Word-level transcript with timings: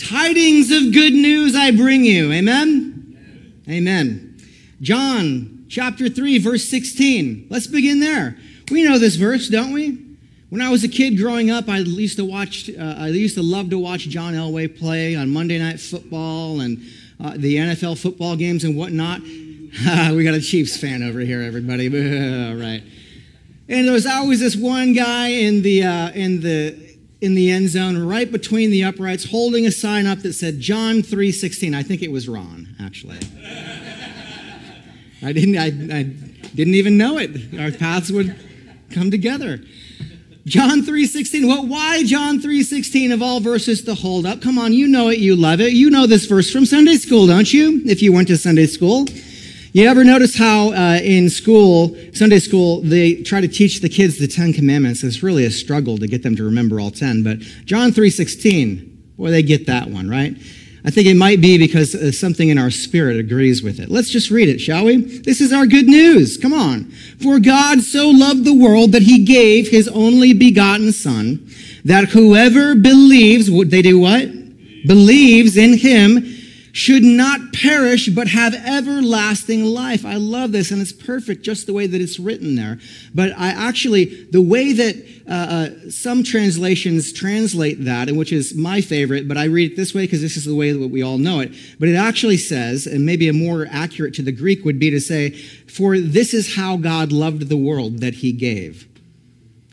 Tidings 0.00 0.70
of 0.70 0.94
good 0.94 1.12
news 1.12 1.54
I 1.54 1.72
bring 1.72 2.04
you. 2.04 2.32
Amen? 2.32 3.62
Amen. 3.68 4.38
John 4.80 5.66
chapter 5.68 6.08
3, 6.08 6.38
verse 6.38 6.64
16. 6.64 7.48
Let's 7.50 7.66
begin 7.66 8.00
there. 8.00 8.38
We 8.70 8.82
know 8.82 8.98
this 8.98 9.16
verse, 9.16 9.48
don't 9.48 9.72
we? 9.72 9.98
When 10.48 10.62
I 10.62 10.70
was 10.70 10.84
a 10.84 10.88
kid 10.88 11.18
growing 11.18 11.50
up, 11.50 11.68
I 11.68 11.78
used 11.78 12.16
to 12.16 12.24
watch, 12.24 12.70
uh, 12.70 12.94
I 12.98 13.08
used 13.08 13.34
to 13.34 13.42
love 13.42 13.68
to 13.70 13.78
watch 13.78 14.08
John 14.08 14.32
Elway 14.32 14.78
play 14.78 15.16
on 15.16 15.30
Monday 15.30 15.58
Night 15.58 15.78
Football 15.78 16.60
and 16.60 16.78
uh, 17.22 17.34
the 17.36 17.56
NFL 17.56 18.00
football 18.00 18.36
games 18.36 18.64
and 18.64 18.76
whatnot. 18.76 19.20
we 19.22 20.24
got 20.24 20.34
a 20.34 20.40
Chiefs 20.40 20.78
fan 20.78 21.02
over 21.02 21.20
here, 21.20 21.42
everybody. 21.42 21.88
All 22.48 22.56
right. 22.56 22.82
And 23.68 23.86
there 23.86 23.92
was 23.92 24.06
always 24.06 24.40
this 24.40 24.56
one 24.56 24.94
guy 24.94 25.28
in 25.28 25.60
the 25.62 25.84
uh, 25.84 26.10
in 26.10 26.40
the 26.40 26.89
in 27.20 27.34
the 27.34 27.50
end 27.50 27.68
zone, 27.68 27.98
right 27.98 28.30
between 28.30 28.70
the 28.70 28.84
uprights, 28.84 29.30
holding 29.30 29.66
a 29.66 29.70
sign 29.70 30.06
up 30.06 30.20
that 30.20 30.32
said 30.32 30.60
John 30.60 31.02
three 31.02 31.32
sixteen. 31.32 31.74
I 31.74 31.82
think 31.82 32.02
it 32.02 32.10
was 32.10 32.28
Ron, 32.28 32.68
actually. 32.80 33.18
I 35.22 35.32
didn't. 35.32 35.58
I, 35.58 35.66
I 35.98 36.02
didn't 36.54 36.74
even 36.74 36.96
know 36.96 37.18
it. 37.18 37.30
Our 37.58 37.70
paths 37.70 38.10
would 38.10 38.34
come 38.90 39.10
together. 39.10 39.60
John 40.46 40.82
3:16. 40.82 41.46
Well, 41.46 41.66
why 41.66 42.02
John 42.04 42.40
3:16 42.40 43.12
of 43.12 43.22
all 43.22 43.40
verses 43.40 43.82
to 43.84 43.94
hold 43.94 44.26
up? 44.26 44.40
Come 44.40 44.58
on, 44.58 44.72
you 44.72 44.88
know 44.88 45.08
it, 45.08 45.18
you 45.18 45.36
love 45.36 45.60
it. 45.60 45.72
You 45.74 45.90
know 45.90 46.06
this 46.06 46.26
verse 46.26 46.50
from 46.50 46.64
Sunday 46.64 46.96
school, 46.96 47.26
don't 47.26 47.52
you? 47.52 47.82
If 47.84 48.02
you 48.02 48.12
went 48.12 48.28
to 48.28 48.36
Sunday 48.36 48.66
school. 48.66 49.06
You 49.72 49.86
ever 49.86 50.02
notice 50.02 50.36
how 50.36 50.72
uh, 50.72 50.98
in 51.00 51.30
school, 51.30 51.96
Sunday 52.12 52.40
school, 52.40 52.80
they 52.80 53.22
try 53.22 53.40
to 53.40 53.46
teach 53.46 53.80
the 53.80 53.88
kids 53.88 54.18
the 54.18 54.26
Ten 54.26 54.52
Commandments? 54.52 55.04
It's 55.04 55.22
really 55.22 55.44
a 55.44 55.50
struggle 55.50 55.96
to 55.98 56.08
get 56.08 56.24
them 56.24 56.34
to 56.36 56.42
remember 56.42 56.80
all 56.80 56.90
ten. 56.90 57.22
But 57.22 57.38
John 57.66 57.92
3:16, 57.92 59.16
boy, 59.16 59.30
they 59.30 59.44
get 59.44 59.66
that 59.66 59.88
one, 59.88 60.10
right? 60.10 60.34
I 60.84 60.90
think 60.90 61.06
it 61.06 61.14
might 61.14 61.40
be 61.40 61.56
because 61.56 61.94
uh, 61.94 62.10
something 62.10 62.48
in 62.48 62.58
our 62.58 62.72
spirit 62.72 63.18
agrees 63.18 63.62
with 63.62 63.78
it. 63.78 63.90
Let's 63.90 64.10
just 64.10 64.28
read 64.28 64.48
it, 64.48 64.58
shall 64.58 64.86
we? 64.86 64.96
This 64.96 65.40
is 65.40 65.52
our 65.52 65.66
good 65.66 65.86
news. 65.86 66.36
Come 66.36 66.52
on. 66.52 66.90
For 67.22 67.38
God 67.38 67.82
so 67.82 68.10
loved 68.10 68.44
the 68.44 68.54
world 68.54 68.90
that 68.90 69.02
he 69.02 69.24
gave 69.24 69.68
his 69.68 69.86
only 69.86 70.32
begotten 70.32 70.90
Son, 70.90 71.48
that 71.84 72.08
whoever 72.08 72.74
believes, 72.74 73.48
they 73.70 73.82
do 73.82 74.00
what? 74.00 74.32
Believes 74.84 75.56
in 75.56 75.78
him 75.78 76.39
should 76.72 77.02
not 77.02 77.52
perish 77.52 78.08
but 78.08 78.28
have 78.28 78.54
everlasting 78.54 79.64
life. 79.64 80.04
I 80.04 80.16
love 80.16 80.52
this, 80.52 80.70
and 80.70 80.80
it's 80.80 80.92
perfect 80.92 81.42
just 81.42 81.66
the 81.66 81.72
way 81.72 81.86
that 81.86 82.00
it's 82.00 82.18
written 82.18 82.54
there. 82.54 82.78
But 83.14 83.32
I 83.36 83.48
actually, 83.48 84.24
the 84.30 84.42
way 84.42 84.72
that 84.72 84.96
uh, 85.28 85.32
uh, 85.32 85.90
some 85.90 86.22
translations 86.22 87.12
translate 87.12 87.84
that, 87.84 88.08
and 88.08 88.18
which 88.18 88.32
is 88.32 88.54
my 88.54 88.80
favorite, 88.80 89.28
but 89.28 89.36
I 89.36 89.44
read 89.44 89.72
it 89.72 89.76
this 89.76 89.94
way 89.94 90.02
because 90.02 90.22
this 90.22 90.36
is 90.36 90.44
the 90.44 90.54
way 90.54 90.72
that 90.72 90.88
we 90.88 91.02
all 91.02 91.18
know 91.18 91.40
it. 91.40 91.52
But 91.78 91.88
it 91.88 91.96
actually 91.96 92.36
says, 92.36 92.86
and 92.86 93.06
maybe 93.06 93.28
a 93.28 93.32
more 93.32 93.66
accurate 93.70 94.14
to 94.14 94.22
the 94.22 94.32
Greek 94.32 94.64
would 94.64 94.78
be 94.78 94.90
to 94.90 95.00
say, 95.00 95.30
For 95.30 95.98
this 95.98 96.34
is 96.34 96.56
how 96.56 96.76
God 96.76 97.12
loved 97.12 97.48
the 97.48 97.56
world 97.56 97.98
that 97.98 98.14
he 98.14 98.32
gave. 98.32 98.89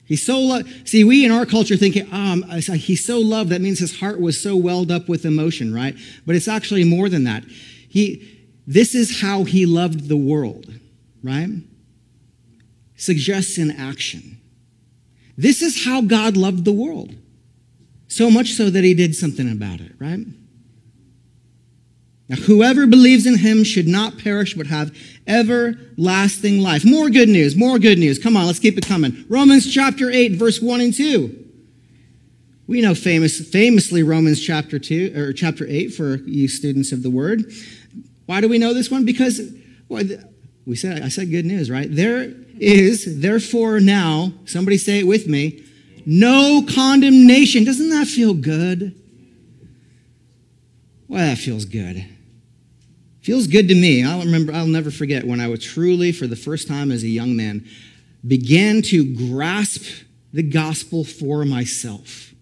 He 0.07 0.16
so 0.16 0.40
loved. 0.40 0.88
See, 0.88 1.03
we 1.03 1.25
in 1.25 1.31
our 1.31 1.45
culture 1.45 1.75
think 1.75 1.97
um, 2.13 2.44
he 2.44 2.95
so 2.95 3.19
loved. 3.19 3.50
That 3.50 3.59
means 3.59 3.79
his 3.79 4.00
heart 4.00 4.22
was 4.22 4.41
so 4.41 4.56
welled 4.56 4.90
up 4.90 5.09
with 5.09 5.25
emotion, 5.25 5.73
right? 5.73 5.95
But 6.25 6.35
it's 6.35 6.47
actually 6.47 6.85
more 6.85 7.09
than 7.09 7.25
that. 7.25 7.44
He, 7.90 8.47
this 8.66 8.95
is 8.95 9.22
how 9.22 9.44
he 9.44 9.66
loved 9.66 10.07
the 10.07 10.16
world, 10.16 10.73
right? 11.22 11.50
Suggests 12.95 13.57
in 13.57 13.69
action. 13.72 14.40
This 15.38 15.62
is 15.62 15.84
how 15.84 16.01
God 16.01 16.38
loved 16.38 16.63
the 16.63 16.72
world. 16.72 17.13
So 18.07 18.31
much 18.31 18.53
so 18.53 18.69
that 18.69 18.85
he 18.85 18.94
did 18.94 19.13
something 19.13 19.51
about 19.51 19.81
it, 19.81 19.91
right? 20.00 20.25
Now, 22.30 22.36
whoever 22.36 22.86
believes 22.86 23.26
in 23.26 23.38
him 23.38 23.64
should 23.64 23.88
not 23.88 24.18
perish 24.18 24.54
but 24.54 24.68
have 24.68 24.96
everlasting 25.26 26.60
life. 26.60 26.84
More 26.84 27.10
good 27.10 27.30
news, 27.30 27.56
more 27.56 27.80
good 27.80 27.98
news. 27.98 28.20
Come 28.20 28.36
on, 28.36 28.46
let's 28.46 28.60
keep 28.60 28.78
it 28.78 28.86
coming. 28.86 29.26
Romans 29.30 29.72
chapter 29.74 30.12
8, 30.12 30.34
verse 30.34 30.62
1 30.62 30.82
and 30.82 30.94
2. 30.94 31.46
We 32.68 32.82
know 32.82 32.94
famous, 32.94 33.40
famously 33.48 34.04
Romans 34.04 34.42
chapter 34.42 34.78
2 34.78 35.14
or 35.16 35.32
chapter 35.32 35.66
8 35.66 35.94
for 35.94 36.18
you 36.18 36.50
students 36.50 36.92
of 36.92 37.02
the 37.02 37.10
word. 37.10 37.50
Why 38.26 38.42
do 38.42 38.50
we 38.50 38.58
know 38.58 38.74
this 38.74 38.92
one? 38.92 39.06
Because 39.06 39.40
well, 39.88 40.04
we 40.66 40.76
said 40.76 41.02
I 41.02 41.08
said 41.08 41.32
good 41.32 41.46
news, 41.46 41.72
right? 41.72 41.88
There 41.90 42.34
is 42.60 43.22
therefore 43.22 43.80
now, 43.80 44.34
somebody 44.44 44.78
say 44.78 45.00
it 45.00 45.08
with 45.08 45.28
me, 45.28 45.64
no 46.06 46.66
condemnation. 46.68 47.64
Doesn't 47.64 47.90
that 47.90 48.08
feel 48.08 48.34
good? 48.34 49.02
Well, 51.08 51.26
that 51.26 51.38
feels 51.38 51.64
good. 51.64 52.06
Feels 53.28 53.48
good 53.48 53.68
to 53.68 53.76
me. 53.76 54.06
I'll 54.06 54.22
remember, 54.22 54.54
I'll 54.54 54.68
never 54.68 54.90
forget 54.90 55.28
when 55.28 55.42
I 55.42 55.50
was 55.50 55.62
truly, 55.62 56.14
for 56.14 56.28
the 56.28 56.38
first 56.38 56.66
time 56.66 56.94
as 56.94 57.04
a 57.04 57.10
young 57.10 57.36
man, 57.36 57.68
began 58.26 58.82
to 58.84 59.04
grasp 59.30 59.84
the 60.32 60.44
gospel 60.44 61.04
for 61.04 61.44
myself. 61.44 62.34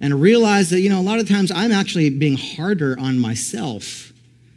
And 0.00 0.18
realize 0.18 0.70
that, 0.70 0.80
you 0.80 0.88
know, 0.88 0.98
a 0.98 1.02
lot 1.02 1.18
of 1.18 1.28
times 1.28 1.52
I'm 1.54 1.72
actually 1.72 2.08
being 2.08 2.38
harder 2.38 2.98
on 2.98 3.18
myself 3.18 4.14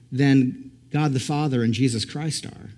than 0.10 0.72
God 0.90 1.12
the 1.12 1.20
Father 1.20 1.64
and 1.64 1.74
Jesus 1.74 2.06
Christ 2.06 2.46
are 2.46 2.70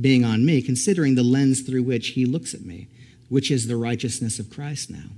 being 0.00 0.24
on 0.24 0.46
me, 0.46 0.62
considering 0.62 1.16
the 1.16 1.24
lens 1.24 1.62
through 1.62 1.82
which 1.82 2.10
he 2.10 2.26
looks 2.26 2.54
at 2.54 2.64
me, 2.64 2.86
which 3.28 3.50
is 3.50 3.66
the 3.66 3.76
righteousness 3.76 4.38
of 4.38 4.50
Christ 4.50 4.88
now. 4.88 5.10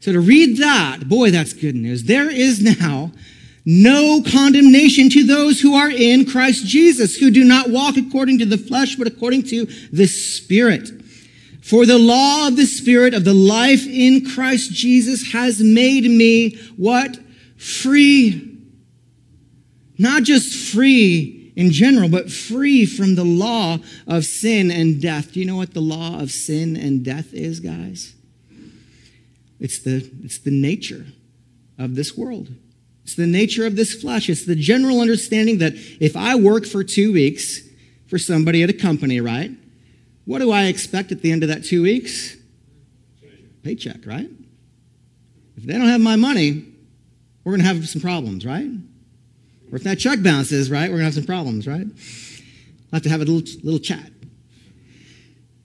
So 0.00 0.12
to 0.12 0.20
read 0.20 0.58
that, 0.58 1.08
boy, 1.08 1.30
that's 1.30 1.54
good 1.54 1.74
news. 1.74 2.04
There 2.04 2.28
is 2.28 2.60
now 2.60 3.12
no 3.70 4.22
condemnation 4.22 5.10
to 5.10 5.26
those 5.26 5.60
who 5.60 5.74
are 5.74 5.90
in 5.90 6.24
Christ 6.24 6.64
Jesus, 6.64 7.16
who 7.16 7.30
do 7.30 7.44
not 7.44 7.68
walk 7.68 7.98
according 7.98 8.38
to 8.38 8.46
the 8.46 8.56
flesh, 8.56 8.96
but 8.96 9.06
according 9.06 9.42
to 9.48 9.66
the 9.92 10.06
Spirit. 10.06 10.88
For 11.60 11.84
the 11.84 11.98
law 11.98 12.48
of 12.48 12.56
the 12.56 12.64
Spirit 12.64 13.12
of 13.12 13.26
the 13.26 13.34
life 13.34 13.86
in 13.86 14.24
Christ 14.24 14.72
Jesus 14.72 15.32
has 15.32 15.60
made 15.60 16.04
me 16.04 16.56
what? 16.78 17.18
Free. 17.58 18.58
Not 19.98 20.22
just 20.22 20.72
free 20.72 21.52
in 21.54 21.70
general, 21.70 22.08
but 22.08 22.32
free 22.32 22.86
from 22.86 23.16
the 23.16 23.24
law 23.24 23.80
of 24.06 24.24
sin 24.24 24.70
and 24.70 24.98
death. 25.02 25.32
Do 25.32 25.40
you 25.40 25.46
know 25.46 25.56
what 25.56 25.74
the 25.74 25.82
law 25.82 26.18
of 26.18 26.30
sin 26.30 26.74
and 26.74 27.04
death 27.04 27.34
is, 27.34 27.60
guys? 27.60 28.14
It's 29.60 29.80
the, 29.80 30.10
it's 30.24 30.38
the 30.38 30.58
nature 30.58 31.04
of 31.76 31.96
this 31.96 32.16
world. 32.16 32.48
It's 33.08 33.14
the 33.14 33.26
nature 33.26 33.64
of 33.64 33.74
this 33.74 33.94
flesh. 33.94 34.28
It's 34.28 34.44
the 34.44 34.54
general 34.54 35.00
understanding 35.00 35.56
that 35.58 35.72
if 35.98 36.14
I 36.14 36.34
work 36.34 36.66
for 36.66 36.84
two 36.84 37.10
weeks 37.10 37.62
for 38.06 38.18
somebody 38.18 38.62
at 38.62 38.68
a 38.68 38.74
company, 38.74 39.18
right? 39.18 39.50
What 40.26 40.40
do 40.40 40.50
I 40.50 40.64
expect 40.64 41.10
at 41.10 41.22
the 41.22 41.32
end 41.32 41.42
of 41.42 41.48
that 41.48 41.64
two 41.64 41.80
weeks? 41.80 42.36
Paycheck, 43.62 44.04
right? 44.04 44.28
If 45.56 45.62
they 45.62 45.72
don't 45.72 45.88
have 45.88 46.02
my 46.02 46.16
money, 46.16 46.66
we're 47.44 47.52
going 47.52 47.62
to 47.62 47.66
have 47.66 47.88
some 47.88 48.02
problems, 48.02 48.44
right? 48.44 48.68
Or 49.72 49.76
if 49.76 49.84
that 49.84 49.98
check 49.98 50.22
bounces, 50.22 50.70
right, 50.70 50.90
we're 50.90 50.98
going 50.98 51.00
to 51.00 51.04
have 51.06 51.14
some 51.14 51.24
problems, 51.24 51.66
right? 51.66 51.86
I'll 51.86 52.96
have 52.98 53.02
to 53.04 53.08
have 53.08 53.22
a 53.22 53.24
little, 53.24 53.60
little 53.64 53.80
chat. 53.80 54.12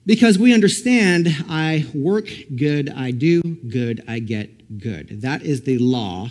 Because 0.06 0.38
we 0.38 0.54
understand 0.54 1.28
I 1.46 1.84
work 1.92 2.30
good, 2.56 2.88
I 2.88 3.10
do 3.10 3.42
good, 3.42 4.02
I 4.08 4.20
get 4.20 4.78
good. 4.78 5.20
That 5.20 5.42
is 5.42 5.64
the 5.64 5.76
law 5.76 6.30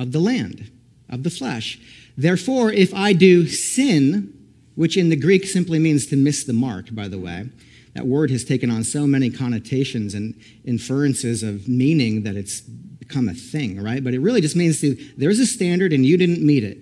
of 0.00 0.12
the 0.12 0.18
land, 0.18 0.70
of 1.08 1.22
the 1.22 1.30
flesh. 1.30 1.78
Therefore, 2.16 2.72
if 2.72 2.94
I 2.94 3.12
do 3.12 3.46
sin, 3.46 4.32
which 4.74 4.96
in 4.96 5.10
the 5.10 5.16
Greek 5.16 5.44
simply 5.44 5.78
means 5.78 6.06
to 6.06 6.16
miss 6.16 6.44
the 6.44 6.52
mark, 6.52 6.94
by 6.94 7.06
the 7.06 7.18
way, 7.18 7.50
that 7.94 8.06
word 8.06 8.30
has 8.30 8.44
taken 8.44 8.70
on 8.70 8.84
so 8.84 9.06
many 9.06 9.30
connotations 9.30 10.14
and 10.14 10.34
inferences 10.64 11.42
of 11.42 11.68
meaning 11.68 12.22
that 12.22 12.36
it's 12.36 12.60
become 12.60 13.28
a 13.28 13.34
thing, 13.34 13.82
right? 13.82 14.02
But 14.02 14.14
it 14.14 14.20
really 14.20 14.40
just 14.40 14.56
means 14.56 14.80
to, 14.80 14.96
there's 15.16 15.38
a 15.38 15.46
standard 15.46 15.92
and 15.92 16.06
you 16.06 16.16
didn't 16.16 16.44
meet 16.44 16.64
it. 16.64 16.78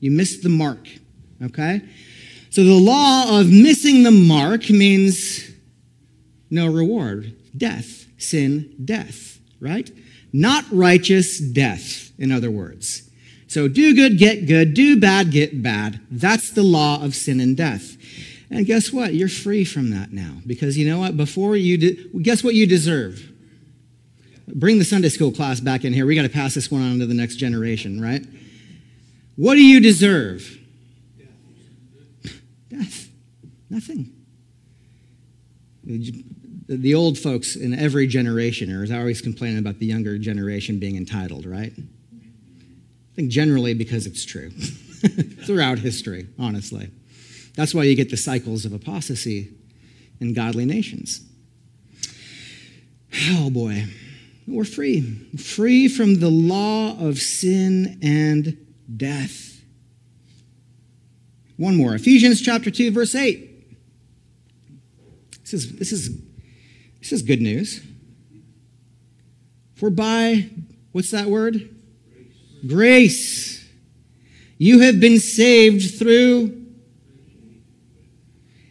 You 0.00 0.10
missed 0.10 0.42
the 0.42 0.48
mark, 0.48 0.88
okay? 1.42 1.82
So 2.50 2.64
the 2.64 2.72
law 2.72 3.38
of 3.38 3.52
missing 3.52 4.02
the 4.02 4.10
mark 4.10 4.68
means 4.70 5.48
no 6.50 6.66
reward, 6.66 7.36
death, 7.56 8.06
sin, 8.18 8.74
death, 8.84 9.38
right? 9.60 9.90
Not 10.36 10.66
righteous 10.70 11.38
death, 11.38 12.12
in 12.18 12.30
other 12.30 12.50
words. 12.50 13.08
So 13.48 13.68
do 13.68 13.94
good, 13.94 14.18
get 14.18 14.46
good. 14.46 14.74
Do 14.74 15.00
bad, 15.00 15.30
get 15.30 15.62
bad. 15.62 15.98
That's 16.10 16.50
the 16.50 16.62
law 16.62 17.02
of 17.02 17.14
sin 17.14 17.40
and 17.40 17.56
death. 17.56 17.96
And 18.50 18.66
guess 18.66 18.92
what? 18.92 19.14
You're 19.14 19.30
free 19.30 19.64
from 19.64 19.88
that 19.92 20.12
now. 20.12 20.34
Because 20.46 20.76
you 20.76 20.86
know 20.86 20.98
what? 20.98 21.16
Before 21.16 21.56
you, 21.56 21.78
guess 22.20 22.44
what 22.44 22.52
you 22.52 22.66
deserve? 22.66 23.32
Bring 24.46 24.78
the 24.78 24.84
Sunday 24.84 25.08
school 25.08 25.32
class 25.32 25.58
back 25.58 25.86
in 25.86 25.94
here. 25.94 26.04
We 26.04 26.14
got 26.14 26.24
to 26.24 26.28
pass 26.28 26.52
this 26.52 26.70
one 26.70 26.82
on 26.82 26.98
to 26.98 27.06
the 27.06 27.14
next 27.14 27.36
generation, 27.36 27.98
right? 27.98 28.22
What 29.36 29.54
do 29.54 29.64
you 29.64 29.80
deserve? 29.80 30.58
Death. 32.68 33.08
Nothing. 33.70 34.12
The 36.68 36.94
old 36.94 37.16
folks 37.16 37.54
in 37.54 37.78
every 37.78 38.06
generation 38.06 38.72
are 38.72 38.98
always 38.98 39.20
complaining 39.20 39.58
about 39.58 39.78
the 39.78 39.86
younger 39.86 40.18
generation 40.18 40.78
being 40.78 40.96
entitled, 40.96 41.46
right? 41.46 41.72
I 41.76 43.14
think 43.14 43.30
generally 43.30 43.72
because 43.72 44.06
it's 44.06 44.24
true 44.24 44.50
throughout 45.46 45.78
history, 45.78 46.28
honestly. 46.38 46.90
That's 47.54 47.72
why 47.72 47.84
you 47.84 47.94
get 47.94 48.10
the 48.10 48.16
cycles 48.16 48.64
of 48.64 48.72
apostasy 48.72 49.52
in 50.20 50.34
godly 50.34 50.64
nations. 50.64 51.24
Oh 53.30 53.48
boy, 53.50 53.84
we're 54.46 54.64
free. 54.64 55.00
Free 55.38 55.88
from 55.88 56.20
the 56.20 56.28
law 56.28 56.98
of 56.98 57.18
sin 57.18 57.98
and 58.02 58.58
death. 58.96 59.60
One 61.56 61.76
more 61.76 61.94
Ephesians 61.94 62.40
chapter 62.42 62.70
2, 62.70 62.90
verse 62.90 63.14
8. 63.14 63.52
This 65.42 65.54
is, 65.54 65.76
this 65.78 65.92
is, 65.92 66.25
this 67.06 67.20
is 67.20 67.22
good 67.22 67.40
news. 67.40 67.80
For 69.76 69.90
by, 69.90 70.50
what's 70.90 71.12
that 71.12 71.26
word? 71.26 71.72
Grace. 72.66 72.66
Grace. 72.66 73.68
You 74.58 74.80
have 74.80 74.98
been 74.98 75.20
saved 75.20 76.00
through 76.00 76.64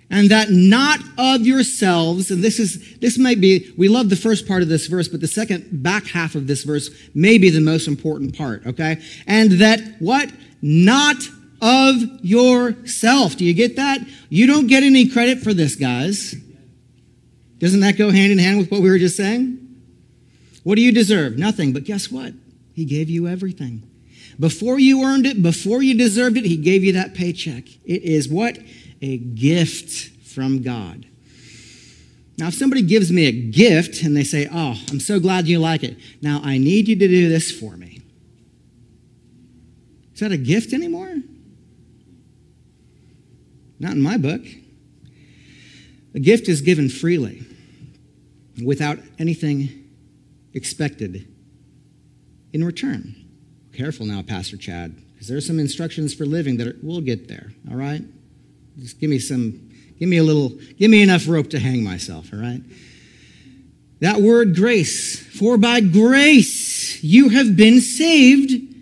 and 0.10 0.30
that 0.30 0.50
not 0.50 1.00
of 1.18 1.46
yourselves 1.46 2.30
and 2.30 2.44
this 2.44 2.60
is 2.60 2.98
this 3.00 3.18
might 3.18 3.40
be 3.40 3.74
we 3.78 3.88
love 3.88 4.10
the 4.10 4.16
first 4.16 4.48
part 4.48 4.62
of 4.62 4.68
this 4.68 4.88
verse 4.88 5.08
but 5.08 5.22
the 5.22 5.28
second 5.28 5.82
back 5.84 6.06
half 6.06 6.36
of 6.36 6.48
this 6.48 6.64
verse 6.64 6.90
may 7.14 7.38
be 7.38 7.50
the 7.50 7.60
most 7.60 7.88
important 7.88 8.38
part 8.38 8.66
okay 8.68 9.02
and 9.26 9.54
that 9.54 9.80
what 10.00 10.32
not 10.62 11.18
of 11.62 11.96
yourself 12.22 13.36
do 13.36 13.44
you 13.44 13.54
get 13.54 13.76
that 13.76 14.00
you 14.30 14.46
don't 14.46 14.68
get 14.68 14.84
any 14.84 15.08
credit 15.08 15.40
for 15.40 15.54
this 15.54 15.76
guys 15.76 16.36
doesn't 17.60 17.80
that 17.80 17.98
go 17.98 18.12
hand 18.12 18.32
in 18.32 18.38
hand 18.38 18.58
with 18.58 18.70
what 18.72 18.82
we 18.82 18.90
were 18.90 19.00
just 19.00 19.18
saying 19.18 19.60
what 20.64 20.76
do 20.76 20.82
you 20.82 20.92
deserve 20.92 21.38
nothing 21.38 21.74
but 21.74 21.84
guess 21.84 22.12
what 22.12 22.34
he 22.74 22.86
gave 22.86 23.10
you 23.10 23.28
everything 23.28 23.84
before 24.40 24.80
you 24.80 25.04
earned 25.04 25.26
it 25.26 25.42
before 25.42 25.82
you 25.82 25.98
deserved 25.98 26.38
it 26.38 26.46
he 26.46 26.58
gave 26.58 26.84
you 26.84 26.92
that 26.94 27.14
paycheck 27.14 27.64
it 27.86 28.04
is 28.04 28.28
what 28.28 28.58
a 29.02 29.18
gift 29.18 30.12
from 30.36 30.62
God. 30.62 31.06
Now, 32.38 32.48
if 32.48 32.56
somebody 32.56 32.82
gives 32.82 33.12
me 33.12 33.28
a 33.28 33.32
gift 33.32 34.04
and 34.04 34.16
they 34.16 34.24
say, 34.24 34.48
Oh, 34.52 34.76
I'm 34.90 35.00
so 35.00 35.20
glad 35.20 35.48
you 35.48 35.60
like 35.60 35.84
it. 35.84 35.98
Now, 36.22 36.42
I 36.44 36.58
need 36.58 36.88
you 36.88 36.96
to 36.98 37.08
do 37.08 37.30
this 37.30 37.52
for 37.52 37.78
me. 37.78 38.02
Is 40.14 40.20
that 40.20 40.32
a 40.32 40.38
gift 40.38 40.74
anymore? 40.74 41.16
Not 43.80 43.94
in 43.94 44.02
my 44.02 44.18
book. 44.18 44.42
A 46.16 46.20
gift 46.20 46.48
is 46.48 46.62
given 46.62 46.88
freely 46.88 47.44
without 48.64 48.98
anything 49.20 49.92
expected 50.54 51.28
in 52.54 52.64
return. 52.64 53.14
Careful 53.74 54.06
now, 54.06 54.22
Pastor 54.22 54.56
Chad, 54.56 54.96
because 55.14 55.28
there 55.28 55.38
are 55.38 55.42
some 55.42 55.60
instructions 55.60 56.14
for 56.14 56.26
living 56.26 56.56
that 56.58 56.68
are, 56.68 56.76
we'll 56.82 57.02
get 57.02 57.28
there, 57.28 57.52
all 57.70 57.76
right? 57.76 58.02
Just 58.80 59.02
give 59.02 59.10
me 59.10 59.20
some, 59.20 59.70
give 60.00 60.08
me 60.08 60.16
a 60.16 60.24
little, 60.24 60.58
give 60.80 60.90
me 60.90 61.02
enough 61.02 61.28
rope 61.28 61.50
to 61.50 61.60
hang 61.60 61.84
myself, 61.84 62.32
all 62.32 62.40
right? 62.40 62.62
That 64.00 64.22
word 64.22 64.56
grace, 64.56 65.20
for 65.20 65.58
by 65.58 65.82
grace 65.82 67.04
you 67.04 67.28
have 67.30 67.58
been 67.58 67.82
saved 67.82 68.74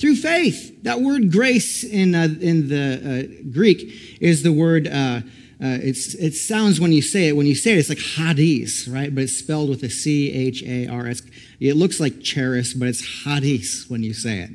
through 0.00 0.16
faith. 0.16 0.82
That 0.82 1.00
word 1.00 1.30
grace 1.30 1.84
in, 1.84 2.16
uh, 2.16 2.28
in 2.40 2.68
the 2.68 3.38
uh, 3.38 3.50
Greek 3.52 4.18
is 4.20 4.42
the 4.42 4.52
word, 4.52 4.88
uh, 4.88 5.20
uh 5.62 5.78
it 5.82 6.34
sounds 6.34 6.80
when 6.80 6.92
you 6.92 7.02
say 7.02 7.28
it, 7.28 7.36
when 7.36 7.46
you 7.46 7.54
say 7.54 7.72
it, 7.72 7.78
it's 7.78 7.88
like 7.88 7.98
hadis, 7.98 8.88
right? 8.88 9.14
But 9.14 9.24
it's 9.24 9.36
spelled 9.36 9.68
with 9.70 9.82
a 9.82 9.90
C 9.90 10.32
H 10.32 10.62
A 10.64 10.88
R 10.88 11.06
S. 11.06 11.22
It 11.60 11.76
looks 11.76 12.00
like 12.00 12.20
charis, 12.20 12.74
but 12.74 12.88
it's 12.88 13.24
hadis 13.24 13.86
when 13.88 14.02
you 14.02 14.12
say 14.12 14.40
it. 14.40 14.50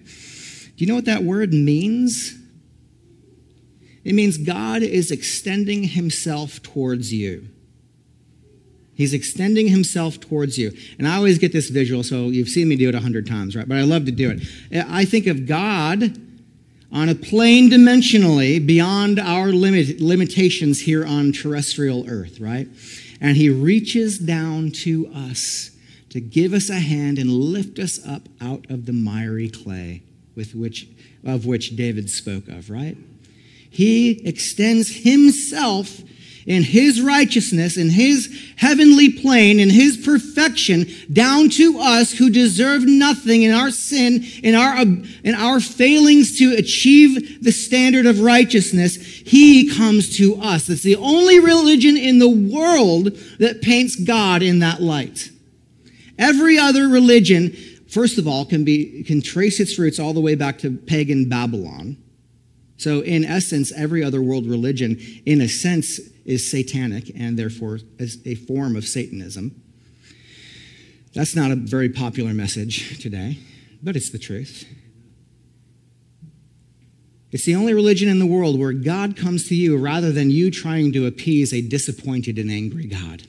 Do 0.75 0.85
you 0.85 0.87
know 0.87 0.95
what 0.95 1.05
that 1.05 1.23
word 1.23 1.53
means? 1.53 2.35
It 4.03 4.13
means 4.13 4.37
God 4.37 4.81
is 4.81 5.11
extending 5.11 5.83
himself 5.83 6.61
towards 6.61 7.13
you. 7.13 7.49
He's 8.93 9.13
extending 9.13 9.69
himself 9.69 10.19
towards 10.19 10.57
you. 10.57 10.73
And 10.97 11.07
I 11.07 11.15
always 11.15 11.37
get 11.37 11.53
this 11.53 11.69
visual, 11.69 12.03
so 12.03 12.27
you've 12.27 12.49
seen 12.49 12.67
me 12.67 12.75
do 12.75 12.89
it 12.89 12.95
a 12.95 12.99
hundred 12.99 13.27
times, 13.27 13.55
right? 13.55 13.67
But 13.67 13.77
I 13.77 13.83
love 13.83 14.05
to 14.05 14.11
do 14.11 14.29
it. 14.29 14.85
I 14.89 15.05
think 15.05 15.27
of 15.27 15.45
God 15.45 16.19
on 16.91 17.09
a 17.09 17.15
plane 17.15 17.69
dimensionally 17.69 18.65
beyond 18.65 19.19
our 19.19 19.47
limit, 19.47 20.01
limitations 20.01 20.81
here 20.81 21.05
on 21.05 21.31
terrestrial 21.31 22.09
earth, 22.09 22.39
right? 22.39 22.67
And 23.21 23.37
he 23.37 23.49
reaches 23.49 24.17
down 24.17 24.71
to 24.71 25.07
us 25.13 25.71
to 26.09 26.19
give 26.19 26.53
us 26.53 26.69
a 26.69 26.79
hand 26.79 27.19
and 27.19 27.29
lift 27.31 27.77
us 27.77 28.05
up 28.05 28.23
out 28.41 28.65
of 28.69 28.85
the 28.85 28.93
miry 28.93 29.49
clay 29.49 30.01
with 30.35 30.55
which, 30.55 30.87
of 31.23 31.45
which 31.45 31.75
David 31.75 32.09
spoke 32.09 32.47
of, 32.47 32.69
right? 32.69 32.97
He 33.69 34.25
extends 34.27 35.03
himself 35.03 36.01
in 36.49 36.63
his 36.63 36.99
righteousness, 36.99 37.77
in 37.77 37.91
his 37.91 38.51
heavenly 38.57 39.07
plane, 39.07 39.59
in 39.59 39.69
his 39.69 39.95
perfection, 39.97 40.87
down 41.13 41.47
to 41.47 41.79
us 41.79 42.11
who 42.11 42.31
deserve 42.31 42.83
nothing 42.85 43.43
in 43.43 43.51
our 43.51 43.69
sin, 43.69 44.25
in 44.41 44.55
our, 44.55 44.81
in 44.81 45.35
our 45.35 45.59
failings 45.59 46.39
to 46.39 46.55
achieve 46.55 47.43
the 47.43 47.51
standard 47.51 48.07
of 48.07 48.21
righteousness. 48.21 48.95
He 48.95 49.69
comes 49.77 50.17
to 50.17 50.41
us. 50.41 50.67
It's 50.69 50.81
the 50.81 50.95
only 50.95 51.39
religion 51.39 51.95
in 51.95 52.17
the 52.17 52.27
world 52.27 53.15
that 53.37 53.61
paints 53.61 53.95
God 53.95 54.41
in 54.41 54.57
that 54.59 54.81
light. 54.81 55.29
Every 56.17 56.57
other 56.57 56.87
religion, 56.87 57.55
first 57.87 58.17
of 58.17 58.27
all, 58.27 58.43
can 58.43 58.63
be, 58.63 59.03
can 59.03 59.21
trace 59.21 59.59
its 59.59 59.77
roots 59.77 59.99
all 59.99 60.13
the 60.13 60.19
way 60.19 60.33
back 60.33 60.57
to 60.59 60.71
pagan 60.71 61.29
Babylon 61.29 61.95
so, 62.79 63.01
in 63.01 63.25
essence, 63.25 63.73
every 63.73 64.01
other 64.01 64.21
world 64.21 64.47
religion, 64.47 64.97
in 65.25 65.41
a 65.41 65.49
sense, 65.49 65.99
is 66.23 66.49
satanic 66.49 67.11
and 67.13 67.37
therefore 67.37 67.79
is 67.97 68.25
a 68.25 68.35
form 68.35 68.77
of 68.77 68.85
Satanism. 68.85 69.61
That's 71.13 71.35
not 71.35 71.51
a 71.51 71.57
very 71.57 71.89
popular 71.89 72.33
message 72.33 72.97
today, 73.01 73.37
but 73.83 73.97
it's 73.97 74.11
the 74.11 74.17
truth. 74.17 74.65
It's 77.33 77.43
the 77.43 77.55
only 77.55 77.73
religion 77.73 78.07
in 78.07 78.19
the 78.19 78.25
world 78.25 78.57
where 78.57 78.71
God 78.71 79.17
comes 79.17 79.49
to 79.49 79.55
you 79.55 79.77
rather 79.77 80.13
than 80.13 80.31
you 80.31 80.49
trying 80.49 80.93
to 80.93 81.05
appease 81.05 81.53
a 81.53 81.59
disappointed 81.59 82.39
and 82.39 82.49
angry 82.49 82.85
God. 82.85 83.23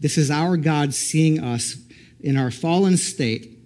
This 0.00 0.16
is 0.16 0.30
our 0.30 0.56
God 0.56 0.94
seeing 0.94 1.38
us 1.38 1.76
in 2.18 2.38
our 2.38 2.50
fallen 2.50 2.96
state 2.96 3.57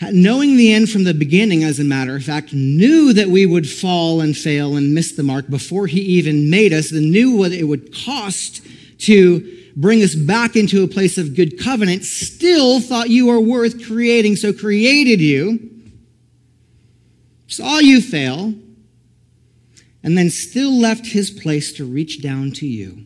knowing 0.00 0.56
the 0.56 0.72
end 0.72 0.90
from 0.90 1.04
the 1.04 1.14
beginning, 1.14 1.64
as 1.64 1.78
a 1.78 1.84
matter 1.84 2.16
of 2.16 2.24
fact, 2.24 2.52
knew 2.52 3.12
that 3.12 3.28
we 3.28 3.46
would 3.46 3.68
fall 3.68 4.20
and 4.20 4.36
fail 4.36 4.76
and 4.76 4.94
miss 4.94 5.12
the 5.12 5.22
mark 5.22 5.48
before 5.48 5.86
he 5.86 6.00
even 6.00 6.50
made 6.50 6.72
us, 6.72 6.92
and 6.92 7.10
knew 7.10 7.36
what 7.36 7.52
it 7.52 7.64
would 7.64 7.94
cost 7.94 8.60
to 8.98 9.60
bring 9.76 10.02
us 10.02 10.14
back 10.14 10.56
into 10.56 10.84
a 10.84 10.88
place 10.88 11.18
of 11.18 11.34
good 11.34 11.58
covenant, 11.58 12.04
still 12.04 12.80
thought 12.80 13.10
you 13.10 13.26
were 13.26 13.40
worth 13.40 13.84
creating, 13.86 14.36
so 14.36 14.52
created 14.52 15.20
you, 15.20 15.70
saw 17.46 17.78
you 17.78 18.00
fail, 18.00 18.54
and 20.02 20.18
then 20.18 20.30
still 20.30 20.72
left 20.72 21.06
his 21.06 21.30
place 21.30 21.72
to 21.72 21.84
reach 21.84 22.22
down 22.22 22.52
to 22.52 22.66
you 22.66 23.04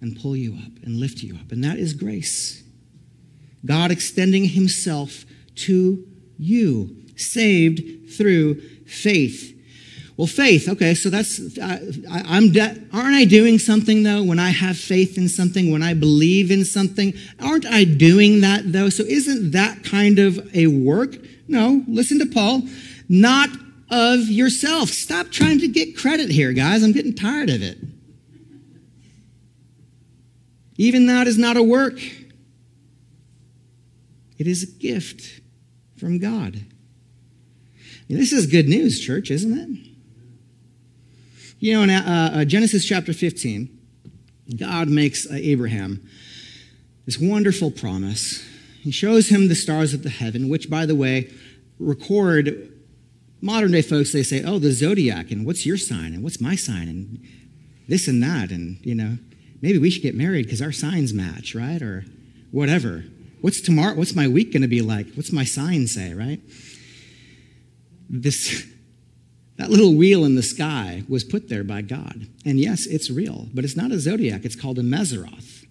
and 0.00 0.20
pull 0.20 0.36
you 0.36 0.54
up 0.54 0.72
and 0.82 0.96
lift 0.96 1.22
you 1.22 1.34
up. 1.36 1.52
And 1.52 1.62
that 1.62 1.78
is 1.78 1.94
grace. 1.94 2.61
God 3.64 3.90
extending 3.90 4.44
himself 4.44 5.24
to 5.54 6.04
you, 6.38 6.96
saved 7.16 8.10
through 8.10 8.60
faith. 8.86 9.50
Well, 10.16 10.26
faith, 10.26 10.68
okay, 10.68 10.94
so 10.94 11.08
that's, 11.08 11.58
I, 11.58 11.80
am 12.36 12.52
de- 12.52 12.86
aren't 12.92 13.14
I 13.14 13.24
doing 13.24 13.58
something 13.58 14.02
though 14.02 14.22
when 14.22 14.38
I 14.38 14.50
have 14.50 14.76
faith 14.76 15.16
in 15.16 15.28
something, 15.28 15.72
when 15.72 15.82
I 15.82 15.94
believe 15.94 16.50
in 16.50 16.64
something? 16.64 17.14
Aren't 17.40 17.66
I 17.66 17.84
doing 17.84 18.40
that 18.42 18.72
though? 18.72 18.90
So 18.90 19.04
isn't 19.04 19.52
that 19.52 19.84
kind 19.84 20.18
of 20.18 20.54
a 20.54 20.66
work? 20.66 21.16
No, 21.48 21.82
listen 21.88 22.18
to 22.18 22.26
Paul. 22.26 22.62
Not 23.08 23.48
of 23.90 24.28
yourself. 24.28 24.90
Stop 24.90 25.30
trying 25.30 25.58
to 25.60 25.68
get 25.68 25.96
credit 25.96 26.30
here, 26.30 26.52
guys. 26.52 26.82
I'm 26.82 26.92
getting 26.92 27.14
tired 27.14 27.50
of 27.50 27.62
it. 27.62 27.78
Even 30.76 31.06
that 31.06 31.26
is 31.26 31.38
not 31.38 31.56
a 31.56 31.62
work. 31.62 31.98
It 34.42 34.48
is 34.48 34.64
a 34.64 34.66
gift. 34.66 35.40
from 35.96 36.18
God. 36.18 36.64
This 38.08 38.32
is 38.32 38.48
good 38.48 38.68
news, 38.68 38.98
church, 38.98 39.30
isn't 39.30 39.56
it? 39.56 39.90
You 41.60 41.74
know, 41.74 41.82
in 41.84 41.90
uh, 41.90 42.32
uh, 42.34 42.44
Genesis 42.44 42.84
chapter 42.84 43.12
15, 43.12 43.68
God 44.56 44.88
makes 44.88 45.30
uh, 45.30 45.34
Abraham 45.34 46.04
this 47.06 47.20
wonderful 47.20 47.70
promise. 47.70 48.44
He 48.80 48.90
shows 48.90 49.28
him 49.28 49.46
the 49.46 49.54
stars 49.54 49.94
of 49.94 50.02
the 50.02 50.10
heaven, 50.10 50.48
which, 50.48 50.68
by 50.68 50.86
the 50.86 50.96
way, 50.96 51.30
record 51.78 52.68
modern 53.40 53.70
day 53.70 53.82
folks, 53.82 54.12
they 54.12 54.24
say, 54.24 54.42
oh, 54.42 54.58
the 54.58 54.72
zodiac, 54.72 55.30
and 55.30 55.46
what's 55.46 55.64
your 55.64 55.76
sign, 55.76 56.14
and 56.14 56.24
what's 56.24 56.40
my 56.40 56.56
sign, 56.56 56.88
and 56.88 57.24
this 57.86 58.08
and 58.08 58.20
that, 58.24 58.50
and, 58.50 58.84
you 58.84 58.96
know, 58.96 59.18
maybe 59.60 59.78
we 59.78 59.88
should 59.88 60.02
get 60.02 60.16
married 60.16 60.46
because 60.46 60.60
our 60.60 60.72
signs 60.72 61.14
match, 61.14 61.54
right? 61.54 61.80
Or 61.80 62.04
whatever. 62.50 63.04
What's 63.42 63.60
tomorrow? 63.60 63.94
What's 63.94 64.14
my 64.14 64.28
week 64.28 64.52
going 64.52 64.62
to 64.62 64.68
be 64.68 64.82
like? 64.82 65.12
What's 65.14 65.32
my 65.32 65.42
sign 65.42 65.88
say, 65.88 66.14
right? 66.14 66.40
This, 68.08 68.66
that 69.56 69.68
little 69.68 69.94
wheel 69.94 70.24
in 70.24 70.36
the 70.36 70.42
sky 70.44 71.02
was 71.08 71.24
put 71.24 71.48
there 71.48 71.64
by 71.64 71.82
God. 71.82 72.28
And 72.46 72.58
yes, 72.58 72.86
it's 72.86 73.10
real, 73.10 73.48
but 73.52 73.64
it's 73.64 73.76
not 73.76 73.90
a 73.90 73.98
zodiac. 73.98 74.44
It's 74.44 74.56
called 74.56 74.78
a 74.78 74.82
Mazzaroth. 74.82 75.66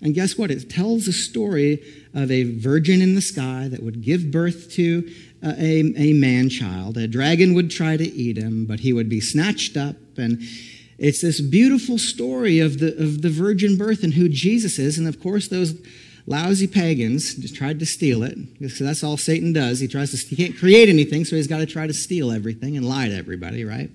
And 0.00 0.14
guess 0.14 0.38
what? 0.38 0.50
It 0.50 0.70
tells 0.70 1.08
a 1.08 1.12
story 1.12 1.82
of 2.14 2.30
a 2.30 2.44
virgin 2.44 3.02
in 3.02 3.16
the 3.16 3.20
sky 3.20 3.68
that 3.68 3.82
would 3.82 4.00
give 4.00 4.30
birth 4.30 4.72
to 4.74 5.12
a, 5.42 5.92
a 5.96 6.12
man 6.12 6.48
child. 6.48 6.96
A 6.96 7.08
dragon 7.08 7.52
would 7.54 7.70
try 7.70 7.96
to 7.96 8.04
eat 8.04 8.38
him, 8.38 8.64
but 8.64 8.80
he 8.80 8.92
would 8.92 9.08
be 9.08 9.20
snatched 9.20 9.76
up. 9.76 9.96
And 10.16 10.40
it's 10.98 11.20
this 11.20 11.40
beautiful 11.40 11.98
story 11.98 12.60
of 12.60 12.78
the, 12.78 12.96
of 13.02 13.22
the 13.22 13.28
virgin 13.28 13.76
birth 13.76 14.04
and 14.04 14.14
who 14.14 14.28
Jesus 14.28 14.78
is. 14.78 14.98
And 14.98 15.08
of 15.08 15.20
course, 15.20 15.48
those 15.48 15.74
lousy 16.26 16.66
pagans 16.66 17.34
just 17.34 17.54
tried 17.54 17.78
to 17.80 17.86
steal 17.86 18.22
it 18.22 18.36
because 18.60 18.78
that's 18.78 19.02
all 19.02 19.16
Satan 19.16 19.52
does. 19.52 19.80
He 19.80 19.88
tries 19.88 20.10
to 20.10 20.16
he 20.16 20.36
can't 20.36 20.56
create 20.56 20.88
anything, 20.88 21.24
so 21.24 21.36
he's 21.36 21.46
got 21.46 21.58
to 21.58 21.66
try 21.66 21.86
to 21.86 21.92
steal 21.92 22.30
everything 22.30 22.76
and 22.76 22.88
lie 22.88 23.08
to 23.08 23.16
everybody, 23.16 23.64
right? 23.64 23.90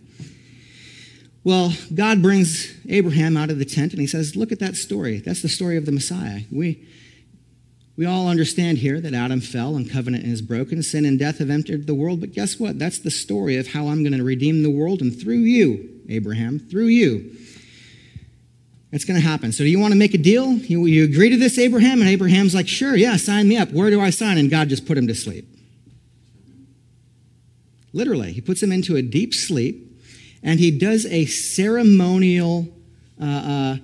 Well, 1.44 1.74
God 1.94 2.22
brings 2.22 2.74
Abraham 2.90 3.38
out 3.38 3.52
of 3.52 3.60
the 3.60 3.66
tent 3.66 3.92
and 3.92 4.02
he 4.02 4.08
says, 4.08 4.36
"Look 4.36 4.52
at 4.52 4.60
that 4.60 4.76
story. 4.76 5.20
That's 5.20 5.42
the 5.42 5.50
story 5.50 5.78
of 5.78 5.86
the 5.86 5.92
Messiah. 5.92 6.42
We 6.52 6.88
we 7.98 8.06
all 8.06 8.28
understand 8.28 8.80
here 8.80 9.00
that 9.00 9.14
Adam 9.14 9.40
fell 9.40 9.78
and 9.78 9.90
covenant 9.90 10.26
is 10.26 10.42
broken. 10.42 10.84
Sin 10.84 11.06
and 11.06 11.18
death 11.18 11.38
have 11.38 11.50
entered 11.50 11.88
the 11.88 11.96
world. 11.96 12.20
But 12.20 12.34
guess 12.34 12.60
what? 12.60 12.78
That's 12.78 13.00
the 13.00 13.12
story 13.12 13.56
of 13.58 13.68
how 13.68 13.88
I'm 13.88 14.04
going 14.04 14.18
to 14.18 14.24
redeem 14.24 14.64
the 14.64 14.70
world. 14.70 15.02
And 15.02 15.18
through 15.18 15.40
you, 15.40 16.02
Abraham, 16.10 16.60
through 16.60 16.88
you, 16.88 17.38
it's 18.96 19.04
going 19.04 19.20
to 19.20 19.28
happen. 19.28 19.52
So, 19.52 19.66
do 19.66 19.70
you 19.70 19.78
want 19.78 19.92
to 19.92 19.98
make 19.98 20.14
a 20.14 20.18
deal? 20.18 20.54
You, 20.54 20.86
you 20.86 21.04
agree 21.04 21.30
to 21.30 21.36
this, 21.36 21.60
Abraham? 21.60 22.00
And 22.00 22.10
Abraham's 22.10 22.56
like, 22.56 22.68
sure, 22.68 22.96
yeah, 22.96 23.18
sign 23.18 23.46
me 23.48 23.58
up. 23.58 23.72
Where 23.72 23.90
do 23.90 24.00
I 24.00 24.10
sign? 24.10 24.38
And 24.38 24.50
God 24.50 24.70
just 24.70 24.86
put 24.86 24.98
him 24.98 25.06
to 25.08 25.14
sleep. 25.14 25.46
Literally, 27.92 28.32
he 28.32 28.40
puts 28.40 28.64
him 28.64 28.72
into 28.72 28.96
a 28.96 29.02
deep 29.02 29.34
sleep 29.34 30.02
and 30.42 30.62
he 30.62 30.72
does 30.72 31.06
a 31.08 31.26
ceremonial. 31.26 32.70
Uh, 33.22 33.26
uh, 33.26 33.78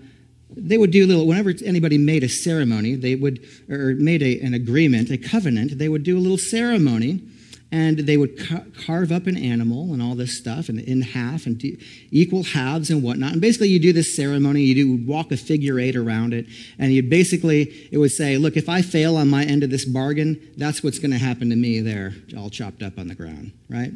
they 0.50 0.78
would 0.78 0.92
do 0.92 1.06
a 1.06 1.08
little 1.08 1.28
whenever 1.28 1.54
anybody 1.64 1.98
made 1.98 2.24
a 2.26 2.30
ceremony 2.30 2.96
they 2.96 3.16
would 3.16 3.42
or 3.70 3.96
made 3.96 4.22
a, 4.22 4.38
an 4.42 4.54
agreement 4.54 5.10
a 5.10 5.18
covenant 5.18 5.78
they 5.78 5.88
would 5.88 6.04
do 6.04 6.18
a 6.18 6.20
little 6.20 6.38
ceremony 6.38 7.24
and 7.72 8.00
they 8.00 8.18
would 8.18 8.38
ca- 8.38 8.66
carve 8.86 9.12
up 9.12 9.28
an 9.28 9.38
animal 9.38 9.94
and 9.94 10.02
all 10.02 10.16
this 10.16 10.38
stuff 10.38 10.68
and 10.68 10.80
in 10.80 11.02
half 11.02 11.46
and 11.46 11.64
equal 12.12 12.44
halves 12.44 12.90
and 12.90 13.02
whatnot. 13.02 13.32
And 13.32 13.42
basically 13.42 13.70
you 13.70 13.80
do 13.80 13.94
this 13.94 14.14
ceremony 14.16 14.62
you 14.62 14.76
do 14.76 15.06
walk 15.06 15.32
a 15.32 15.38
figure 15.38 15.80
eight 15.80 15.96
around 15.96 16.34
it 16.34 16.46
and 16.78 16.92
you 16.92 17.02
basically 17.02 17.88
it 17.92 17.98
would 17.98 18.12
say 18.12 18.38
look 18.38 18.58
if 18.58 18.68
i 18.68 18.82
fail 18.82 19.16
on 19.16 19.30
my 19.30 19.44
end 19.44 19.64
of 19.64 19.70
this 19.70 19.86
bargain 19.86 20.40
that's 20.58 20.84
what's 20.84 21.00
going 21.00 21.12
to 21.12 21.18
happen 21.18 21.50
to 21.50 21.56
me 21.56 21.80
there 21.80 22.14
all 22.38 22.50
chopped 22.50 22.84
up 22.84 22.98
on 22.98 23.08
the 23.08 23.16
ground 23.16 23.52
right? 23.70 23.92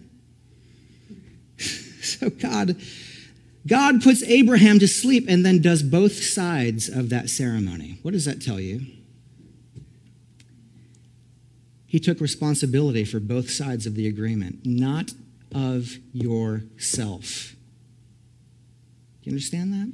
So 2.05 2.29
god 2.29 2.75
god 3.65 4.03
puts 4.03 4.21
abraham 4.23 4.77
to 4.77 4.87
sleep 4.87 5.25
and 5.27 5.43
then 5.43 5.59
does 5.59 5.81
both 5.81 6.13
sides 6.13 6.87
of 6.87 7.09
that 7.09 7.29
ceremony. 7.29 7.97
What 8.03 8.11
does 8.11 8.25
that 8.25 8.41
tell 8.41 8.59
you 8.59 8.85
he 11.95 11.99
took 12.01 12.19
responsibility 12.19 13.05
for 13.05 13.21
both 13.21 13.49
sides 13.49 13.85
of 13.85 13.95
the 13.95 14.05
agreement, 14.05 14.65
not 14.65 15.13
of 15.53 15.95
yourself. 16.11 17.55
You 19.23 19.31
understand 19.31 19.71
that? 19.71 19.93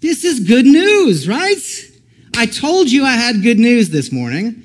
This 0.00 0.24
is 0.24 0.40
good 0.40 0.66
news, 0.66 1.28
right? 1.28 1.62
I 2.36 2.46
told 2.46 2.90
you 2.90 3.04
I 3.04 3.12
had 3.12 3.44
good 3.44 3.60
news 3.60 3.90
this 3.90 4.10
morning. 4.10 4.64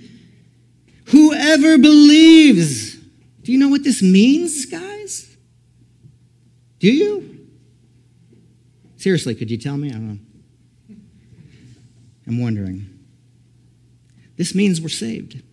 Whoever 1.09 1.77
believes. 1.77 2.95
Do 3.43 3.51
you 3.51 3.59
know 3.59 3.69
what 3.69 3.83
this 3.83 4.01
means, 4.01 4.65
guys? 4.65 5.37
Do 6.79 6.91
you? 6.91 7.47
Seriously, 8.95 9.35
could 9.35 9.51
you 9.51 9.57
tell 9.57 9.77
me? 9.77 9.89
I 9.89 9.91
don't 9.91 10.07
know. 10.07 10.95
I'm 12.25 12.41
wondering. 12.41 12.89
This 14.37 14.55
means 14.55 14.81
we're 14.81 14.89
saved. 14.89 15.43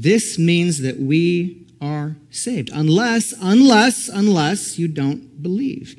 This 0.00 0.38
means 0.38 0.80
that 0.80 0.98
we 0.98 1.66
are 1.78 2.16
saved. 2.30 2.70
Unless, 2.72 3.34
unless, 3.38 4.08
unless 4.08 4.78
you 4.78 4.88
don't 4.88 5.42
believe. 5.42 5.94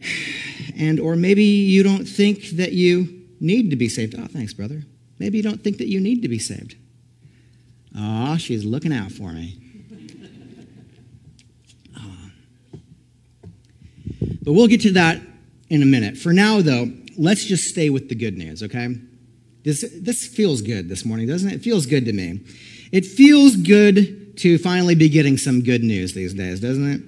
And, 0.76 0.98
or 0.98 1.14
maybe 1.14 1.44
you 1.44 1.82
don't 1.82 2.06
think 2.06 2.42
that 2.52 2.72
you 2.72 3.26
need 3.38 3.68
to 3.68 3.76
be 3.76 3.90
saved. 3.90 4.14
Oh, 4.16 4.26
thanks, 4.28 4.54
brother. 4.54 4.84
Maybe 5.18 5.36
you 5.36 5.42
don't 5.42 5.62
think 5.62 5.76
that 5.76 5.88
you 5.88 6.00
need 6.00 6.22
to 6.22 6.28
be 6.28 6.38
saved. 6.38 6.76
Oh, 7.94 8.38
she's 8.38 8.64
looking 8.64 8.92
out 8.92 9.12
for 9.12 9.32
me. 9.32 9.58
Oh. 11.98 12.80
But 14.42 14.54
we'll 14.54 14.68
get 14.68 14.80
to 14.82 14.92
that 14.92 15.20
in 15.68 15.82
a 15.82 15.86
minute. 15.86 16.16
For 16.16 16.32
now, 16.32 16.62
though, 16.62 16.90
let's 17.18 17.44
just 17.44 17.64
stay 17.64 17.90
with 17.90 18.08
the 18.08 18.14
good 18.14 18.38
news, 18.38 18.62
okay? 18.62 18.96
This, 19.62 19.84
this 20.00 20.26
feels 20.26 20.62
good 20.62 20.88
this 20.88 21.04
morning, 21.04 21.26
doesn't 21.26 21.48
it? 21.48 21.54
It 21.56 21.62
feels 21.62 21.86
good 21.86 22.04
to 22.06 22.12
me. 22.12 22.40
It 22.92 23.04
feels 23.04 23.56
good 23.56 24.36
to 24.38 24.58
finally 24.58 24.94
be 24.94 25.08
getting 25.08 25.36
some 25.36 25.62
good 25.62 25.82
news 25.82 26.14
these 26.14 26.32
days, 26.32 26.60
doesn't 26.60 26.90
it? 26.90 27.02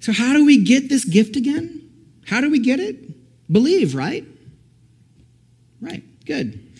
so, 0.00 0.12
how 0.12 0.32
do 0.32 0.44
we 0.44 0.62
get 0.62 0.88
this 0.88 1.04
gift 1.04 1.36
again? 1.36 1.90
How 2.26 2.40
do 2.40 2.50
we 2.50 2.58
get 2.58 2.80
it? 2.80 2.96
Believe, 3.52 3.94
right? 3.94 4.24
Right, 5.80 6.02
good. 6.24 6.71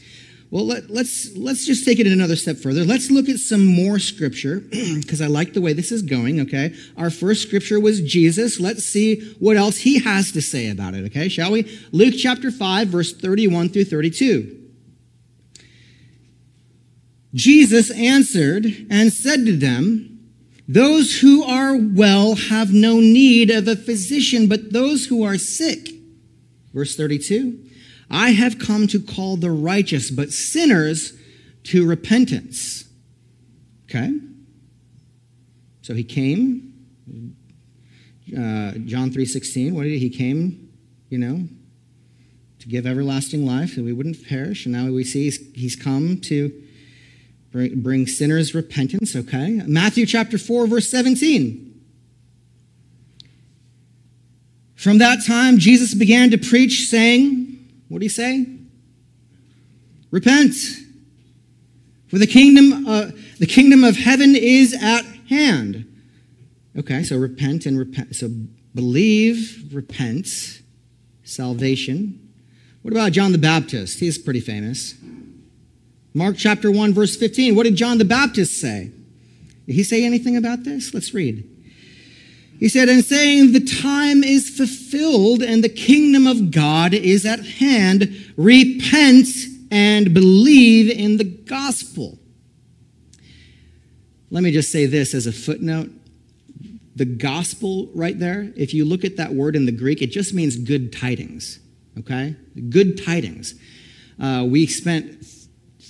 Well, 0.52 0.66
let, 0.66 0.82
us 0.82 0.90
let's, 0.90 1.35
let's 1.35 1.66
just 1.66 1.82
take 1.87 1.99
it 1.99 2.06
another 2.06 2.37
step 2.37 2.59
further. 2.59 2.85
Let's 2.85 3.11
look 3.11 3.30
at 3.30 3.38
some 3.38 3.64
more 3.64 3.99
scripture 3.99 4.61
because 4.71 5.23
I 5.23 5.26
like 5.26 5.54
the 5.54 5.62
way 5.62 5.73
this 5.73 5.90
is 5.90 6.02
going, 6.02 6.40
okay? 6.40 6.75
Our 6.99 7.09
first 7.09 7.40
scripture 7.40 7.80
was 7.80 8.02
Jesus. 8.02 8.61
Let's 8.61 8.85
see 8.85 9.35
what 9.38 9.56
else 9.56 9.78
he 9.78 10.00
has 10.00 10.30
to 10.32 10.42
say 10.42 10.68
about 10.68 10.92
it, 10.92 11.06
okay? 11.06 11.30
Shall 11.30 11.52
we? 11.52 11.80
Luke 11.90 12.12
chapter 12.18 12.50
5, 12.50 12.88
verse 12.88 13.14
31 13.14 13.71
through 13.71 13.87
32. 13.87 14.59
Jesus 17.32 17.90
answered 17.90 18.66
and 18.90 19.11
said 19.11 19.47
to 19.47 19.56
them, 19.56 20.21
Those 20.68 21.21
who 21.21 21.44
are 21.44 21.75
well 21.75 22.35
have 22.35 22.75
no 22.75 22.97
need 23.00 23.50
of 23.50 23.66
a 23.68 23.75
physician, 23.75 24.49
but 24.49 24.71
those 24.71 25.06
who 25.06 25.25
are 25.25 25.38
sick. 25.38 25.88
Verse 26.75 26.94
32 26.94 27.62
I 28.12 28.33
have 28.33 28.59
come 28.59 28.87
to 28.88 29.00
call 29.00 29.37
the 29.37 29.50
righteous, 29.50 30.11
but 30.11 30.31
sinners 30.31 31.14
to 31.64 31.87
repentance. 31.87 32.85
Okay? 33.88 34.12
So 35.81 35.95
he 35.95 36.04
came. 36.04 36.69
Uh, 38.31 38.73
John 38.85 39.11
3.16, 39.11 39.73
what 39.73 39.83
did 39.83 39.92
he, 39.92 39.99
he 39.99 40.11
came, 40.11 40.73
you 41.09 41.19
know, 41.19 41.49
to 42.61 42.69
give 42.69 42.87
everlasting 42.87 43.45
life 43.45 43.75
that 43.75 43.85
we 43.85 43.92
wouldn't 43.92 44.26
perish. 44.26 44.66
And 44.66 44.73
now 44.73 44.90
we 44.90 45.04
see 45.04 45.25
he's, 45.25 45.52
he's 45.54 45.76
come 45.76 46.21
to 46.23 46.52
bring, 47.50 47.81
bring 47.81 48.07
sinners 48.07 48.54
repentance, 48.54 49.16
okay? 49.16 49.61
Matthew 49.66 50.07
chapter 50.07 50.38
4, 50.38 50.66
verse 50.66 50.88
17. 50.88 51.81
From 54.76 54.99
that 54.99 55.19
time, 55.26 55.59
Jesus 55.59 55.95
began 55.95 56.31
to 56.31 56.38
preach, 56.38 56.88
saying, 56.88 57.51
What 57.93 58.01
did 58.01 58.07
he 58.07 58.09
say? 58.09 58.47
Repent, 60.11 60.55
for 62.09 62.17
the 62.17 62.27
kingdom, 62.27 62.89
uh, 62.89 63.11
the 63.39 63.47
kingdom 63.47 63.85
of 63.85 63.97
heaven 63.97 64.35
is 64.35 64.73
at 64.73 65.05
hand. 65.29 65.85
Okay, 66.75 67.03
so 67.03 67.19
repent 67.19 67.67
and 67.67 67.79
repent. 67.79 68.17
So 68.17 68.31
believe, 68.75 69.75
repent, 69.75 70.63
salvation. 71.23 72.33
What 72.81 72.95
about 72.95 73.13
John 73.13 73.33
the 73.33 73.37
Baptist? 73.39 74.01
He's 74.01 74.17
pretty 74.17 74.41
famous. 74.41 74.95
Mark 76.15 76.37
chapter 76.39 76.71
1, 76.71 76.95
verse 76.95 77.15
15. 77.15 77.55
What 77.55 77.65
did 77.65 77.77
John 77.77 77.99
the 77.99 78.07
Baptist 78.07 78.59
say? 78.59 78.91
Did 79.67 79.75
he 79.75 79.83
say 79.83 80.03
anything 80.07 80.39
about 80.39 80.65
this? 80.65 80.95
Let's 80.95 81.13
read. 81.13 81.47
He 82.62 82.69
said, 82.69 82.88
and 82.88 83.04
saying, 83.04 83.50
The 83.50 83.64
time 83.83 84.23
is 84.23 84.49
fulfilled 84.49 85.42
and 85.42 85.64
the 85.64 85.69
kingdom 85.69 86.28
of 86.28 86.52
God 86.52 86.95
is 86.95 87.26
at 87.26 87.45
hand. 87.45 88.33
Repent 88.37 89.26
and 89.73 90.14
believe 90.14 90.88
in 90.88 91.16
the 91.16 91.25
gospel. 91.25 92.21
Let 94.31 94.45
me 94.45 94.52
just 94.52 94.71
say 94.71 94.87
this 94.87 95.12
as 95.12 95.26
a 95.26 95.33
footnote. 95.33 95.90
The 96.95 97.04
gospel, 97.04 97.90
right 97.97 98.16
there, 98.16 98.52
if 98.54 98.73
you 98.73 98.85
look 98.85 99.04
at 99.04 99.16
that 99.16 99.33
word 99.33 99.57
in 99.57 99.66
the 99.66 99.73
Greek, 99.73 100.00
it 100.00 100.12
just 100.12 100.33
means 100.33 100.57
good 100.57 100.92
tidings, 100.92 101.59
okay? 101.99 102.37
Good 102.69 103.04
tidings. 103.04 103.57
Uh, 104.21 104.47
we 104.49 104.69
spent 104.69 105.26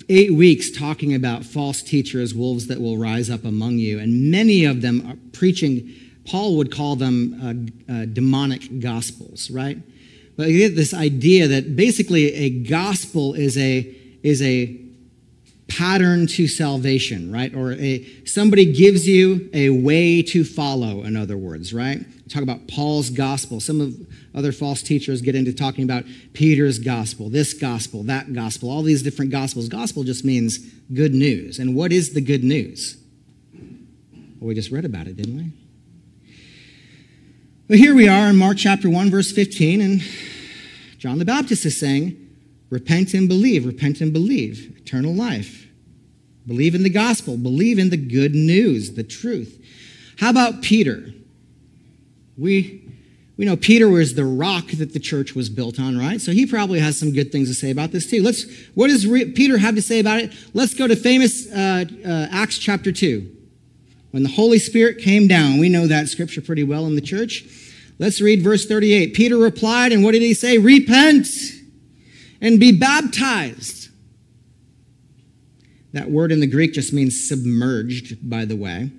eight 0.09 0.33
weeks 0.33 0.71
talking 0.71 1.15
about 1.15 1.45
false 1.45 1.83
teachers, 1.83 2.35
wolves 2.35 2.69
that 2.69 2.81
will 2.81 2.97
rise 2.97 3.29
up 3.29 3.45
among 3.45 3.77
you, 3.77 3.99
and 3.99 4.31
many 4.31 4.65
of 4.65 4.81
them 4.81 5.07
are 5.07 5.17
preaching, 5.35 5.95
Paul 6.25 6.57
would 6.57 6.71
call 6.71 6.97
them 6.97 7.79
uh, 7.89 7.93
uh, 7.93 8.05
demonic 8.07 8.81
gospels, 8.81 9.51
right? 9.51 9.79
But 10.37 10.49
you 10.49 10.59
get 10.59 10.77
this 10.77 10.95
idea 10.95 11.49
that 11.49 11.77
basically 11.77 12.33
a 12.35 12.51
gospel 12.51 13.35
is 13.35 13.59
a, 13.59 13.81
is 14.23 14.41
a 14.43 14.79
pattern 15.69 16.27
to 16.27 16.47
salvation, 16.47 17.33
right? 17.33 17.55
Or 17.55 17.73
a 17.73 18.07
somebody 18.25 18.73
gives 18.73 19.07
you 19.07 19.49
a 19.53 19.71
way 19.71 20.23
to 20.23 20.45
follow, 20.45 21.03
in 21.03 21.17
other 21.17 21.37
words, 21.37 21.73
right? 21.73 22.05
Talk 22.29 22.43
about 22.43 22.67
Paul's 22.69 23.11
gospel. 23.11 23.61
Some 23.61 23.81
of 23.81 23.95
other 24.35 24.53
false 24.53 24.83
teachers 24.83 25.21
get 25.21 25.35
into 25.35 25.53
talking 25.53 25.85
about 25.85 26.05
Peter's 26.33 26.79
gospel, 26.79 27.29
this 27.29 27.53
gospel, 27.55 28.03
that 28.05 28.33
gospel, 28.33 28.71
all 28.71 28.83
these 28.83 29.03
different 29.03 29.31
gospels. 29.31 29.69
Gospel 29.69 30.05
just 30.05 30.25
means 30.25 30.59
good 30.93 31.15
news. 31.15 31.59
And 31.59 31.75
what 31.75 31.93
is 31.93 32.15
the 32.15 32.21
good 32.21 32.45
news? 32.45 32.97
Well, 33.53 34.49
we 34.49 34.55
just 34.55 34.71
read 34.71 34.85
about 34.85 35.07
it, 35.07 35.17
didn't 35.17 35.37
we? 35.37 35.53
But 37.69 37.79
here 37.79 37.95
we 37.95 38.09
are 38.09 38.29
in 38.29 38.37
Mark 38.37 38.57
chapter 38.57 38.91
1, 38.91 39.11
verse 39.11 39.31
15, 39.31 39.81
and 39.81 40.03
John 40.99 41.19
the 41.19 41.25
Baptist 41.25 41.65
is 41.65 41.79
saying, 41.79 42.19
Repent 42.71 43.15
and 43.15 43.29
believe, 43.29 43.65
repent 43.65 44.01
and 44.01 44.13
believe, 44.13 44.77
eternal 44.79 45.15
life. 45.15 45.69
Believe 46.47 46.75
in 46.75 46.83
the 46.83 46.91
gospel. 46.91 47.37
Believe 47.37 47.79
in 47.79 47.91
the 47.91 47.97
good 47.97 48.35
news, 48.35 48.95
the 48.95 49.05
truth. 49.05 49.65
How 50.19 50.31
about 50.31 50.63
Peter? 50.63 51.13
We, 52.37 52.83
we 53.37 53.45
know 53.45 53.57
Peter 53.57 53.89
was 53.89 54.15
the 54.15 54.25
rock 54.25 54.67
that 54.73 54.93
the 54.93 54.99
church 54.99 55.37
was 55.37 55.49
built 55.49 55.79
on, 55.79 55.97
right? 55.97 56.21
So 56.21 56.33
he 56.33 56.47
probably 56.47 56.81
has 56.81 56.99
some 56.99 57.13
good 57.13 57.31
things 57.31 57.49
to 57.49 57.55
say 57.55 57.71
about 57.71 57.93
this 57.93 58.11
too. 58.11 58.23
Let's, 58.23 58.45
what 58.75 58.89
does 58.89 59.05
Peter 59.05 59.59
have 59.59 59.77
to 59.77 59.83
say 59.83 60.01
about 60.01 60.19
it? 60.19 60.33
Let's 60.53 60.75
go 60.75 60.89
to 60.89 60.97
famous 60.97 61.51
uh, 61.53 61.85
uh, 62.05 62.27
Acts 62.33 62.59
chapter 62.59 62.91
2. 62.91 63.42
When 64.13 64.23
the 64.23 64.31
Holy 64.31 64.59
Spirit 64.59 64.99
came 64.99 65.27
down, 65.27 65.59
we 65.59 65.69
know 65.69 65.87
that 65.87 66.09
scripture 66.09 66.41
pretty 66.41 66.65
well 66.65 66.87
in 66.87 66.95
the 66.95 67.01
church. 67.01 67.45
Let's 67.99 68.21
read 68.21 68.43
verse 68.43 68.65
38. 68.67 69.15
Peter 69.15 69.37
replied, 69.37 69.93
and 69.93 70.05
what 70.05 70.13
did 70.13 70.23
he 70.23 70.35
say? 70.35 70.59
Repent 70.59 71.27
and 72.41 72.61
be 72.61 72.73
baptized 72.73 73.83
that 75.93 76.11
word 76.11 76.33
in 76.33 76.41
the 76.41 76.47
Greek 76.47 76.73
just 76.73 76.93
means 76.93 77.29
submerged, 77.29 78.29
by 78.29 78.45
the 78.45 78.57
way. 78.57 78.91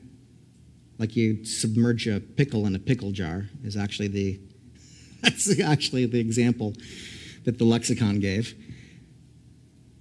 Like 1.00 1.16
you 1.16 1.44
submerge 1.44 2.08
a 2.08 2.20
pickle 2.20 2.66
in 2.68 2.76
a 2.76 2.80
pickle 2.80 3.12
jar 3.12 3.48
is 3.64 3.76
actually 3.76 4.08
the 4.08 4.40
that's 5.22 5.60
actually 5.60 6.06
the 6.06 6.20
example 6.20 6.74
that 7.46 7.58
the 7.58 7.64
lexicon 7.64 8.20
gave. 8.20 8.54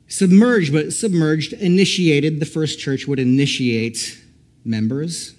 Submerged, 0.07 0.73
but 0.73 0.93
submerged 0.93 1.55
initiated, 1.55 2.39
the 2.39 2.47
first 2.47 2.79
church 2.79 3.07
would 3.07 3.19
initiate 3.19 4.22
members 4.65 5.35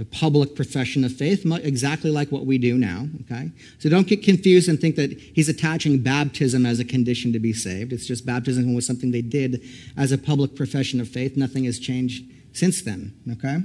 a 0.00 0.04
public 0.06 0.54
profession 0.54 1.04
of 1.04 1.12
faith, 1.12 1.44
exactly 1.62 2.10
like 2.10 2.32
what 2.32 2.46
we 2.46 2.56
do 2.56 2.78
now, 2.78 3.06
okay? 3.20 3.50
So 3.78 3.90
don't 3.90 4.06
get 4.06 4.22
confused 4.22 4.66
and 4.66 4.80
think 4.80 4.96
that 4.96 5.12
he's 5.12 5.50
attaching 5.50 5.98
baptism 5.98 6.64
as 6.64 6.80
a 6.80 6.86
condition 6.86 7.34
to 7.34 7.38
be 7.38 7.52
saved. 7.52 7.92
It's 7.92 8.06
just 8.06 8.24
baptism 8.24 8.72
was 8.74 8.86
something 8.86 9.10
they 9.10 9.20
did 9.20 9.62
as 9.98 10.10
a 10.10 10.16
public 10.16 10.56
profession 10.56 11.02
of 11.02 11.08
faith. 11.08 11.36
Nothing 11.36 11.64
has 11.64 11.78
changed 11.78 12.24
since 12.54 12.80
then, 12.80 13.14
okay? 13.30 13.58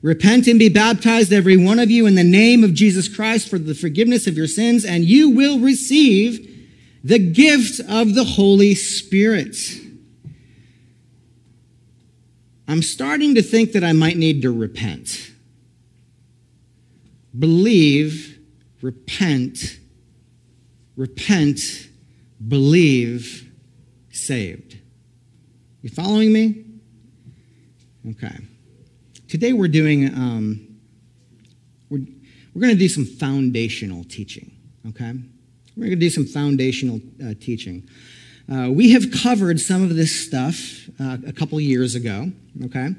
Repent 0.00 0.46
and 0.46 0.58
be 0.58 0.70
baptized, 0.70 1.30
every 1.30 1.58
one 1.58 1.78
of 1.78 1.90
you, 1.90 2.06
in 2.06 2.14
the 2.14 2.24
name 2.24 2.64
of 2.64 2.72
Jesus 2.72 3.14
Christ 3.14 3.50
for 3.50 3.58
the 3.58 3.74
forgiveness 3.74 4.26
of 4.26 4.34
your 4.34 4.46
sins, 4.46 4.82
and 4.82 5.04
you 5.04 5.28
will 5.28 5.58
receive 5.58 6.54
the 7.04 7.18
gift 7.18 7.80
of 7.80 8.14
the 8.14 8.24
Holy 8.24 8.74
Spirit. 8.74 9.56
I'm 12.68 12.82
starting 12.82 13.34
to 13.36 13.42
think 13.42 13.72
that 13.72 13.84
I 13.84 13.92
might 13.92 14.16
need 14.16 14.42
to 14.42 14.50
repent 14.50 15.32
believe, 17.38 18.38
repent, 18.80 19.78
repent, 20.96 21.60
believe, 22.48 23.52
saved. 24.10 24.78
You 25.82 25.90
following 25.90 26.32
me? 26.32 26.64
Okay. 28.10 28.38
Today 29.28 29.52
we're 29.52 29.68
doing, 29.68 30.06
um, 30.14 30.78
we're, 31.90 32.06
we're 32.54 32.62
going 32.62 32.72
to 32.72 32.78
do 32.78 32.88
some 32.88 33.04
foundational 33.04 34.04
teaching, 34.04 34.50
okay? 34.88 35.12
We're 35.76 35.86
going 35.86 35.90
to 35.90 35.96
do 35.96 36.10
some 36.10 36.26
foundational 36.26 37.00
uh, 37.22 37.34
teaching. 37.40 37.88
Uh, 38.50 38.70
we 38.70 38.92
have 38.92 39.10
covered 39.10 39.60
some 39.60 39.82
of 39.82 39.96
this 39.96 40.26
stuff 40.26 40.88
uh, 41.00 41.18
a 41.26 41.32
couple 41.32 41.60
years 41.60 41.94
ago, 41.94 42.30
okay? 42.64 42.90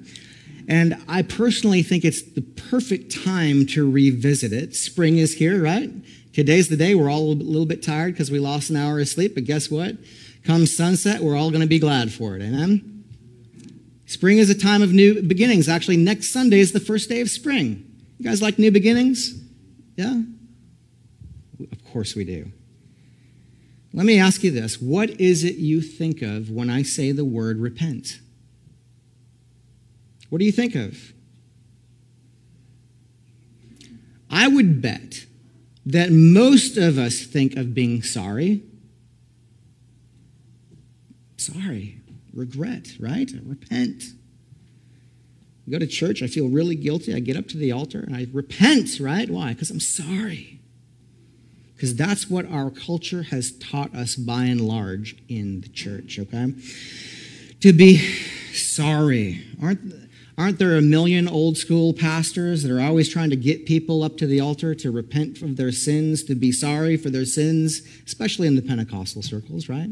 And 0.67 1.01
I 1.07 1.21
personally 1.21 1.81
think 1.81 2.03
it's 2.03 2.21
the 2.21 2.41
perfect 2.41 3.23
time 3.23 3.65
to 3.67 3.89
revisit 3.89 4.51
it. 4.51 4.75
Spring 4.75 5.17
is 5.17 5.35
here, 5.35 5.61
right? 5.63 5.89
Today's 6.33 6.67
the 6.67 6.75
day. 6.75 6.95
We're 6.95 7.09
all 7.09 7.31
a 7.31 7.33
little 7.33 7.65
bit 7.65 7.81
tired 7.81 8.13
because 8.13 8.29
we 8.29 8.39
lost 8.39 8.69
an 8.69 8.75
hour 8.75 8.99
of 8.99 9.07
sleep, 9.07 9.35
but 9.35 9.45
guess 9.45 9.71
what? 9.71 9.95
Come 10.43 10.65
sunset, 10.65 11.21
we're 11.21 11.37
all 11.37 11.49
going 11.49 11.61
to 11.61 11.67
be 11.67 11.79
glad 11.79 12.11
for 12.11 12.35
it. 12.35 12.41
Amen? 12.41 13.05
Spring 14.05 14.37
is 14.37 14.49
a 14.49 14.55
time 14.55 14.81
of 14.81 14.93
new 14.93 15.21
beginnings. 15.21 15.69
Actually, 15.69 15.97
next 15.97 16.31
Sunday 16.31 16.59
is 16.59 16.73
the 16.73 16.79
first 16.79 17.09
day 17.09 17.21
of 17.21 17.29
spring. 17.29 17.85
You 18.17 18.25
guys 18.25 18.41
like 18.41 18.59
new 18.59 18.71
beginnings? 18.71 19.33
Yeah? 19.95 20.21
Of 21.59 21.85
course 21.91 22.15
we 22.15 22.25
do. 22.25 22.51
Let 23.97 24.05
me 24.05 24.19
ask 24.19 24.43
you 24.43 24.51
this 24.51 24.79
what 24.79 25.19
is 25.19 25.43
it 25.43 25.55
you 25.55 25.81
think 25.81 26.21
of 26.21 26.51
when 26.51 26.69
I 26.69 26.83
say 26.83 27.11
the 27.11 27.25
word 27.25 27.57
repent? 27.57 28.19
What 30.29 30.37
do 30.37 30.45
you 30.45 30.51
think 30.51 30.75
of? 30.75 31.13
I 34.29 34.49
would 34.49 34.83
bet 34.83 35.25
that 35.83 36.11
most 36.11 36.77
of 36.77 36.99
us 36.99 37.23
think 37.23 37.55
of 37.55 37.73
being 37.73 38.03
sorry. 38.03 38.61
Sorry, 41.37 41.99
regret, 42.33 42.89
right? 42.99 43.31
Repent. 43.43 44.03
I 45.67 45.71
go 45.71 45.79
to 45.79 45.87
church, 45.87 46.21
I 46.21 46.27
feel 46.27 46.49
really 46.49 46.75
guilty. 46.75 47.15
I 47.15 47.19
get 47.19 47.35
up 47.35 47.47
to 47.47 47.57
the 47.57 47.71
altar 47.71 48.01
and 48.01 48.15
I 48.15 48.27
repent, 48.31 48.99
right? 48.99 49.27
Why? 49.27 49.53
Because 49.53 49.71
I'm 49.71 49.79
sorry. 49.79 50.56
Because 51.77 51.95
that's 51.95 52.27
what 52.27 52.51
our 52.51 52.71
culture 52.71 53.21
has 53.21 53.51
taught 53.51 53.93
us 53.93 54.15
by 54.15 54.45
and 54.45 54.59
large 54.59 55.15
in 55.29 55.61
the 55.61 55.69
church, 55.69 56.17
okay? 56.17 56.51
To 57.61 57.71
be 57.71 57.97
sorry. 58.51 59.45
Aren't 59.61 59.93
Aren't 60.39 60.59
there 60.59 60.77
a 60.77 60.83
million 60.83 61.27
old 61.27 61.57
school 61.57 61.93
pastors 61.93 62.61
that 62.61 62.71
are 62.71 62.79
always 62.79 63.09
trying 63.09 63.31
to 63.31 63.35
get 63.35 63.65
people 63.65 64.03
up 64.03 64.17
to 64.17 64.27
the 64.27 64.39
altar 64.39 64.75
to 64.75 64.91
repent 64.91 65.41
of 65.41 65.57
their 65.57 65.71
sins, 65.71 66.23
to 66.25 66.35
be 66.35 66.51
sorry 66.51 66.95
for 66.95 67.09
their 67.09 67.25
sins, 67.25 67.81
especially 68.05 68.45
in 68.45 68.55
the 68.55 68.61
Pentecostal 68.61 69.23
circles, 69.23 69.67
right? 69.67 69.89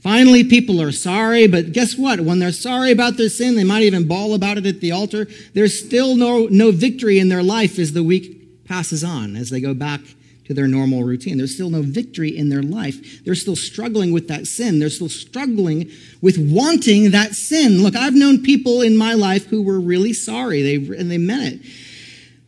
Finally, 0.00 0.44
people 0.44 0.80
are 0.80 0.92
sorry, 0.92 1.46
but 1.46 1.72
guess 1.72 1.98
what? 1.98 2.20
When 2.20 2.38
they're 2.38 2.52
sorry 2.52 2.90
about 2.90 3.18
their 3.18 3.28
sin, 3.28 3.54
they 3.54 3.64
might 3.64 3.82
even 3.82 4.08
bawl 4.08 4.32
about 4.32 4.56
it 4.56 4.64
at 4.64 4.80
the 4.80 4.92
altar. 4.92 5.26
There's 5.52 5.78
still 5.78 6.16
no, 6.16 6.46
no 6.46 6.70
victory 6.70 7.18
in 7.18 7.28
their 7.28 7.42
life 7.42 7.78
is 7.78 7.92
the 7.92 8.04
week 8.04 8.37
passes 8.68 9.02
on, 9.02 9.34
as 9.36 9.50
they 9.50 9.60
go 9.60 9.74
back 9.74 10.00
to 10.44 10.54
their 10.54 10.66
normal 10.66 11.04
routine. 11.04 11.36
There's 11.36 11.54
still 11.54 11.68
no 11.68 11.82
victory 11.82 12.34
in 12.34 12.48
their 12.48 12.62
life. 12.62 13.22
They're 13.24 13.34
still 13.34 13.56
struggling 13.56 14.12
with 14.12 14.28
that 14.28 14.46
sin. 14.46 14.78
They're 14.78 14.88
still 14.88 15.10
struggling 15.10 15.90
with 16.22 16.38
wanting 16.38 17.10
that 17.10 17.34
sin. 17.34 17.82
Look, 17.82 17.94
I've 17.94 18.14
known 18.14 18.42
people 18.42 18.80
in 18.80 18.96
my 18.96 19.12
life 19.12 19.46
who 19.46 19.62
were 19.62 19.78
really 19.78 20.14
sorry, 20.14 20.62
they, 20.62 20.76
and 20.76 21.10
they 21.10 21.18
meant 21.18 21.54
it. 21.54 21.70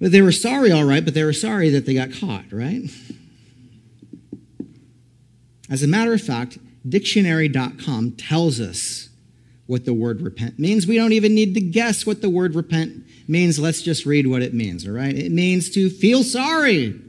But 0.00 0.12
they 0.12 0.22
were 0.22 0.33
sorry, 0.33 0.72
all 0.72 0.85
right, 0.85 1.04
but 1.04 1.12
they 1.12 1.24
were 1.24 1.35
sorry 1.35 1.68
that 1.70 1.85
they 1.85 1.92
got 1.92 2.11
caught, 2.11 2.50
right? 2.50 2.85
As 5.68 5.83
a 5.83 5.87
matter 5.87 6.14
of 6.14 6.22
fact, 6.22 6.56
dictionary.com 6.88 8.12
tells 8.12 8.61
us 8.61 9.11
what 9.66 9.85
the 9.85 9.94
word 9.94 10.22
repent 10.22 10.59
means. 10.59 10.87
We 10.87 10.96
don't 10.96 11.12
even 11.12 11.35
need 11.35 11.54
to 11.54 11.61
guess 11.61 12.06
what 12.06 12.22
the 12.22 12.30
word 12.30 12.54
repent 12.54 13.04
means. 13.31 13.59
Let's 13.59 13.83
just 13.83 14.05
read 14.05 14.27
what 14.27 14.43
it 14.43 14.53
means, 14.53 14.87
all 14.87 14.93
right? 14.93 15.16
It 15.16 15.33
means 15.33 15.71
to 15.71 15.88
feel 15.88 16.23
sorry 16.23 17.01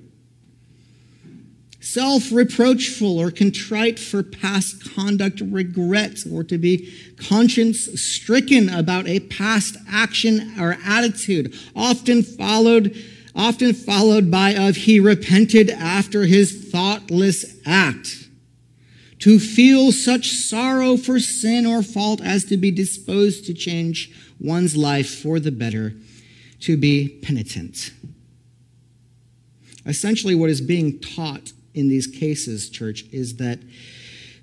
self 1.81 2.31
reproachful 2.31 3.19
or 3.19 3.31
contrite 3.31 3.99
for 3.99 4.23
past 4.23 4.93
conduct, 4.95 5.41
regret, 5.41 6.23
or 6.31 6.43
to 6.45 6.57
be 6.57 6.93
conscience 7.17 8.01
stricken 8.01 8.69
about 8.69 9.07
a 9.07 9.19
past 9.19 9.75
action 9.89 10.53
or 10.59 10.77
attitude, 10.85 11.53
often 11.75 12.23
followed. 12.23 12.95
Often 13.33 13.75
followed 13.75 14.29
by 14.29 14.55
of 14.55 14.75
he 14.75 14.99
repented 14.99 15.69
after 15.69 16.25
his 16.25 16.69
thoughtless 16.69 17.55
act. 17.65 18.27
to 19.19 19.39
feel 19.39 19.93
such 19.93 20.31
sorrow 20.31 20.97
for 20.97 21.17
sin 21.17 21.65
or 21.65 21.81
fault 21.81 22.19
as 22.21 22.43
to 22.43 22.57
be 22.57 22.71
disposed 22.71 23.45
to 23.45 23.53
change 23.53 24.11
one's 24.37 24.75
life 24.75 25.21
for 25.21 25.39
the 25.39 25.51
better, 25.51 25.93
to 26.61 26.77
be 26.77 27.19
penitent. 27.21 27.91
Essentially, 29.85 30.35
what 30.35 30.49
is 30.49 30.61
being 30.61 30.99
taught 30.99 31.53
in 31.73 31.89
these 31.89 32.07
cases, 32.07 32.69
church, 32.69 33.05
is 33.11 33.37
that 33.37 33.59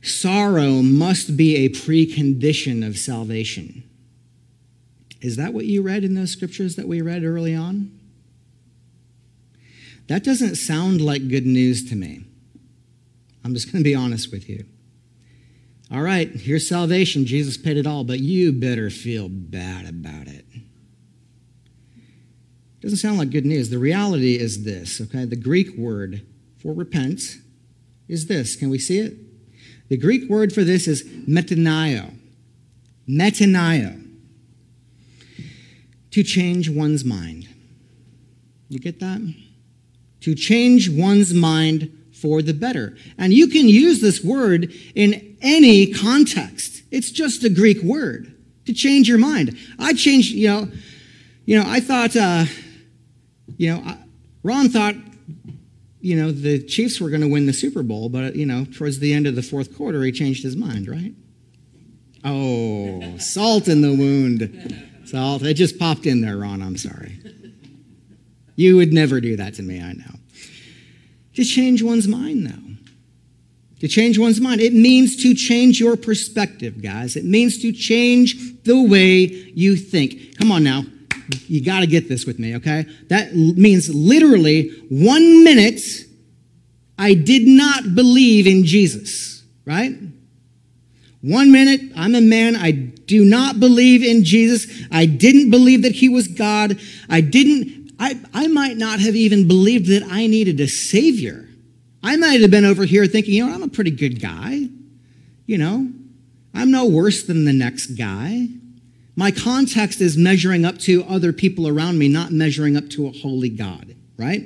sorrow 0.02 0.83
must 0.83 1.37
be 1.37 1.57
a 1.57 1.68
precondition 1.68 2.87
of 2.87 2.98
salvation. 2.98 3.83
Is 5.20 5.37
that 5.37 5.52
what 5.52 5.64
you 5.64 5.83
read 5.83 6.04
in 6.04 6.14
those 6.14 6.31
scriptures 6.31 6.76
that 6.76 6.87
we 6.87 7.00
read 7.02 7.24
early 7.24 7.54
on? 7.54 7.98
That 10.07 10.24
doesn't 10.24 10.57
sound 10.57 11.00
like 11.00 11.28
good 11.28 11.46
news 11.46 11.88
to 11.90 11.96
me. 11.96 12.24
I'm 13.44 13.54
just 13.54 13.70
going 13.70 13.83
to 13.83 13.88
be 13.88 13.94
honest 13.94 14.33
with 14.33 14.48
you. 14.48 14.64
All 15.90 16.02
right, 16.02 16.31
here's 16.31 16.68
salvation. 16.68 17.24
Jesus 17.24 17.57
paid 17.57 17.76
it 17.76 17.87
all, 17.87 18.04
but 18.04 18.20
you 18.20 18.52
better 18.52 18.90
feel 18.90 19.28
bad 19.28 19.88
about 19.88 20.28
it. 20.28 20.44
Doesn't 22.81 22.99
sound 22.99 23.19
like 23.19 23.31
good 23.31 23.47
news. 23.47 23.71
The 23.71 23.79
reality 23.79 24.38
is 24.38 24.64
this, 24.64 25.01
okay? 25.01 25.25
The 25.25 25.37
Greek 25.37 25.77
word 25.77 26.23
for 26.59 26.73
repent 26.73 27.38
is 28.09 28.27
this. 28.27 28.55
Can 28.55 28.71
we 28.71 28.79
see 28.79 28.99
it? 28.99 29.17
The 29.88 29.97
Greek 29.97 30.29
word 30.29 30.53
for 30.53 30.62
this 30.62 30.87
is 30.87 31.03
metanoia. 31.05 32.14
Metanoia. 33.09 34.05
To 36.12 36.23
change 36.23 36.71
one's 36.71 37.05
mind. 37.05 37.49
You 38.69 38.79
get 38.79 39.01
that? 39.01 39.35
To 40.21 40.35
change 40.35 40.88
one's 40.88 41.33
mind 41.33 41.91
for 42.12 42.43
the 42.43 42.55
better. 42.55 42.97
And 43.17 43.33
you 43.33 43.49
can 43.49 43.69
use 43.69 44.01
this 44.01 44.23
word 44.23 44.73
in 44.95 45.37
any 45.41 45.87
context. 45.93 46.83
It's 46.91 47.11
just 47.11 47.45
a 47.45 47.51
Greek 47.51 47.83
word 47.83 48.35
to 48.67 48.73
change 48.73 49.09
your 49.09 49.19
mind. 49.19 49.57
I 49.79 49.95
changed, 49.95 50.33
you 50.33 50.49
know, 50.49 50.69
you 51.45 51.59
know, 51.59 51.64
I 51.67 51.81
thought, 51.81 52.14
uh, 52.14 52.45
you 53.56 53.74
know, 53.74 53.96
Ron 54.42 54.68
thought, 54.68 54.94
you 56.00 56.16
know, 56.16 56.30
the 56.30 56.62
Chiefs 56.62 57.00
were 57.00 57.11
going 57.11 57.22
to 57.22 57.28
win 57.28 57.46
the 57.46 57.52
Super 57.52 57.82
Bowl, 57.82 58.08
but 58.08 58.37
you 58.37 58.46
know, 58.46 58.64
towards 58.64 58.98
the 58.98 59.12
end 59.12 59.26
of 59.26 59.34
the 59.34 59.42
fourth 59.42 59.76
quarter, 59.76 60.02
he 60.02 60.12
changed 60.12 60.42
his 60.42 60.56
mind, 60.56 60.88
right? 60.88 61.14
Oh, 62.24 63.18
salt 63.18 63.68
in 63.68 63.80
the 63.80 63.94
wound. 63.94 64.84
Salt. 65.06 65.42
It 65.42 65.54
just 65.54 65.78
popped 65.78 66.06
in 66.06 66.20
there, 66.20 66.37
Ron. 66.37 66.62
I'm 66.62 66.76
sorry. 66.76 67.18
You 68.56 68.76
would 68.76 68.92
never 68.92 69.20
do 69.20 69.37
that 69.37 69.54
to 69.54 69.62
me, 69.62 69.80
I 69.80 69.92
know. 69.92 70.16
To 71.34 71.44
change 71.44 71.82
one's 71.82 72.08
mind, 72.08 72.46
though. 72.46 72.68
To 73.80 73.88
change 73.88 74.18
one's 74.18 74.40
mind. 74.40 74.61
It 74.61 74.72
means 74.72 75.16
to 75.22 75.34
change 75.34 75.78
your 75.78 75.96
perspective, 75.96 76.82
guys. 76.82 77.14
It 77.14 77.24
means 77.24 77.62
to 77.62 77.72
change 77.72 78.62
the 78.64 78.82
way 78.82 79.26
you 79.54 79.76
think. 79.76 80.37
Come 80.38 80.50
on 80.50 80.64
now. 80.64 80.82
You 81.47 81.64
got 81.64 81.81
to 81.81 81.87
get 81.87 82.09
this 82.09 82.25
with 82.25 82.38
me, 82.38 82.57
okay? 82.57 82.87
That 83.09 83.35
means 83.35 83.95
literally 83.95 84.71
one 84.88 85.45
minute 85.45 85.81
I 86.99 87.14
did 87.14 87.47
not 87.47 87.95
believe 87.95 88.47
in 88.47 88.64
Jesus, 88.64 89.43
right? 89.64 89.95
One 91.21 91.53
minute, 91.53 91.81
I'm 91.97 92.14
a 92.14 92.21
man, 92.21 92.57
I 92.57 92.71
do 92.71 93.25
not 93.25 93.61
believe 93.61 94.03
in 94.03 94.25
Jesus. 94.25 94.87
I 94.91 95.07
didn't 95.07 95.51
believe 95.51 95.83
that 95.83 95.93
he 95.93 96.09
was 96.09 96.29
God. 96.29 96.79
I 97.09 97.21
didn't 97.21 97.79
I, 97.99 98.21
I 98.33 98.47
might 98.47 98.77
not 98.77 99.01
have 99.01 99.17
even 99.17 99.49
believed 99.49 99.87
that 99.87 100.05
I 100.09 100.27
needed 100.27 100.61
a 100.61 100.69
savior. 100.69 101.49
I 102.03 102.17
might 102.17 102.41
have 102.41 102.51
been 102.51 102.64
over 102.64 102.85
here 102.85 103.07
thinking, 103.07 103.35
you 103.35 103.45
know, 103.45 103.53
I'm 103.53 103.62
a 103.62 103.69
pretty 103.69 103.91
good 103.91 104.21
guy. 104.21 104.69
You 105.47 105.59
know, 105.59 105.91
I'm 106.55 106.71
no 106.71 106.87
worse 106.87 107.25
than 107.25 107.45
the 107.45 107.53
next 107.53 107.88
guy. 107.97 108.49
My 109.18 109.33
context 109.33 110.00
is 110.00 110.16
measuring 110.16 110.64
up 110.64 110.78
to 110.83 111.02
other 111.09 111.33
people 111.33 111.66
around 111.66 111.98
me, 111.98 112.07
not 112.07 112.31
measuring 112.31 112.76
up 112.76 112.88
to 112.90 113.09
a 113.09 113.11
holy 113.11 113.48
God, 113.48 113.96
right? 114.16 114.44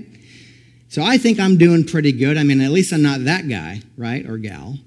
So 0.88 1.02
I 1.02 1.18
think 1.18 1.38
I'm 1.38 1.58
doing 1.58 1.84
pretty 1.84 2.10
good. 2.10 2.38
I 2.38 2.42
mean, 2.42 2.62
at 2.62 2.70
least 2.70 2.90
I'm 2.90 3.02
not 3.02 3.24
that 3.24 3.50
guy, 3.50 3.82
right? 3.98 4.26
Or 4.26 4.38
gal. 4.38 4.78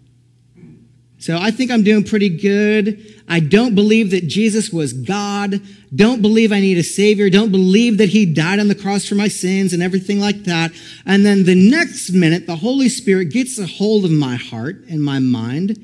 So 1.19 1.38
I 1.38 1.52
think 1.52 1.69
I'm 1.69 1.84
doing 1.84 2.04
pretty 2.04 2.36
good. 2.36 3.21
I 3.30 3.39
don't 3.39 3.76
believe 3.76 4.10
that 4.10 4.26
Jesus 4.26 4.71
was 4.71 4.91
God. 4.91 5.62
Don't 5.95 6.19
believe 6.19 6.52
I 6.52 6.62
need 6.62 6.80
a 6.80 6.84
savior. 6.84 7.30
Don't 7.30 7.52
believe 7.52 8.00
that 8.00 8.10
he 8.10 8.26
died 8.26 8.60
on 8.60 8.69
the 8.69 8.74
cross 8.74 9.06
for 9.06 9.13
my 9.13 9.28
sins 9.28 9.71
and 9.71 9.84
everything 9.84 10.19
like 10.19 10.45
that. 10.45 10.71
And 11.06 11.24
then 11.24 11.43
the 11.43 11.54
next 11.54 12.10
minute, 12.10 12.48
the 12.48 12.56
Holy 12.56 12.89
Spirit 12.89 13.26
gets 13.26 13.60
a 13.60 13.67
hold 13.67 14.04
of 14.04 14.10
my 14.10 14.36
heart 14.36 14.78
and 14.89 15.04
my 15.04 15.19
mind 15.19 15.78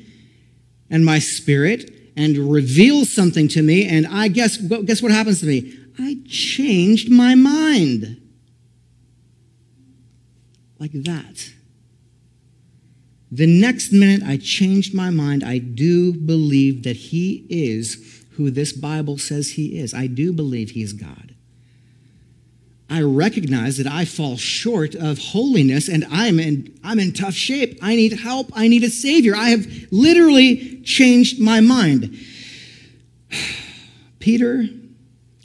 and 0.89 1.05
my 1.05 1.19
spirit 1.19 2.00
and 2.15 2.51
reveals 2.51 3.11
something 3.11 3.47
to 3.49 3.61
me. 3.61 3.87
And 3.87 4.07
I 4.07 4.27
guess, 4.27 4.57
guess 4.57 5.01
what 5.01 5.11
happens 5.11 5.39
to 5.41 5.45
me? 5.45 5.77
I 5.99 6.17
changed 6.27 7.11
my 7.11 7.35
mind. 7.35 8.17
Like 10.79 10.91
that. 10.93 11.51
The 13.31 13.47
next 13.47 13.93
minute 13.93 14.27
I 14.27 14.37
changed 14.37 14.93
my 14.93 15.09
mind. 15.09 15.43
I 15.43 15.57
do 15.57 16.11
believe 16.13 16.83
that 16.83 16.97
he 16.97 17.45
is 17.49 18.25
who 18.31 18.51
this 18.51 18.73
Bible 18.73 19.17
says 19.17 19.51
he 19.51 19.79
is. 19.79 19.93
I 19.93 20.07
do 20.07 20.33
believe 20.33 20.71
he's 20.71 20.93
God. 20.93 21.30
I 22.91 23.01
recognize 23.01 23.77
that 23.77 23.87
I 23.87 24.03
fall 24.03 24.35
short 24.35 24.95
of 24.95 25.17
holiness 25.17 25.87
and 25.87 26.05
I'm 26.11 26.41
in, 26.41 26.77
I'm 26.83 26.99
in 26.99 27.13
tough 27.13 27.33
shape. 27.33 27.79
I 27.81 27.95
need 27.95 28.19
help. 28.19 28.51
I 28.53 28.67
need 28.67 28.83
a 28.83 28.89
savior. 28.89 29.33
I 29.33 29.51
have 29.51 29.65
literally 29.91 30.81
changed 30.81 31.39
my 31.39 31.61
mind. 31.61 32.13
Peter, 34.19 34.65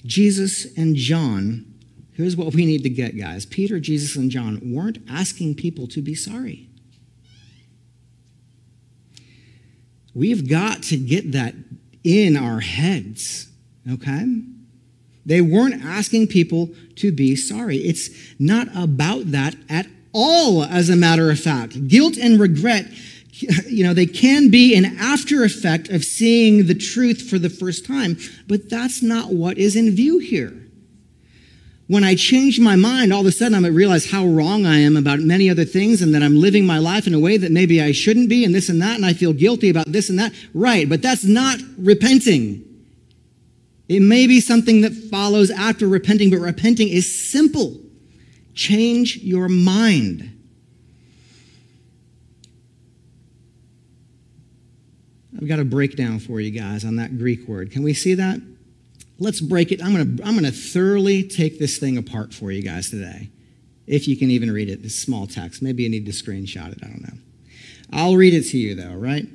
Jesus, 0.04 0.76
and 0.76 0.96
John, 0.96 1.72
here's 2.14 2.36
what 2.36 2.52
we 2.52 2.66
need 2.66 2.82
to 2.82 2.90
get, 2.90 3.16
guys. 3.16 3.46
Peter, 3.46 3.78
Jesus, 3.78 4.16
and 4.16 4.28
John 4.28 4.60
weren't 4.74 4.98
asking 5.08 5.54
people 5.54 5.86
to 5.86 6.02
be 6.02 6.16
sorry. 6.16 6.68
We've 10.14 10.48
got 10.48 10.82
to 10.84 10.96
get 10.96 11.30
that 11.30 11.54
in 12.02 12.36
our 12.36 12.58
heads, 12.58 13.48
okay? 13.88 14.42
They 15.26 15.40
weren't 15.40 15.84
asking 15.84 16.28
people 16.28 16.70
to 16.96 17.12
be 17.12 17.36
sorry. 17.36 17.78
It's 17.78 18.08
not 18.38 18.68
about 18.74 19.32
that 19.32 19.56
at 19.68 19.86
all, 20.14 20.64
as 20.64 20.88
a 20.88 20.96
matter 20.96 21.30
of 21.30 21.38
fact. 21.38 21.88
Guilt 21.88 22.16
and 22.16 22.40
regret, 22.40 22.86
you 23.66 23.84
know, 23.84 23.92
they 23.92 24.06
can 24.06 24.48
be 24.50 24.74
an 24.74 24.96
after 24.98 25.44
effect 25.44 25.90
of 25.90 26.04
seeing 26.04 26.66
the 26.66 26.74
truth 26.74 27.28
for 27.28 27.38
the 27.38 27.50
first 27.50 27.84
time, 27.84 28.16
but 28.46 28.70
that's 28.70 29.02
not 29.02 29.32
what 29.32 29.58
is 29.58 29.76
in 29.76 29.94
view 29.94 30.18
here 30.18 30.54
when 31.88 32.02
I 32.02 32.16
change 32.16 32.58
my 32.58 32.74
mind, 32.74 33.12
all 33.12 33.20
of 33.20 33.26
a 33.26 33.32
sudden 33.32 33.64
I 33.64 33.68
realize 33.68 34.10
how 34.10 34.26
wrong 34.26 34.66
I 34.66 34.78
am 34.78 34.96
about 34.96 35.20
many 35.20 35.48
other 35.48 35.64
things 35.64 36.02
and 36.02 36.14
that 36.14 36.22
I'm 36.22 36.36
living 36.36 36.66
my 36.66 36.78
life 36.78 37.06
in 37.06 37.14
a 37.14 37.20
way 37.20 37.36
that 37.36 37.52
maybe 37.52 37.80
I 37.80 37.92
shouldn't 37.92 38.28
be 38.28 38.44
and 38.44 38.54
this 38.54 38.68
and 38.68 38.82
that, 38.82 38.96
and 38.96 39.06
I 39.06 39.12
feel 39.12 39.32
guilty 39.32 39.70
about 39.70 39.92
this 39.92 40.10
and 40.10 40.18
that. 40.18 40.32
Right, 40.52 40.88
but 40.88 41.00
that's 41.00 41.24
not 41.24 41.58
repenting. 41.78 42.64
It 43.88 44.00
may 44.00 44.26
be 44.26 44.40
something 44.40 44.80
that 44.80 44.92
follows 44.92 45.50
after 45.50 45.86
repenting, 45.86 46.30
but 46.30 46.38
repenting 46.38 46.88
is 46.88 47.30
simple. 47.30 47.80
Change 48.54 49.18
your 49.18 49.48
mind. 49.48 50.32
I've 55.36 55.46
got 55.46 55.60
a 55.60 55.64
breakdown 55.64 56.18
for 56.18 56.40
you 56.40 56.50
guys 56.50 56.84
on 56.84 56.96
that 56.96 57.18
Greek 57.18 57.46
word. 57.46 57.70
Can 57.70 57.82
we 57.82 57.92
see 57.92 58.14
that? 58.14 58.40
let's 59.18 59.40
break 59.40 59.72
it. 59.72 59.82
I'm 59.82 59.92
going 59.94 60.16
to 60.16 60.24
I'm 60.24 60.32
going 60.32 60.44
to 60.44 60.52
thoroughly 60.52 61.22
take 61.22 61.58
this 61.58 61.78
thing 61.78 61.96
apart 61.96 62.34
for 62.34 62.50
you 62.50 62.62
guys 62.62 62.90
today. 62.90 63.30
If 63.86 64.08
you 64.08 64.16
can 64.16 64.30
even 64.30 64.50
read 64.50 64.68
it, 64.68 64.82
this 64.82 65.00
small 65.00 65.26
text. 65.26 65.62
Maybe 65.62 65.84
you 65.84 65.88
need 65.88 66.06
to 66.06 66.12
screenshot 66.12 66.72
it. 66.72 66.78
I 66.82 66.88
don't 66.88 67.02
know. 67.02 67.18
I'll 67.92 68.16
read 68.16 68.34
it 68.34 68.42
to 68.50 68.58
you 68.58 68.74
though, 68.74 68.94
right? 68.94 69.26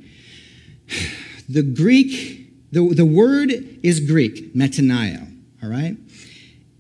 The 1.49 1.63
Greek, 1.63 2.40
the, 2.71 2.93
the 2.93 3.05
word 3.05 3.51
is 3.84 3.99
Greek, 3.99 4.53
metanoia, 4.55 5.27
all 5.62 5.69
right? 5.69 5.97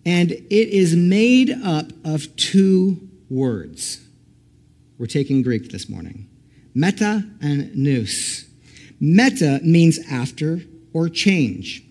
And 0.05 0.31
it 0.31 0.45
is 0.49 0.95
made 0.95 1.51
up 1.51 1.91
of 2.05 2.35
two 2.35 3.09
words. 3.29 3.99
We're 4.97 5.05
taking 5.07 5.41
Greek 5.41 5.71
this 5.71 5.89
morning. 5.89 6.27
Meta 6.73 7.25
and 7.41 7.75
nous. 7.75 8.45
Meta 8.99 9.59
means 9.63 9.99
after 10.09 10.61
or 10.93 11.09
change. 11.09 11.83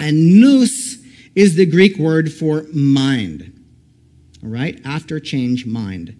And 0.00 0.40
nous 0.40 0.98
is 1.34 1.56
the 1.56 1.66
Greek 1.66 1.98
word 1.98 2.32
for 2.32 2.64
mind. 2.72 3.52
All 4.42 4.50
right? 4.50 4.80
After 4.84 5.20
change, 5.20 5.66
mind. 5.66 6.16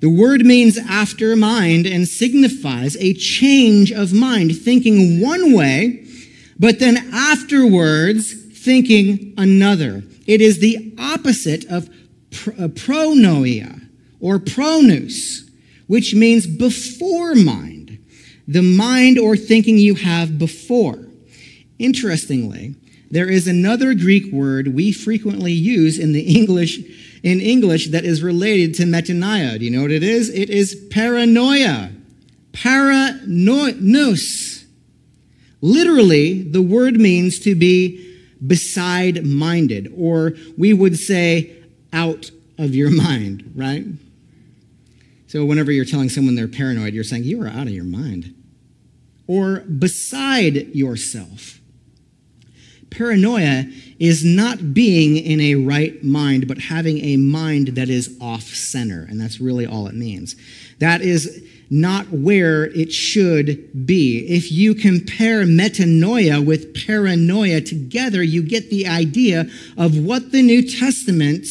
The 0.00 0.10
word 0.10 0.44
means 0.44 0.78
after 0.78 1.34
mind 1.36 1.86
and 1.86 2.06
signifies 2.06 2.96
a 2.96 3.14
change 3.14 3.92
of 3.92 4.12
mind, 4.12 4.56
thinking 4.56 5.20
one 5.20 5.54
way, 5.54 6.05
but 6.58 6.78
then 6.78 6.96
afterwards 7.12 8.32
thinking 8.32 9.34
another. 9.36 10.02
It 10.26 10.40
is 10.40 10.58
the 10.58 10.94
opposite 10.98 11.64
of 11.66 11.88
uh, 11.88 12.68
pronoia 12.68 13.86
or 14.20 14.38
pronous, 14.38 15.48
which 15.86 16.14
means 16.14 16.46
before 16.46 17.34
mind. 17.34 17.98
the 18.48 18.62
mind 18.62 19.18
or 19.18 19.36
thinking 19.36 19.76
you 19.78 19.96
have 19.96 20.38
before. 20.38 21.06
Interestingly, 21.78 22.74
there 23.10 23.28
is 23.28 23.46
another 23.48 23.94
Greek 23.94 24.32
word 24.32 24.68
we 24.74 24.92
frequently 24.92 25.52
use 25.52 25.98
in 25.98 26.12
the 26.12 26.22
English 26.22 26.78
in 27.22 27.40
English 27.40 27.88
that 27.88 28.04
is 28.04 28.22
related 28.22 28.74
to 28.74 28.84
metanoia. 28.84 29.58
Do 29.58 29.64
you 29.64 29.70
know 29.70 29.82
what 29.82 29.90
it 29.90 30.04
is? 30.04 30.28
It 30.30 30.48
is 30.48 30.86
paranoia. 30.90 31.90
Paranos. 32.52 33.24
Literally, 35.60 36.42
the 36.42 36.62
word 36.62 36.96
means 36.96 37.38
to 37.40 37.54
be 37.54 38.02
beside 38.46 39.24
minded, 39.24 39.92
or 39.96 40.34
we 40.56 40.72
would 40.72 40.98
say 40.98 41.56
out 41.92 42.30
of 42.58 42.74
your 42.74 42.90
mind, 42.90 43.52
right? 43.54 43.84
So, 45.26 45.44
whenever 45.44 45.72
you're 45.72 45.84
telling 45.84 46.08
someone 46.08 46.34
they're 46.34 46.48
paranoid, 46.48 46.94
you're 46.94 47.04
saying 47.04 47.24
you 47.24 47.42
are 47.42 47.48
out 47.48 47.66
of 47.66 47.72
your 47.72 47.84
mind, 47.84 48.34
or 49.26 49.60
beside 49.60 50.74
yourself. 50.74 51.60
Paranoia 52.90 53.64
is 53.98 54.24
not 54.24 54.72
being 54.72 55.16
in 55.16 55.40
a 55.40 55.56
right 55.56 56.02
mind, 56.02 56.46
but 56.46 56.58
having 56.58 56.98
a 56.98 57.16
mind 57.16 57.68
that 57.68 57.88
is 57.88 58.16
off 58.20 58.44
center. 58.44 59.06
And 59.08 59.20
that's 59.20 59.40
really 59.40 59.66
all 59.66 59.86
it 59.86 59.94
means. 59.94 60.36
That 60.78 61.02
is 61.02 61.46
not 61.70 62.10
where 62.10 62.64
it 62.66 62.92
should 62.92 63.86
be. 63.86 64.18
If 64.28 64.52
you 64.52 64.74
compare 64.74 65.44
metanoia 65.44 66.44
with 66.44 66.86
paranoia 66.86 67.60
together, 67.60 68.22
you 68.22 68.42
get 68.42 68.70
the 68.70 68.86
idea 68.86 69.46
of 69.76 69.98
what 69.98 70.32
the 70.32 70.42
New 70.42 70.62
Testament 70.62 71.46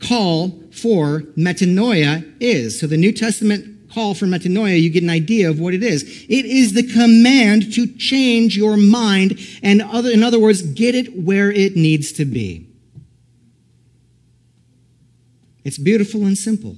call 0.00 0.50
for 0.72 1.20
metanoia 1.36 2.24
is. 2.40 2.80
So 2.80 2.86
the 2.86 2.96
New 2.96 3.12
Testament 3.12 3.90
call 3.92 4.14
for 4.14 4.26
metanoia, 4.26 4.80
you 4.80 4.90
get 4.90 5.02
an 5.02 5.10
idea 5.10 5.48
of 5.48 5.60
what 5.60 5.72
it 5.72 5.82
is. 5.82 6.02
It 6.28 6.44
is 6.44 6.72
the 6.72 6.82
command 6.82 7.72
to 7.74 7.86
change 7.86 8.56
your 8.56 8.76
mind 8.76 9.38
and 9.62 9.82
other, 9.82 10.10
in 10.10 10.22
other 10.22 10.40
words, 10.40 10.62
get 10.62 10.94
it 10.94 11.22
where 11.22 11.50
it 11.50 11.76
needs 11.76 12.12
to 12.12 12.24
be. 12.24 12.66
It's 15.64 15.78
beautiful 15.78 16.24
and 16.24 16.36
simple. 16.36 16.76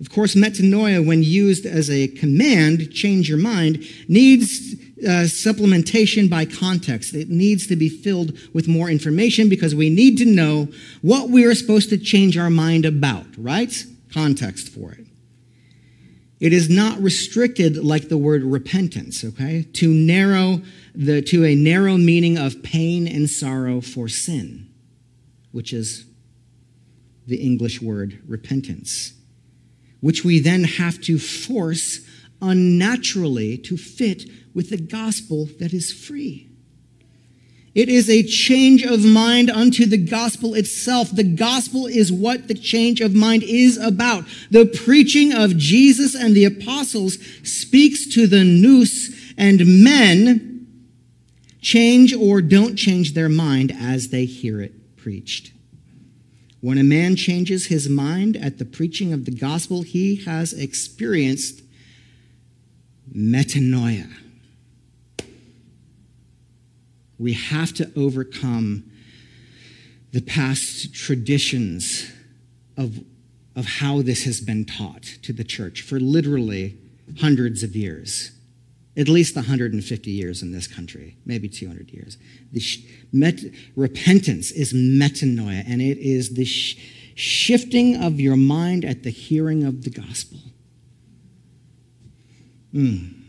Of 0.00 0.08
course, 0.08 0.34
metanoia, 0.34 1.04
when 1.04 1.22
used 1.22 1.66
as 1.66 1.90
a 1.90 2.08
command, 2.08 2.90
change 2.90 3.28
your 3.28 3.38
mind, 3.38 3.84
needs 4.08 4.72
uh, 5.00 5.24
supplementation 5.28 6.28
by 6.28 6.46
context. 6.46 7.14
It 7.14 7.28
needs 7.28 7.66
to 7.66 7.76
be 7.76 7.90
filled 7.90 8.36
with 8.54 8.66
more 8.66 8.88
information 8.88 9.50
because 9.50 9.74
we 9.74 9.90
need 9.90 10.16
to 10.18 10.24
know 10.24 10.68
what 11.02 11.28
we 11.28 11.44
are 11.44 11.54
supposed 11.54 11.90
to 11.90 11.98
change 11.98 12.38
our 12.38 12.48
mind 12.48 12.86
about, 12.86 13.26
right? 13.36 13.72
Context 14.10 14.70
for 14.70 14.92
it. 14.92 15.06
It 16.40 16.54
is 16.54 16.70
not 16.70 16.98
restricted 16.98 17.76
like 17.76 18.08
the 18.08 18.16
word 18.16 18.42
repentance, 18.42 19.22
okay? 19.22 19.64
To 19.74 19.92
narrow 19.92 20.62
the, 20.94 21.20
to 21.22 21.44
a 21.44 21.54
narrow 21.54 21.98
meaning 21.98 22.38
of 22.38 22.62
pain 22.62 23.06
and 23.06 23.28
sorrow 23.28 23.82
for 23.82 24.08
sin, 24.08 24.70
which 25.52 25.74
is 25.74 26.06
the 27.26 27.36
English 27.36 27.82
word 27.82 28.22
repentance 28.26 29.12
which 30.00 30.24
we 30.24 30.40
then 30.40 30.64
have 30.64 31.00
to 31.02 31.18
force 31.18 32.00
unnaturally 32.42 33.58
to 33.58 33.76
fit 33.76 34.24
with 34.54 34.70
the 34.70 34.76
gospel 34.76 35.46
that 35.58 35.72
is 35.72 35.92
free. 35.92 36.48
It 37.74 37.88
is 37.88 38.10
a 38.10 38.24
change 38.24 38.82
of 38.84 39.04
mind 39.04 39.48
unto 39.48 39.86
the 39.86 39.96
gospel 39.96 40.54
itself. 40.54 41.14
The 41.14 41.22
gospel 41.22 41.86
is 41.86 42.10
what 42.10 42.48
the 42.48 42.54
change 42.54 43.00
of 43.00 43.14
mind 43.14 43.44
is 43.44 43.76
about. 43.76 44.24
The 44.50 44.66
preaching 44.66 45.32
of 45.32 45.56
Jesus 45.56 46.16
and 46.16 46.34
the 46.34 46.44
apostles 46.44 47.18
speaks 47.44 48.06
to 48.14 48.26
the 48.26 48.42
nous, 48.42 49.14
and 49.38 49.84
men 49.84 50.66
change 51.60 52.12
or 52.12 52.42
don't 52.42 52.74
change 52.74 53.14
their 53.14 53.28
mind 53.28 53.72
as 53.78 54.08
they 54.08 54.24
hear 54.24 54.60
it 54.60 54.96
preached. 54.96 55.52
When 56.60 56.78
a 56.78 56.84
man 56.84 57.16
changes 57.16 57.66
his 57.66 57.88
mind 57.88 58.36
at 58.36 58.58
the 58.58 58.64
preaching 58.64 59.12
of 59.12 59.24
the 59.24 59.30
gospel, 59.30 59.82
he 59.82 60.16
has 60.24 60.52
experienced 60.52 61.62
metanoia. 63.14 64.10
We 67.18 67.32
have 67.32 67.72
to 67.74 67.90
overcome 67.96 68.84
the 70.12 70.20
past 70.20 70.94
traditions 70.94 72.10
of, 72.76 73.04
of 73.56 73.66
how 73.66 74.02
this 74.02 74.24
has 74.24 74.40
been 74.40 74.64
taught 74.64 75.02
to 75.22 75.32
the 75.32 75.44
church 75.44 75.82
for 75.82 76.00
literally 76.00 76.76
hundreds 77.18 77.62
of 77.62 77.76
years 77.76 78.32
at 78.96 79.08
least 79.08 79.36
150 79.36 80.10
years 80.10 80.42
in 80.42 80.52
this 80.52 80.66
country, 80.66 81.16
maybe 81.24 81.48
200 81.48 81.90
years. 81.90 82.18
The 82.52 82.60
sh- 82.60 82.80
met- 83.12 83.44
repentance 83.76 84.50
is 84.50 84.72
metanoia, 84.72 85.62
and 85.66 85.80
it 85.80 85.98
is 85.98 86.34
the 86.34 86.44
sh- 86.44 86.76
shifting 87.14 87.96
of 87.96 88.20
your 88.20 88.36
mind 88.36 88.84
at 88.84 89.02
the 89.02 89.10
hearing 89.10 89.64
of 89.64 89.84
the 89.84 89.90
gospel. 89.90 90.38
Mm 92.74 93.19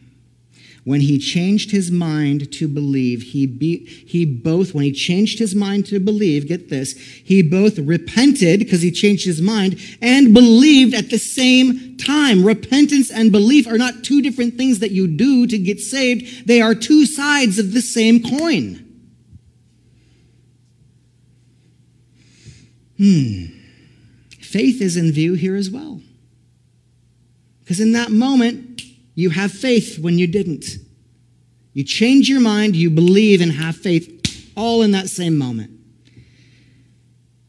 when 0.84 1.02
he 1.02 1.20
changed 1.20 1.70
his 1.70 1.91
mind 1.91 2.52
to 2.54 2.67
believe, 2.67 3.22
he, 3.22 3.46
be, 3.46 3.86
he 3.86 4.26
both, 4.26 4.74
when 4.74 4.84
he 4.84 4.91
changed 4.91 5.38
his 5.38 5.54
mind 5.54 5.86
to 5.86 6.00
believe, 6.00 6.48
get 6.48 6.70
this, 6.70 6.94
he 6.94 7.44
both 7.44 7.78
repented 7.78 8.60
because 8.60 8.82
he 8.82 8.89
changed 8.89 9.26
his 9.26 9.41
mind 9.41 9.80
and 10.02 10.34
believed 10.34 10.96
at 10.96 11.12
the 11.12 11.20
same 11.20 11.98
time. 11.98 12.44
Repentance 12.44 13.12
and 13.12 13.32
belief 13.32 13.67
are 13.67 13.78
not 13.78 14.04
two 14.04 14.24
different 14.24 14.56
things 14.56 14.80
that 14.80 14.89
you 14.89 15.08
do 15.08 15.46
to 15.46 15.58
get 15.60 15.80
saved. 15.80 16.48
They 16.48 16.62
are 16.62 16.74
two 16.74 17.06
sides 17.06 17.60
of 17.60 17.74
the 17.74 17.82
same 17.82 18.24
coin. 18.24 18.88
Hmm. 22.98 23.46
Faith 24.39 24.82
is 24.82 24.98
in 24.98 25.12
view 25.12 25.34
here 25.34 25.56
as 25.56 25.70
well. 25.70 26.02
Because 27.60 27.80
in 27.80 27.94
that 27.94 28.12
moment, 28.12 28.70
you 29.15 29.30
have 29.32 29.52
faith 29.52 30.00
when 30.00 30.17
you 30.17 30.28
didn't. 30.28 30.65
You 31.74 31.84
change 31.84 32.30
your 32.30 32.41
mind, 32.41 32.76
you 32.76 32.89
believe 32.89 33.41
and 33.41 33.52
have 33.52 33.76
faith 33.76 34.52
all 34.56 34.82
in 34.82 34.91
that 34.91 35.10
same 35.10 35.38
moment. 35.38 35.71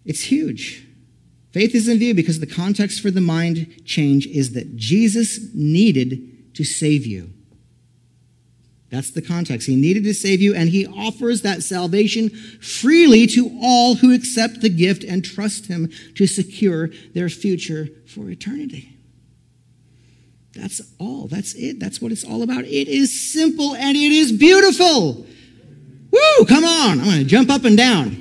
It's 0.04 0.22
huge. 0.22 0.86
Faith 1.52 1.74
is 1.74 1.88
in 1.88 1.98
view 1.98 2.14
because 2.14 2.40
the 2.40 2.46
context 2.46 3.00
for 3.00 3.10
the 3.10 3.20
mind 3.20 3.82
change 3.84 4.26
is 4.26 4.52
that 4.52 4.76
Jesus 4.76 5.52
needed 5.54 6.54
to 6.54 6.64
save 6.64 7.06
you. 7.06 7.32
That's 8.90 9.10
the 9.10 9.22
context. 9.22 9.66
He 9.66 9.76
needed 9.76 10.04
to 10.04 10.12
save 10.12 10.42
you, 10.42 10.54
and 10.54 10.68
he 10.68 10.86
offers 10.86 11.40
that 11.42 11.62
salvation 11.62 12.28
freely 12.60 13.26
to 13.28 13.58
all 13.62 13.94
who 13.94 14.14
accept 14.14 14.60
the 14.60 14.68
gift 14.68 15.02
and 15.02 15.24
trust 15.24 15.66
him 15.66 15.90
to 16.14 16.26
secure 16.26 16.90
their 17.14 17.30
future 17.30 17.88
for 18.06 18.28
eternity. 18.28 18.91
That's 20.54 20.82
all. 20.98 21.28
That's 21.28 21.54
it. 21.54 21.80
That's 21.80 22.00
what 22.00 22.12
it's 22.12 22.24
all 22.24 22.42
about. 22.42 22.64
It 22.64 22.88
is 22.88 23.32
simple 23.32 23.74
and 23.74 23.96
it 23.96 24.12
is 24.12 24.32
beautiful. 24.32 25.26
Woo, 26.10 26.44
come 26.46 26.64
on. 26.64 27.00
I'm 27.00 27.04
going 27.04 27.18
to 27.18 27.24
jump 27.24 27.50
up 27.50 27.64
and 27.64 27.76
down. 27.76 28.18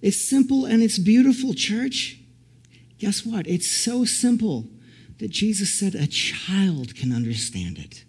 It's 0.00 0.20
simple 0.20 0.64
and 0.64 0.82
it's 0.82 0.98
beautiful, 0.98 1.54
church. 1.54 2.18
Guess 2.98 3.24
what? 3.24 3.46
It's 3.46 3.70
so 3.70 4.04
simple 4.04 4.66
that 5.18 5.30
Jesus 5.30 5.72
said 5.72 5.94
a 5.94 6.08
child 6.08 6.96
can 6.96 7.12
understand 7.12 7.78
it. 7.78 8.04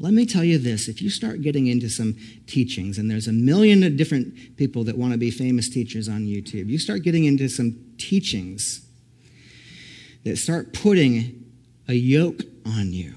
Let 0.00 0.14
me 0.14 0.26
tell 0.26 0.44
you 0.44 0.58
this 0.58 0.86
if 0.86 1.02
you 1.02 1.10
start 1.10 1.42
getting 1.42 1.66
into 1.66 1.88
some 1.90 2.14
teachings, 2.46 2.98
and 2.98 3.10
there's 3.10 3.26
a 3.26 3.32
million 3.32 3.96
different 3.96 4.56
people 4.56 4.84
that 4.84 4.96
want 4.96 5.12
to 5.12 5.18
be 5.18 5.32
famous 5.32 5.68
teachers 5.68 6.08
on 6.08 6.20
YouTube, 6.20 6.68
you 6.68 6.78
start 6.78 7.02
getting 7.02 7.24
into 7.24 7.48
some 7.48 7.76
teachings 7.98 8.87
that 10.28 10.36
start 10.36 10.72
putting 10.72 11.44
a 11.88 11.94
yoke 11.94 12.42
on 12.66 12.92
you 12.92 13.14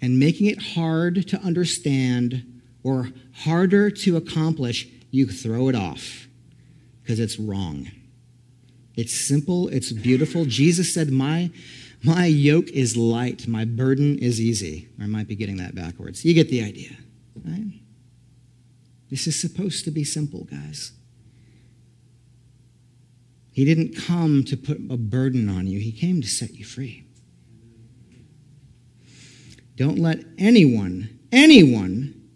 and 0.00 0.18
making 0.18 0.46
it 0.46 0.60
hard 0.60 1.26
to 1.28 1.40
understand 1.40 2.60
or 2.82 3.10
harder 3.32 3.90
to 3.90 4.16
accomplish, 4.16 4.86
you 5.10 5.26
throw 5.26 5.68
it 5.68 5.74
off 5.74 6.28
because 7.02 7.18
it's 7.18 7.38
wrong. 7.38 7.90
It's 8.94 9.14
simple, 9.14 9.68
it's 9.68 9.92
beautiful. 9.92 10.44
Jesus 10.44 10.92
said, 10.92 11.10
My 11.10 11.50
my 12.02 12.26
yoke 12.26 12.68
is 12.68 12.96
light, 12.96 13.48
my 13.48 13.64
burden 13.64 14.18
is 14.18 14.40
easy. 14.40 14.88
I 15.00 15.06
might 15.06 15.26
be 15.26 15.34
getting 15.34 15.56
that 15.56 15.74
backwards. 15.74 16.24
You 16.24 16.34
get 16.34 16.50
the 16.50 16.62
idea, 16.62 16.92
right? 17.44 17.80
This 19.10 19.26
is 19.26 19.38
supposed 19.38 19.84
to 19.86 19.90
be 19.90 20.04
simple, 20.04 20.44
guys. 20.44 20.92
He 23.56 23.64
didn't 23.64 23.96
come 23.96 24.44
to 24.44 24.54
put 24.54 24.76
a 24.90 24.98
burden 24.98 25.48
on 25.48 25.66
you, 25.66 25.80
He 25.80 25.90
came 25.90 26.20
to 26.20 26.28
set 26.28 26.56
you 26.56 26.64
free. 26.66 27.06
Don't 29.76 29.98
let 29.98 30.18
anyone, 30.36 31.18
anyone, 31.32 32.28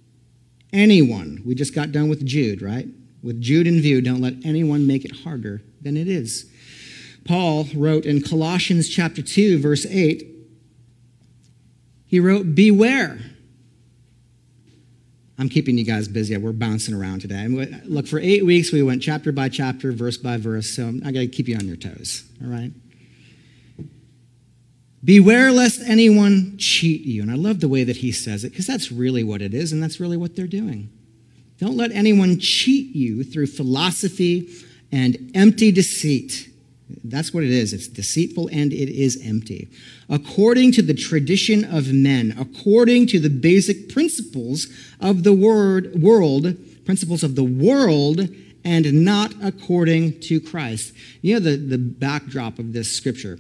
anyone, 0.72 1.42
we 1.44 1.54
just 1.54 1.74
got 1.74 1.92
done 1.92 2.09
with 2.09 2.24
Jude, 2.24 2.62
right? 2.62 2.88
With 3.22 3.38
Jude 3.38 3.66
in 3.66 3.83
view, 3.83 4.00
don't 4.00 4.22
let 4.22 4.46
anyone 4.46 4.87
make 4.87 5.04
it 5.04 5.14
harder 5.14 5.61
than 5.83 5.98
it 5.98 6.09
is. 6.09 6.50
Paul 7.26 7.66
wrote 7.74 8.06
in 8.06 8.22
Colossians 8.22 8.88
chapter 8.88 9.20
2 9.20 9.59
verse 9.59 9.85
8, 9.85 10.26
He 12.06 12.18
wrote, 12.18 12.54
Beware. 12.54 13.18
I'm 15.40 15.48
keeping 15.48 15.79
you 15.79 15.85
guys 15.85 16.07
busy. 16.07 16.37
We're 16.37 16.53
bouncing 16.53 16.94
around 16.94 17.22
today. 17.22 17.37
and 17.37 17.83
Look, 17.87 18.07
for 18.07 18.18
eight 18.18 18.44
weeks, 18.44 18.72
we 18.72 18.83
went 18.83 19.00
chapter 19.00 19.33
by 19.33 19.48
chapter, 19.48 19.90
verse 19.90 20.18
by 20.18 20.37
verse, 20.37 20.68
so 20.68 20.92
I 21.03 21.12
got 21.12 21.20
to 21.20 21.29
keep 21.29 21.48
you 21.48 21.57
on 21.57 21.66
your 21.66 21.76
toes, 21.76 22.24
all 22.44 22.50
right? 22.50 22.70
Beware 25.03 25.50
lest 25.50 25.81
anyone 25.81 26.59
cheat 26.59 27.07
you. 27.07 27.22
And 27.22 27.31
I 27.31 27.37
love 27.37 27.61
the 27.61 27.68
way 27.68 27.85
that 27.85 27.96
he 27.96 28.12
says 28.12 28.44
it 28.44 28.50
because 28.50 28.66
that's 28.66 28.92
really 28.92 29.24
what 29.24 29.40
it 29.40 29.55
is, 29.55 29.72
and 29.72 29.83
that's 29.83 29.98
really 29.98 30.18
what 30.18 30.37
they're 30.37 30.46
doing. 30.46 30.90
Don't 31.57 31.74
let 31.74 31.90
anyone 31.90 32.38
cheat 32.38 32.94
you 32.94 33.24
through 33.24 33.46
philosophy 33.46 34.46
and 34.92 35.31
empty 35.35 35.72
deceit. 35.72 36.49
That's 37.05 37.33
what 37.33 37.44
it 37.44 37.50
is. 37.50 37.72
It's 37.72 37.88
deceitful 37.88 38.48
and 38.53 38.72
it 38.72 38.88
is 38.88 39.20
empty. 39.24 39.68
According 40.09 40.72
to 40.72 40.83
the 40.83 40.94
tradition 40.94 41.64
of 41.64 41.92
men, 41.92 42.35
according 42.38 43.07
to 43.09 43.20
the 43.20 43.31
basic 43.31 43.88
principles 43.88 44.68
of 45.00 45.22
the 45.22 45.33
word, 45.33 46.00
world, 46.00 46.57
principles 46.85 47.22
of 47.22 47.37
the 47.37 47.44
world, 47.44 48.29
and 48.64 49.05
not 49.05 49.33
according 49.42 50.20
to 50.20 50.40
Christ. 50.40 50.92
You 51.22 51.35
know 51.35 51.40
the, 51.40 51.57
the 51.57 51.79
backdrop 51.79 52.59
of 52.59 52.72
this 52.72 52.94
scripture. 52.94 53.38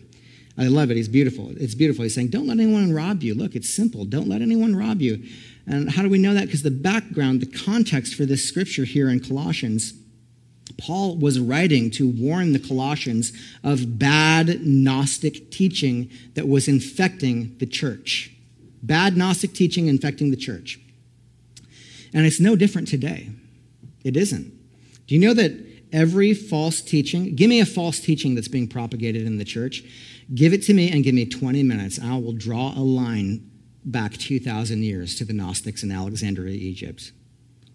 I 0.56 0.66
love 0.66 0.90
it. 0.90 0.96
He's 0.96 1.08
beautiful. 1.08 1.52
It's 1.56 1.74
beautiful. 1.74 2.02
He's 2.02 2.14
saying, 2.14 2.28
Don't 2.28 2.46
let 2.46 2.58
anyone 2.58 2.92
rob 2.92 3.22
you. 3.22 3.34
Look, 3.34 3.54
it's 3.54 3.68
simple. 3.68 4.04
Don't 4.04 4.28
let 4.28 4.42
anyone 4.42 4.76
rob 4.76 5.00
you. 5.00 5.22
And 5.66 5.90
how 5.90 6.02
do 6.02 6.08
we 6.08 6.18
know 6.18 6.34
that? 6.34 6.46
Because 6.46 6.62
the 6.62 6.70
background, 6.70 7.40
the 7.40 7.58
context 7.64 8.14
for 8.14 8.24
this 8.24 8.46
scripture 8.46 8.84
here 8.84 9.08
in 9.08 9.20
Colossians 9.20 9.94
Paul 10.80 11.16
was 11.16 11.38
writing 11.38 11.90
to 11.92 12.08
warn 12.08 12.52
the 12.52 12.58
Colossians 12.58 13.32
of 13.62 13.98
bad 13.98 14.66
Gnostic 14.66 15.50
teaching 15.50 16.10
that 16.34 16.48
was 16.48 16.68
infecting 16.68 17.56
the 17.58 17.66
church. 17.66 18.32
Bad 18.82 19.16
Gnostic 19.16 19.52
teaching 19.52 19.86
infecting 19.88 20.30
the 20.30 20.36
church. 20.36 20.80
And 22.14 22.26
it's 22.26 22.40
no 22.40 22.56
different 22.56 22.88
today. 22.88 23.28
It 24.02 24.16
isn't. 24.16 24.52
Do 25.06 25.14
you 25.14 25.20
know 25.20 25.34
that 25.34 25.52
every 25.92 26.32
false 26.34 26.80
teaching, 26.80 27.34
give 27.34 27.50
me 27.50 27.60
a 27.60 27.66
false 27.66 28.00
teaching 28.00 28.34
that's 28.34 28.48
being 28.48 28.66
propagated 28.66 29.26
in 29.26 29.36
the 29.36 29.44
church, 29.44 29.84
give 30.34 30.52
it 30.52 30.62
to 30.62 30.74
me 30.74 30.90
and 30.90 31.04
give 31.04 31.14
me 31.14 31.26
20 31.26 31.62
minutes. 31.62 32.00
I 32.02 32.16
will 32.16 32.32
draw 32.32 32.72
a 32.76 32.80
line 32.80 33.50
back 33.84 34.16
2,000 34.16 34.82
years 34.82 35.14
to 35.16 35.24
the 35.24 35.32
Gnostics 35.32 35.82
in 35.82 35.90
Alexandria, 35.90 36.54
Egypt, 36.54 37.12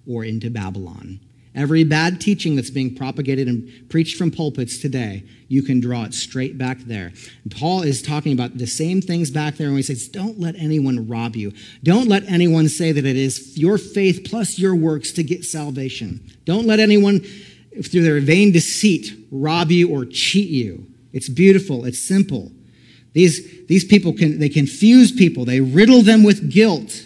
or 0.08 0.24
into 0.24 0.50
Babylon 0.50 1.20
Every 1.56 1.86
bad 1.86 2.20
teaching 2.20 2.56
that's 2.56 2.70
being 2.70 2.94
propagated 2.94 3.48
and 3.48 3.90
preached 3.90 4.18
from 4.18 4.30
pulpits 4.30 4.78
today, 4.78 5.24
you 5.48 5.64
can 5.64 5.80
draw 5.80 6.04
it 6.04 6.14
straight 6.14 6.58
back 6.58 6.80
there. 6.80 7.14
Paul 7.50 7.82
is 7.82 8.02
talking 8.02 8.34
about 8.34 8.58
the 8.58 8.68
same 8.68 9.02
things 9.02 9.32
back 9.32 9.56
there 9.56 9.68
when 9.68 9.78
he 9.78 9.84
says, 9.84 10.10
Don't 10.10 10.38
let 10.38 10.56
anyone 10.56 11.08
rob 11.08 11.36
you. 11.36 11.54
Don't 11.82 12.10
let 12.10 12.24
anyone 12.26 12.68
say 12.68 12.92
that 12.92 13.06
it 13.06 13.16
is 13.16 13.58
your 13.58 13.78
faith 13.78 14.28
plus 14.30 14.60
your 14.60 14.76
works 14.76 15.14
to 15.14 15.24
get 15.24 15.46
salvation. 15.46 16.20
Don't 16.44 16.68
let 16.68 16.80
anyone, 16.80 17.22
through 17.84 18.04
their 18.04 18.20
vain 18.20 18.52
deceit, 18.52 19.18
rob 19.32 19.72
you 19.72 19.90
or 19.90 20.06
cheat 20.06 20.50
you. 20.50 20.86
It's 21.14 21.30
beautiful, 21.30 21.86
it's 21.86 22.00
simple. 22.00 22.52
These, 23.14 23.68
these 23.68 23.86
people 23.86 24.12
can 24.12 24.40
they 24.40 24.50
confuse 24.50 25.14
people, 25.14 25.46
they 25.46 25.62
riddle 25.62 26.02
them 26.02 26.24
with 26.24 26.52
guilt. 26.52 27.05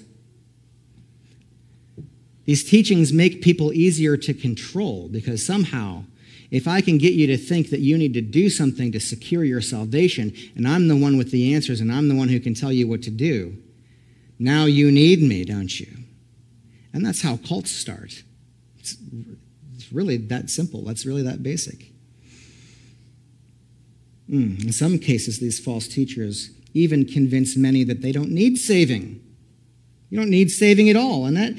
These 2.50 2.68
teachings 2.68 3.14
make 3.14 3.44
people 3.44 3.72
easier 3.74 4.18
to 4.18 4.34
control 4.34 5.08
because 5.08 5.46
somehow, 5.46 6.06
if 6.50 6.68
I 6.68 6.82
can 6.82 6.98
get 6.98 7.14
you 7.14 7.28
to 7.28 7.38
think 7.38 7.70
that 7.70 7.82
you 7.82 7.96
need 7.96 8.16
to 8.16 8.22
do 8.22 8.50
something 8.50 8.92
to 8.92 9.00
secure 9.00 9.44
your 9.44 9.62
salvation, 9.62 10.34
and 10.56 10.68
I'm 10.68 10.88
the 10.88 10.96
one 10.96 11.16
with 11.16 11.30
the 11.30 11.54
answers 11.54 11.80
and 11.80 11.92
I'm 11.92 12.10
the 12.10 12.16
one 12.16 12.28
who 12.28 12.40
can 12.40 12.56
tell 12.56 12.72
you 12.72 12.88
what 12.88 13.04
to 13.04 13.12
do, 13.12 13.56
now 14.40 14.66
you 14.66 14.90
need 14.90 15.22
me, 15.22 15.46
don't 15.46 15.80
you? 15.80 15.96
And 16.92 17.06
that's 17.06 17.22
how 17.22 17.38
cults 17.38 17.70
start. 17.70 18.24
It's, 18.80 18.98
it's 19.76 19.94
really 19.94 20.18
that 20.18 20.50
simple. 20.50 20.84
That's 20.84 21.06
really 21.06 21.22
that 21.22 21.44
basic. 21.44 21.92
Mm. 24.28 24.66
In 24.66 24.72
some 24.72 24.98
cases, 24.98 25.38
these 25.38 25.60
false 25.60 25.88
teachers 25.88 26.50
even 26.74 27.06
convince 27.06 27.56
many 27.56 27.84
that 27.84 28.02
they 28.02 28.12
don't 28.12 28.32
need 28.32 28.58
saving. 28.58 29.22
You 30.10 30.18
don't 30.18 30.32
need 30.32 30.50
saving 30.50 30.90
at 30.90 30.96
all. 30.96 31.28
And 31.28 31.38
that 31.38 31.54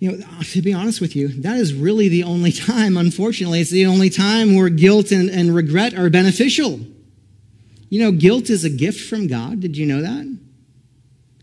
you 0.00 0.10
know, 0.10 0.24
to 0.42 0.62
be 0.62 0.72
honest 0.72 1.00
with 1.00 1.14
you, 1.14 1.28
that 1.42 1.58
is 1.58 1.74
really 1.74 2.08
the 2.08 2.24
only 2.24 2.50
time, 2.72 2.96
unfortunately, 2.96 3.60
it's 3.60 3.70
the 3.70 3.86
only 3.86 4.10
time 4.10 4.56
where 4.56 4.68
guilt 4.68 5.12
and, 5.12 5.30
and 5.30 5.54
regret 5.54 5.94
are 5.94 6.10
beneficial. 6.10 6.80
You 7.90 8.00
know, 8.00 8.12
guilt 8.12 8.50
is 8.50 8.64
a 8.64 8.70
gift 8.70 9.08
from 9.08 9.26
God. 9.26 9.60
Did 9.60 9.76
you 9.76 9.86
know 9.86 10.00
that? 10.00 10.38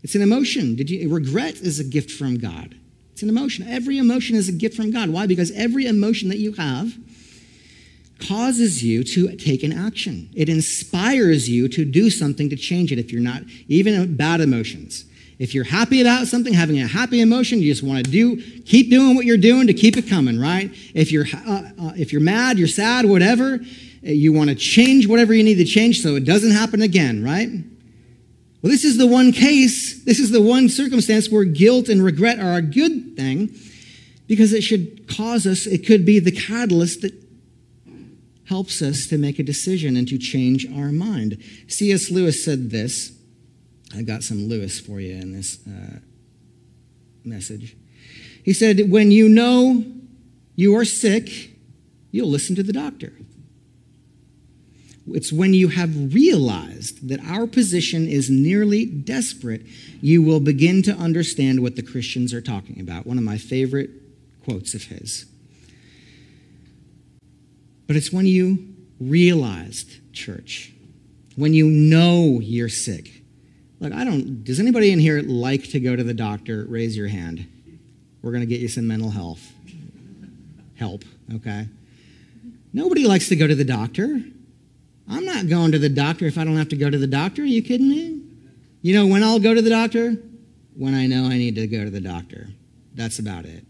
It's 0.02 0.14
an 0.14 0.22
emotion. 0.22 0.74
Did 0.74 0.90
you 0.90 1.08
regret 1.08 1.56
is 1.56 1.78
a 1.78 1.84
gift 1.84 2.10
from 2.10 2.38
God. 2.38 2.74
It's 3.12 3.22
an 3.22 3.28
emotion. 3.28 3.66
Every 3.68 3.98
emotion 3.98 4.36
is 4.36 4.48
a 4.48 4.52
gift 4.52 4.76
from 4.76 4.90
God. 4.90 5.10
Why? 5.10 5.26
Because 5.26 5.50
every 5.52 5.86
emotion 5.86 6.28
that 6.28 6.38
you 6.38 6.52
have 6.52 6.96
causes 8.26 8.82
you 8.82 9.04
to 9.04 9.36
take 9.36 9.62
an 9.62 9.72
action. 9.72 10.30
It 10.34 10.48
inspires 10.48 11.48
you 11.48 11.68
to 11.68 11.84
do 11.84 12.10
something 12.10 12.50
to 12.50 12.56
change 12.56 12.90
it 12.90 12.98
if 12.98 13.12
you're 13.12 13.20
not, 13.20 13.42
even 13.68 14.16
bad 14.16 14.40
emotions. 14.40 15.04
If 15.38 15.54
you're 15.54 15.64
happy 15.64 16.00
about 16.00 16.26
something, 16.26 16.52
having 16.52 16.80
a 16.80 16.86
happy 16.86 17.20
emotion, 17.20 17.60
you 17.60 17.72
just 17.72 17.84
want 17.84 18.04
to 18.04 18.10
do, 18.10 18.36
keep 18.62 18.90
doing 18.90 19.14
what 19.14 19.24
you're 19.24 19.36
doing 19.36 19.68
to 19.68 19.74
keep 19.74 19.96
it 19.96 20.08
coming, 20.08 20.38
right? 20.38 20.70
If 20.94 21.12
you're, 21.12 21.26
uh, 21.46 21.62
uh, 21.80 21.92
if 21.96 22.12
you're 22.12 22.20
mad, 22.20 22.58
you're 22.58 22.66
sad, 22.66 23.06
whatever, 23.06 23.54
uh, 23.54 23.58
you 24.02 24.32
want 24.32 24.50
to 24.50 24.56
change 24.56 25.06
whatever 25.06 25.32
you 25.32 25.44
need 25.44 25.56
to 25.56 25.64
change 25.64 26.02
so 26.02 26.16
it 26.16 26.24
doesn't 26.24 26.50
happen 26.50 26.82
again, 26.82 27.22
right? 27.22 27.48
Well, 28.62 28.72
this 28.72 28.84
is 28.84 28.98
the 28.98 29.06
one 29.06 29.30
case, 29.30 30.02
this 30.02 30.18
is 30.18 30.32
the 30.32 30.42
one 30.42 30.68
circumstance 30.68 31.30
where 31.30 31.44
guilt 31.44 31.88
and 31.88 32.02
regret 32.02 32.40
are 32.40 32.56
a 32.56 32.62
good 32.62 33.16
thing 33.16 33.54
because 34.26 34.52
it 34.52 34.62
should 34.62 35.06
cause 35.08 35.46
us, 35.46 35.66
it 35.66 35.86
could 35.86 36.04
be 36.04 36.18
the 36.18 36.32
catalyst 36.32 37.02
that 37.02 37.14
helps 38.48 38.82
us 38.82 39.06
to 39.06 39.18
make 39.18 39.38
a 39.38 39.42
decision 39.44 39.96
and 39.96 40.08
to 40.08 40.18
change 40.18 40.66
our 40.72 40.90
mind. 40.90 41.40
C.S. 41.68 42.10
Lewis 42.10 42.44
said 42.44 42.70
this 42.70 43.12
I 43.94 44.02
got 44.02 44.22
some 44.22 44.48
Lewis 44.48 44.78
for 44.78 45.00
you 45.00 45.14
in 45.14 45.32
this 45.32 45.58
uh, 45.66 45.98
message. 47.24 47.76
He 48.44 48.52
said, 48.52 48.90
When 48.90 49.10
you 49.10 49.28
know 49.28 49.84
you 50.56 50.76
are 50.76 50.84
sick, 50.84 51.52
you'll 52.10 52.28
listen 52.28 52.54
to 52.56 52.62
the 52.62 52.72
doctor. 52.72 53.12
It's 55.10 55.32
when 55.32 55.54
you 55.54 55.68
have 55.68 56.12
realized 56.12 57.08
that 57.08 57.20
our 57.24 57.46
position 57.46 58.06
is 58.06 58.28
nearly 58.28 58.84
desperate, 58.84 59.62
you 60.02 60.22
will 60.22 60.40
begin 60.40 60.82
to 60.82 60.92
understand 60.92 61.62
what 61.62 61.76
the 61.76 61.82
Christians 61.82 62.34
are 62.34 62.42
talking 62.42 62.80
about. 62.80 63.06
One 63.06 63.16
of 63.16 63.24
my 63.24 63.38
favorite 63.38 63.90
quotes 64.44 64.74
of 64.74 64.84
his. 64.84 65.24
But 67.86 67.96
it's 67.96 68.12
when 68.12 68.26
you 68.26 68.74
realized, 69.00 70.12
church, 70.12 70.72
when 71.36 71.54
you 71.54 71.66
know 71.66 72.40
you're 72.42 72.68
sick, 72.68 73.17
Look, 73.80 73.92
I 73.92 74.04
don't, 74.04 74.42
does 74.42 74.58
anybody 74.58 74.90
in 74.90 74.98
here 74.98 75.22
like 75.22 75.70
to 75.70 75.80
go 75.80 75.94
to 75.94 76.02
the 76.02 76.14
doctor? 76.14 76.64
Raise 76.68 76.96
your 76.96 77.08
hand. 77.08 77.46
We're 78.22 78.32
going 78.32 78.42
to 78.42 78.46
get 78.46 78.60
you 78.60 78.68
some 78.68 78.86
mental 78.86 79.10
health 79.10 79.52
help, 80.76 81.04
okay? 81.34 81.68
Nobody 82.72 83.06
likes 83.06 83.28
to 83.28 83.36
go 83.36 83.46
to 83.46 83.54
the 83.54 83.64
doctor. 83.64 84.20
I'm 85.08 85.24
not 85.24 85.48
going 85.48 85.72
to 85.72 85.78
the 85.78 85.88
doctor 85.88 86.26
if 86.26 86.38
I 86.38 86.44
don't 86.44 86.56
have 86.56 86.68
to 86.70 86.76
go 86.76 86.90
to 86.90 86.98
the 86.98 87.06
doctor. 87.06 87.42
Are 87.42 87.46
you 87.46 87.62
kidding 87.62 87.88
me? 87.88 88.22
You 88.82 88.94
know 88.94 89.06
when 89.06 89.22
I'll 89.22 89.40
go 89.40 89.54
to 89.54 89.62
the 89.62 89.70
doctor? 89.70 90.16
When 90.76 90.94
I 90.94 91.06
know 91.06 91.24
I 91.24 91.38
need 91.38 91.54
to 91.56 91.66
go 91.66 91.84
to 91.84 91.90
the 91.90 92.00
doctor. 92.00 92.48
That's 92.94 93.18
about 93.18 93.44
it. 93.44 93.64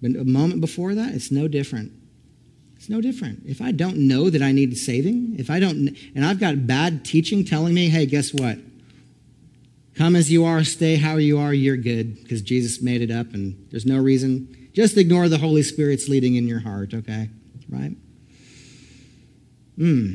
But 0.00 0.16
a 0.16 0.24
moment 0.24 0.60
before 0.60 0.94
that, 0.94 1.14
it's 1.14 1.30
no 1.30 1.48
different. 1.48 1.92
It's 2.82 2.90
no 2.90 3.00
different. 3.00 3.44
If 3.46 3.62
I 3.62 3.70
don't 3.70 3.96
know 3.96 4.28
that 4.28 4.42
I 4.42 4.50
need 4.50 4.76
saving, 4.76 5.36
if 5.38 5.50
I 5.50 5.60
don't, 5.60 5.96
and 6.16 6.26
I've 6.26 6.40
got 6.40 6.66
bad 6.66 7.04
teaching 7.04 7.44
telling 7.44 7.74
me, 7.74 7.88
hey, 7.88 8.06
guess 8.06 8.34
what? 8.34 8.58
Come 9.94 10.16
as 10.16 10.32
you 10.32 10.44
are, 10.44 10.64
stay 10.64 10.96
how 10.96 11.18
you 11.18 11.38
are, 11.38 11.54
you're 11.54 11.76
good, 11.76 12.20
because 12.20 12.42
Jesus 12.42 12.82
made 12.82 13.00
it 13.00 13.12
up 13.12 13.34
and 13.34 13.68
there's 13.70 13.86
no 13.86 13.98
reason. 14.00 14.68
Just 14.72 14.96
ignore 14.96 15.28
the 15.28 15.38
Holy 15.38 15.62
Spirit's 15.62 16.08
leading 16.08 16.34
in 16.34 16.48
your 16.48 16.58
heart, 16.58 16.92
okay? 16.92 17.30
Right? 17.68 17.94
Hmm. 19.76 20.14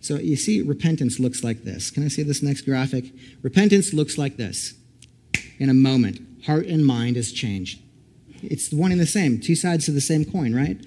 So 0.00 0.16
you 0.16 0.36
see, 0.36 0.62
repentance 0.62 1.20
looks 1.20 1.44
like 1.44 1.62
this. 1.62 1.90
Can 1.90 2.06
I 2.06 2.08
see 2.08 2.22
this 2.22 2.42
next 2.42 2.62
graphic? 2.62 3.04
Repentance 3.42 3.92
looks 3.92 4.16
like 4.16 4.38
this. 4.38 4.72
In 5.58 5.68
a 5.68 5.74
moment, 5.74 6.44
heart 6.46 6.64
and 6.64 6.86
mind 6.86 7.18
is 7.18 7.32
changed. 7.32 7.82
It's 8.42 8.72
one 8.72 8.92
and 8.92 9.00
the 9.00 9.06
same, 9.06 9.40
two 9.40 9.54
sides 9.54 9.88
of 9.88 9.94
the 9.94 10.00
same 10.00 10.24
coin, 10.24 10.54
right? 10.54 10.78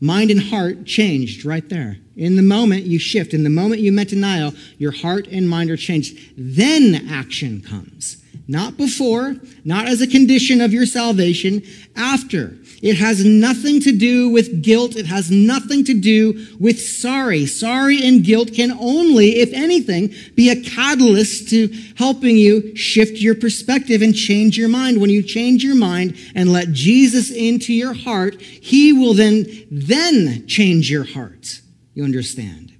Mind 0.00 0.30
and 0.30 0.40
heart 0.40 0.84
changed 0.84 1.44
right 1.44 1.66
there. 1.68 1.98
In 2.16 2.36
the 2.36 2.42
moment 2.42 2.84
you 2.84 2.98
shift, 2.98 3.32
in 3.32 3.44
the 3.44 3.50
moment 3.50 3.80
you 3.80 3.92
metanoia, 3.92 4.56
your 4.78 4.92
heart 4.92 5.26
and 5.28 5.48
mind 5.48 5.70
are 5.70 5.76
changed. 5.76 6.18
Then 6.36 7.08
action 7.08 7.62
comes. 7.62 8.22
Not 8.48 8.76
before, 8.76 9.36
not 9.64 9.86
as 9.86 10.00
a 10.00 10.06
condition 10.06 10.60
of 10.60 10.72
your 10.72 10.86
salvation, 10.86 11.62
after. 11.96 12.56
It 12.82 12.96
has 12.96 13.24
nothing 13.24 13.80
to 13.80 13.92
do 13.92 14.28
with 14.28 14.62
guilt. 14.62 14.96
It 14.96 15.06
has 15.06 15.30
nothing 15.30 15.84
to 15.84 15.94
do 15.94 16.46
with 16.60 16.80
sorry. 16.80 17.46
Sorry 17.46 18.02
and 18.02 18.22
guilt 18.22 18.52
can 18.52 18.72
only, 18.72 19.36
if 19.36 19.52
anything, 19.52 20.14
be 20.34 20.50
a 20.50 20.60
catalyst 20.60 21.48
to 21.50 21.68
helping 21.96 22.36
you 22.36 22.76
shift 22.76 23.18
your 23.18 23.34
perspective 23.34 24.02
and 24.02 24.14
change 24.14 24.58
your 24.58 24.68
mind. 24.68 25.00
When 25.00 25.10
you 25.10 25.22
change 25.22 25.64
your 25.64 25.74
mind 25.74 26.16
and 26.34 26.52
let 26.52 26.72
Jesus 26.72 27.30
into 27.30 27.72
your 27.72 27.94
heart, 27.94 28.40
he 28.40 28.92
will 28.92 29.14
then, 29.14 29.46
then 29.70 30.46
change 30.46 30.90
your 30.90 31.04
heart. 31.04 31.62
You 31.94 32.04
understand? 32.04 32.72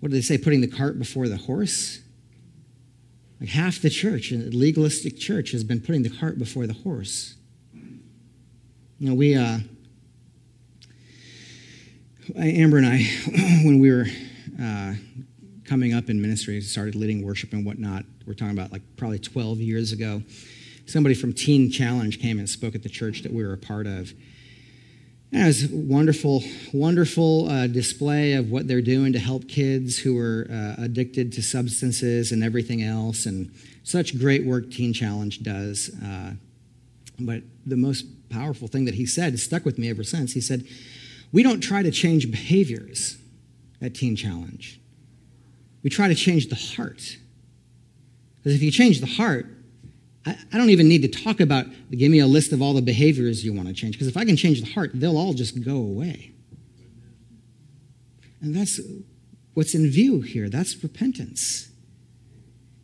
What 0.00 0.10
do 0.10 0.16
they 0.16 0.22
say? 0.22 0.36
Putting 0.36 0.60
the 0.60 0.68
cart 0.68 0.98
before 0.98 1.28
the 1.28 1.38
horse? 1.38 2.00
Like 3.40 3.48
half 3.50 3.80
the 3.80 3.90
church, 3.90 4.32
a 4.32 4.36
legalistic 4.36 5.18
church, 5.18 5.52
has 5.52 5.64
been 5.64 5.80
putting 5.80 6.02
the 6.02 6.10
cart 6.10 6.38
before 6.38 6.66
the 6.66 6.74
horse. 6.74 7.34
You 8.98 9.10
know, 9.10 9.14
we, 9.14 9.34
uh, 9.34 9.58
Amber 12.34 12.78
and 12.78 12.86
I, 12.86 13.02
when 13.62 13.78
we 13.78 13.90
were 13.90 14.06
uh, 14.58 14.94
coming 15.66 15.92
up 15.92 16.08
in 16.08 16.22
ministry, 16.22 16.58
started 16.62 16.94
leading 16.94 17.22
worship 17.22 17.52
and 17.52 17.66
whatnot, 17.66 18.06
we're 18.26 18.32
talking 18.32 18.56
about 18.56 18.72
like 18.72 18.80
probably 18.96 19.18
12 19.18 19.58
years 19.58 19.92
ago. 19.92 20.22
Somebody 20.86 21.14
from 21.14 21.34
Teen 21.34 21.70
Challenge 21.70 22.18
came 22.18 22.38
and 22.38 22.48
spoke 22.48 22.74
at 22.74 22.82
the 22.82 22.88
church 22.88 23.20
that 23.24 23.34
we 23.34 23.44
were 23.44 23.52
a 23.52 23.58
part 23.58 23.86
of. 23.86 24.14
And 25.30 25.42
it 25.42 25.46
was 25.46 25.64
a 25.70 25.76
wonderful, 25.76 26.42
wonderful 26.72 27.50
uh, 27.50 27.66
display 27.66 28.32
of 28.32 28.50
what 28.50 28.66
they're 28.66 28.80
doing 28.80 29.12
to 29.12 29.18
help 29.18 29.46
kids 29.46 29.98
who 29.98 30.18
are 30.18 30.48
uh, 30.50 30.82
addicted 30.82 31.34
to 31.34 31.42
substances 31.42 32.32
and 32.32 32.42
everything 32.42 32.82
else. 32.82 33.26
And 33.26 33.52
such 33.82 34.18
great 34.18 34.46
work 34.46 34.70
Teen 34.70 34.94
Challenge 34.94 35.42
does. 35.42 35.90
Uh, 36.02 36.32
but 37.18 37.42
the 37.66 37.76
most 37.76 38.06
powerful 38.28 38.68
thing 38.68 38.84
that 38.84 38.94
he 38.94 39.06
said 39.06 39.38
stuck 39.38 39.64
with 39.64 39.78
me 39.78 39.88
ever 39.90 40.04
since. 40.04 40.32
He 40.32 40.40
said, 40.40 40.66
We 41.32 41.42
don't 41.42 41.60
try 41.60 41.82
to 41.82 41.90
change 41.90 42.30
behaviors 42.30 43.18
at 43.80 43.94
Teen 43.94 44.16
Challenge, 44.16 44.80
we 45.82 45.90
try 45.90 46.08
to 46.08 46.14
change 46.14 46.48
the 46.48 46.56
heart. 46.56 47.18
Because 48.38 48.54
if 48.54 48.62
you 48.62 48.70
change 48.70 49.00
the 49.00 49.06
heart, 49.06 49.46
I, 50.24 50.36
don't 50.52 50.70
even 50.70 50.88
need 50.88 51.02
to 51.02 51.08
talk 51.08 51.40
about, 51.40 51.66
give 51.90 52.10
me 52.10 52.18
a 52.18 52.26
list 52.26 52.52
of 52.52 52.60
all 52.60 52.74
the 52.74 52.82
behaviors 52.82 53.44
you 53.44 53.52
want 53.52 53.68
to 53.68 53.74
change. 53.74 53.94
Because 53.94 54.08
if 54.08 54.16
I 54.16 54.24
can 54.24 54.36
change 54.36 54.60
the 54.60 54.72
heart, 54.72 54.90
they'll 54.94 55.16
all 55.16 55.34
just 55.34 55.64
go 55.64 55.76
away. 55.76 56.32
And 58.40 58.54
that's 58.54 58.80
what's 59.54 59.74
in 59.74 59.88
view 59.88 60.20
here. 60.20 60.48
That's 60.48 60.80
repentance. 60.82 61.70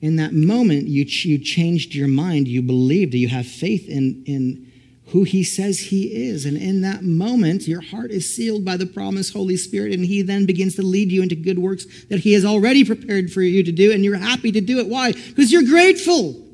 In 0.00 0.16
that 0.16 0.32
moment, 0.32 0.88
you, 0.88 1.04
you 1.04 1.38
changed 1.38 1.94
your 1.94 2.08
mind, 2.08 2.48
you 2.48 2.62
believed, 2.62 3.14
you 3.14 3.28
have 3.28 3.46
faith 3.46 3.88
in, 3.88 4.22
in 4.26 4.71
who 5.08 5.24
he 5.24 5.42
says 5.44 5.78
he 5.78 6.04
is. 6.04 6.46
And 6.46 6.56
in 6.56 6.80
that 6.82 7.02
moment, 7.02 7.68
your 7.68 7.80
heart 7.80 8.10
is 8.10 8.34
sealed 8.34 8.64
by 8.64 8.76
the 8.76 8.86
promised 8.86 9.32
Holy 9.32 9.56
Spirit, 9.56 9.92
and 9.92 10.04
he 10.04 10.22
then 10.22 10.46
begins 10.46 10.76
to 10.76 10.82
lead 10.82 11.10
you 11.10 11.22
into 11.22 11.34
good 11.34 11.58
works 11.58 12.04
that 12.04 12.20
he 12.20 12.32
has 12.32 12.44
already 12.44 12.84
prepared 12.84 13.30
for 13.30 13.42
you 13.42 13.62
to 13.62 13.72
do, 13.72 13.92
and 13.92 14.04
you're 14.04 14.16
happy 14.16 14.52
to 14.52 14.60
do 14.60 14.78
it. 14.78 14.88
Why? 14.88 15.12
Because 15.12 15.52
you're 15.52 15.64
grateful. 15.64 16.46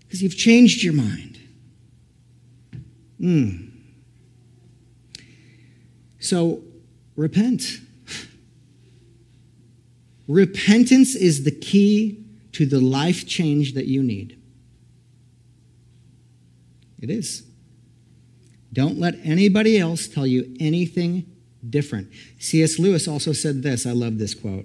Because 0.00 0.22
you've 0.22 0.36
changed 0.36 0.82
your 0.82 0.92
mind. 0.92 1.38
Mm. 3.20 3.70
So, 6.20 6.62
repent. 7.16 7.80
Repentance 10.28 11.14
is 11.14 11.44
the 11.44 11.50
key 11.50 12.24
to 12.52 12.66
the 12.66 12.80
life 12.80 13.26
change 13.26 13.74
that 13.74 13.86
you 13.86 14.02
need. 14.02 14.40
It 17.04 17.10
is. 17.10 17.42
Don't 18.72 18.98
let 18.98 19.14
anybody 19.22 19.78
else 19.78 20.08
tell 20.08 20.26
you 20.26 20.56
anything 20.58 21.26
different. 21.68 22.08
C.S. 22.38 22.78
Lewis 22.78 23.06
also 23.06 23.34
said 23.34 23.62
this. 23.62 23.84
I 23.84 23.92
love 23.92 24.16
this 24.16 24.34
quote. 24.34 24.64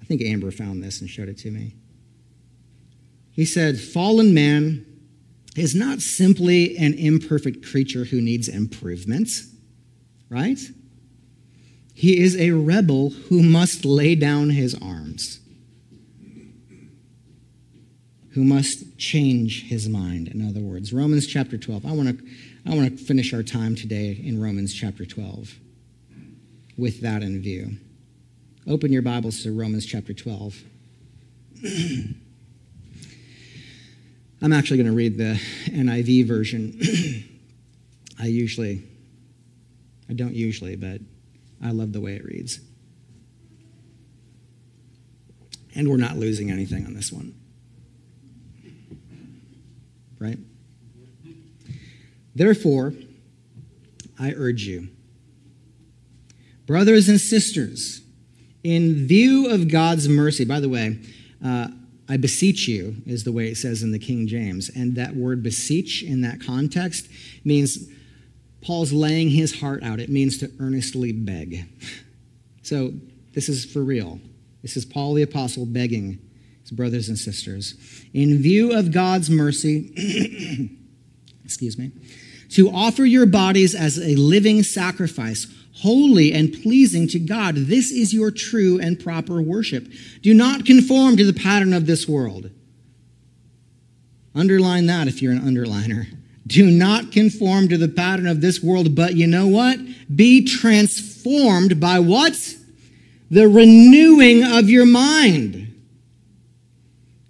I 0.00 0.06
think 0.06 0.22
Amber 0.22 0.50
found 0.50 0.82
this 0.82 1.02
and 1.02 1.10
showed 1.10 1.28
it 1.28 1.36
to 1.38 1.50
me. 1.50 1.76
He 3.30 3.44
said, 3.44 3.78
Fallen 3.78 4.32
man 4.32 4.86
is 5.56 5.74
not 5.74 6.00
simply 6.00 6.74
an 6.78 6.94
imperfect 6.94 7.66
creature 7.66 8.04
who 8.04 8.22
needs 8.22 8.48
improvement, 8.48 9.28
right? 10.30 10.58
He 11.92 12.18
is 12.18 12.34
a 12.36 12.52
rebel 12.52 13.10
who 13.10 13.42
must 13.42 13.84
lay 13.84 14.14
down 14.14 14.50
his 14.50 14.74
arms, 14.74 15.40
who 18.34 18.42
must 18.42 18.98
change 18.98 19.68
his 19.68 19.88
mind. 19.88 20.28
In 20.28 20.46
other 20.46 20.60
words, 20.60 20.92
Romans 20.92 21.26
chapter 21.26 21.56
12. 21.56 21.86
I 21.86 21.92
want 21.92 22.18
to 22.18 22.24
I 22.66 22.74
want 22.74 22.98
to 22.98 23.04
finish 23.04 23.32
our 23.32 23.44
time 23.44 23.76
today 23.76 24.20
in 24.22 24.42
Romans 24.42 24.74
chapter 24.74 25.04
12 25.04 25.54
with 26.76 27.00
that 27.02 27.22
in 27.22 27.40
view. 27.40 27.76
Open 28.66 28.92
your 28.92 29.02
Bibles 29.02 29.42
to 29.42 29.56
Romans 29.56 29.86
chapter 29.86 30.12
12. 30.12 30.62
I'm 34.42 34.52
actually 34.52 34.78
going 34.78 34.88
to 34.88 34.96
read 34.96 35.16
the 35.16 35.40
NIV 35.66 36.26
version. 36.26 36.80
I 38.18 38.26
usually, 38.26 38.82
I 40.08 40.14
don't 40.14 40.34
usually, 40.34 40.74
but 40.76 41.00
I 41.62 41.70
love 41.70 41.92
the 41.92 42.00
way 42.00 42.14
it 42.14 42.24
reads. 42.24 42.58
And 45.74 45.88
we're 45.88 45.98
not 45.98 46.16
losing 46.16 46.50
anything 46.50 46.84
on 46.86 46.94
this 46.94 47.12
one. 47.12 47.34
Right? 50.24 50.38
Therefore, 52.34 52.94
I 54.18 54.32
urge 54.32 54.62
you, 54.62 54.88
brothers 56.66 57.10
and 57.10 57.20
sisters, 57.20 58.00
in 58.62 59.06
view 59.06 59.50
of 59.50 59.68
God's 59.68 60.08
mercy, 60.08 60.46
by 60.46 60.60
the 60.60 60.68
way, 60.70 60.98
uh, 61.44 61.68
I 62.08 62.16
beseech 62.16 62.66
you 62.68 62.96
is 63.04 63.24
the 63.24 63.32
way 63.32 63.48
it 63.48 63.56
says 63.58 63.82
in 63.82 63.92
the 63.92 63.98
King 63.98 64.26
James. 64.26 64.70
And 64.74 64.96
that 64.96 65.14
word 65.14 65.42
beseech 65.42 66.02
in 66.02 66.22
that 66.22 66.40
context 66.40 67.08
means 67.44 67.86
Paul's 68.62 68.92
laying 68.92 69.28
his 69.28 69.60
heart 69.60 69.82
out. 69.82 70.00
It 70.00 70.08
means 70.08 70.38
to 70.38 70.50
earnestly 70.58 71.12
beg. 71.12 71.66
So 72.62 72.94
this 73.34 73.50
is 73.50 73.66
for 73.66 73.84
real. 73.84 74.18
This 74.62 74.78
is 74.78 74.86
Paul 74.86 75.12
the 75.12 75.20
Apostle 75.20 75.66
begging 75.66 76.18
brothers 76.70 77.08
and 77.08 77.18
sisters. 77.18 77.74
In 78.12 78.38
view 78.38 78.72
of 78.72 78.92
God's 78.92 79.30
mercy, 79.30 79.90
excuse 81.44 81.78
me, 81.78 81.92
to 82.50 82.70
offer 82.70 83.04
your 83.04 83.26
bodies 83.26 83.74
as 83.74 83.98
a 83.98 84.14
living 84.16 84.62
sacrifice, 84.62 85.46
holy 85.76 86.32
and 86.32 86.52
pleasing 86.62 87.08
to 87.08 87.18
God. 87.18 87.56
This 87.56 87.90
is 87.90 88.14
your 88.14 88.30
true 88.30 88.78
and 88.80 88.98
proper 88.98 89.42
worship. 89.42 89.88
Do 90.22 90.32
not 90.32 90.64
conform 90.64 91.16
to 91.16 91.24
the 91.24 91.38
pattern 91.38 91.72
of 91.72 91.86
this 91.86 92.08
world. 92.08 92.50
Underline 94.34 94.86
that 94.86 95.08
if 95.08 95.20
you're 95.22 95.32
an 95.32 95.40
underliner. 95.40 96.06
Do 96.46 96.70
not 96.70 97.10
conform 97.10 97.68
to 97.68 97.78
the 97.78 97.88
pattern 97.88 98.26
of 98.26 98.40
this 98.40 98.62
world, 98.62 98.94
but 98.94 99.14
you 99.14 99.26
know 99.26 99.46
what? 99.46 99.78
Be 100.14 100.44
transformed 100.44 101.80
by 101.80 101.98
what? 102.00 102.54
The 103.30 103.48
renewing 103.48 104.44
of 104.44 104.68
your 104.68 104.84
mind. 104.84 105.63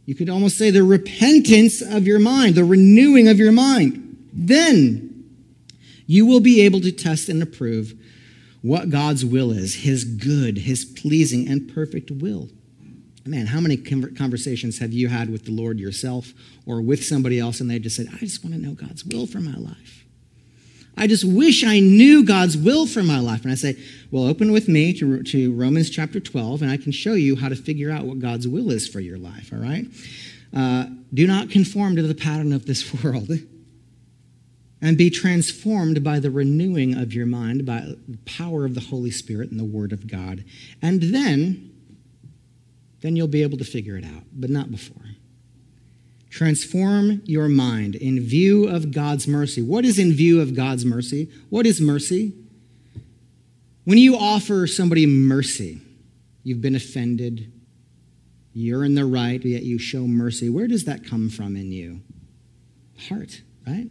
You 0.06 0.14
could 0.14 0.28
almost 0.28 0.58
say 0.58 0.70
the 0.70 0.82
repentance 0.82 1.80
of 1.80 2.06
your 2.06 2.18
mind, 2.18 2.54
the 2.54 2.64
renewing 2.64 3.28
of 3.28 3.38
your 3.38 3.52
mind. 3.52 4.28
Then 4.32 5.24
you 6.06 6.26
will 6.26 6.40
be 6.40 6.60
able 6.62 6.80
to 6.80 6.92
test 6.92 7.28
and 7.28 7.42
approve 7.42 7.94
what 8.60 8.90
God's 8.90 9.24
will 9.24 9.50
is, 9.50 9.76
his 9.76 10.04
good, 10.04 10.58
his 10.58 10.84
pleasing, 10.84 11.48
and 11.48 11.72
perfect 11.72 12.10
will. 12.10 12.48
Man, 13.26 13.46
how 13.46 13.60
many 13.60 13.78
conversations 13.78 14.78
have 14.80 14.92
you 14.92 15.08
had 15.08 15.30
with 15.30 15.46
the 15.46 15.50
Lord 15.50 15.78
yourself 15.78 16.32
or 16.66 16.82
with 16.82 17.02
somebody 17.02 17.40
else 17.40 17.60
and 17.60 17.70
they 17.70 17.78
just 17.78 17.96
said, 17.96 18.08
I 18.12 18.18
just 18.18 18.44
want 18.44 18.54
to 18.54 18.60
know 18.60 18.74
God's 18.74 19.04
will 19.04 19.26
for 19.26 19.40
my 19.40 19.56
life? 19.56 20.03
I 20.96 21.06
just 21.06 21.24
wish 21.24 21.64
I 21.64 21.80
knew 21.80 22.24
God's 22.24 22.56
will 22.56 22.86
for 22.86 23.02
my 23.02 23.18
life. 23.18 23.42
And 23.42 23.50
I 23.50 23.56
say, 23.56 23.76
well, 24.10 24.26
open 24.26 24.52
with 24.52 24.68
me 24.68 24.92
to, 24.94 25.22
to 25.24 25.52
Romans 25.52 25.90
chapter 25.90 26.20
12, 26.20 26.62
and 26.62 26.70
I 26.70 26.76
can 26.76 26.92
show 26.92 27.14
you 27.14 27.36
how 27.36 27.48
to 27.48 27.56
figure 27.56 27.90
out 27.90 28.04
what 28.04 28.20
God's 28.20 28.46
will 28.46 28.70
is 28.70 28.86
for 28.86 29.00
your 29.00 29.18
life, 29.18 29.52
all 29.52 29.58
right? 29.58 29.86
Uh, 30.54 30.86
do 31.12 31.26
not 31.26 31.50
conform 31.50 31.96
to 31.96 32.02
the 32.02 32.14
pattern 32.14 32.52
of 32.52 32.66
this 32.66 32.94
world 33.02 33.30
and 34.80 34.98
be 34.98 35.10
transformed 35.10 36.04
by 36.04 36.20
the 36.20 36.30
renewing 36.30 36.94
of 36.94 37.12
your 37.14 37.26
mind, 37.26 37.64
by 37.64 37.80
the 38.06 38.18
power 38.26 38.64
of 38.64 38.74
the 38.74 38.82
Holy 38.82 39.10
Spirit 39.10 39.50
and 39.50 39.58
the 39.58 39.64
Word 39.64 39.92
of 39.92 40.06
God. 40.06 40.44
And 40.82 41.02
then, 41.02 41.72
then 43.00 43.16
you'll 43.16 43.26
be 43.26 43.42
able 43.42 43.58
to 43.58 43.64
figure 43.64 43.96
it 43.96 44.04
out, 44.04 44.24
but 44.32 44.50
not 44.50 44.70
before. 44.70 45.02
Transform 46.34 47.22
your 47.26 47.48
mind 47.48 47.94
in 47.94 48.18
view 48.18 48.66
of 48.66 48.90
God's 48.90 49.28
mercy. 49.28 49.62
What 49.62 49.84
is 49.84 50.00
in 50.00 50.12
view 50.12 50.40
of 50.40 50.56
God's 50.56 50.84
mercy? 50.84 51.30
What 51.48 51.64
is 51.64 51.80
mercy? 51.80 52.32
When 53.84 53.98
you 53.98 54.16
offer 54.16 54.66
somebody 54.66 55.06
mercy, 55.06 55.80
you've 56.42 56.60
been 56.60 56.74
offended, 56.74 57.52
you're 58.52 58.84
in 58.84 58.96
the 58.96 59.04
right, 59.04 59.44
yet 59.44 59.62
you 59.62 59.78
show 59.78 60.08
mercy. 60.08 60.48
Where 60.48 60.66
does 60.66 60.86
that 60.86 61.06
come 61.06 61.28
from 61.28 61.54
in 61.54 61.70
you? 61.70 62.00
Heart 63.08 63.42
right? 63.64 63.88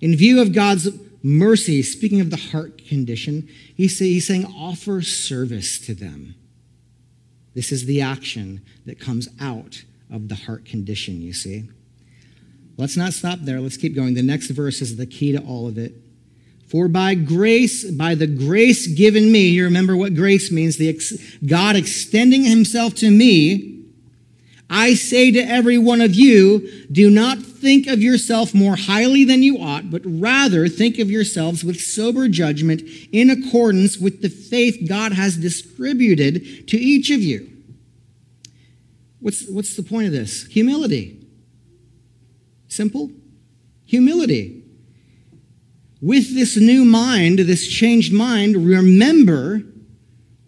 In 0.00 0.16
view 0.16 0.42
of 0.42 0.52
God's 0.52 0.88
mercy, 1.22 1.80
speaking 1.84 2.20
of 2.20 2.30
the 2.30 2.36
heart 2.36 2.84
condition, 2.88 3.48
he's, 3.72 3.96
saying 4.26 4.46
offer 4.46 5.00
service 5.02 5.78
to 5.78 5.94
them. 5.94 6.34
This 7.54 7.70
is 7.70 7.86
the 7.86 8.00
action 8.00 8.62
that 8.84 8.98
comes 8.98 9.28
out 9.40 9.84
of 10.10 10.28
the 10.28 10.34
heart 10.34 10.64
condition, 10.64 11.20
you 11.20 11.32
see. 11.32 11.68
Let's 12.76 12.96
not 12.96 13.12
stop 13.12 13.40
there. 13.42 13.60
Let's 13.60 13.76
keep 13.76 13.94
going. 13.94 14.14
The 14.14 14.22
next 14.22 14.50
verse 14.50 14.80
is 14.80 14.96
the 14.96 15.06
key 15.06 15.32
to 15.32 15.38
all 15.40 15.66
of 15.66 15.78
it. 15.78 15.94
For 16.68 16.86
by 16.86 17.14
grace, 17.14 17.90
by 17.90 18.14
the 18.14 18.26
grace 18.26 18.86
given 18.86 19.32
me, 19.32 19.48
you 19.48 19.64
remember 19.64 19.96
what 19.96 20.14
grace 20.14 20.52
means, 20.52 20.76
the 20.76 20.90
ex- 20.90 21.14
God 21.44 21.76
extending 21.76 22.44
himself 22.44 22.94
to 22.96 23.10
me, 23.10 23.78
I 24.70 24.94
say 24.94 25.30
to 25.30 25.40
every 25.40 25.78
one 25.78 26.02
of 26.02 26.14
you, 26.14 26.86
do 26.92 27.08
not 27.08 27.38
think 27.38 27.86
of 27.86 28.02
yourself 28.02 28.54
more 28.54 28.76
highly 28.76 29.24
than 29.24 29.42
you 29.42 29.58
ought, 29.58 29.90
but 29.90 30.02
rather 30.04 30.68
think 30.68 30.98
of 30.98 31.10
yourselves 31.10 31.64
with 31.64 31.80
sober 31.80 32.28
judgment 32.28 32.82
in 33.12 33.30
accordance 33.30 33.96
with 33.96 34.20
the 34.20 34.28
faith 34.28 34.86
God 34.86 35.12
has 35.12 35.38
distributed 35.38 36.68
to 36.68 36.76
each 36.76 37.10
of 37.10 37.20
you. 37.20 37.57
What's, 39.20 39.48
what's 39.48 39.76
the 39.76 39.82
point 39.82 40.06
of 40.06 40.12
this? 40.12 40.44
Humility. 40.46 41.26
Simple. 42.68 43.10
Humility. 43.84 44.62
With 46.00 46.34
this 46.34 46.56
new 46.56 46.84
mind, 46.84 47.40
this 47.40 47.66
changed 47.66 48.12
mind, 48.12 48.56
remember 48.56 49.62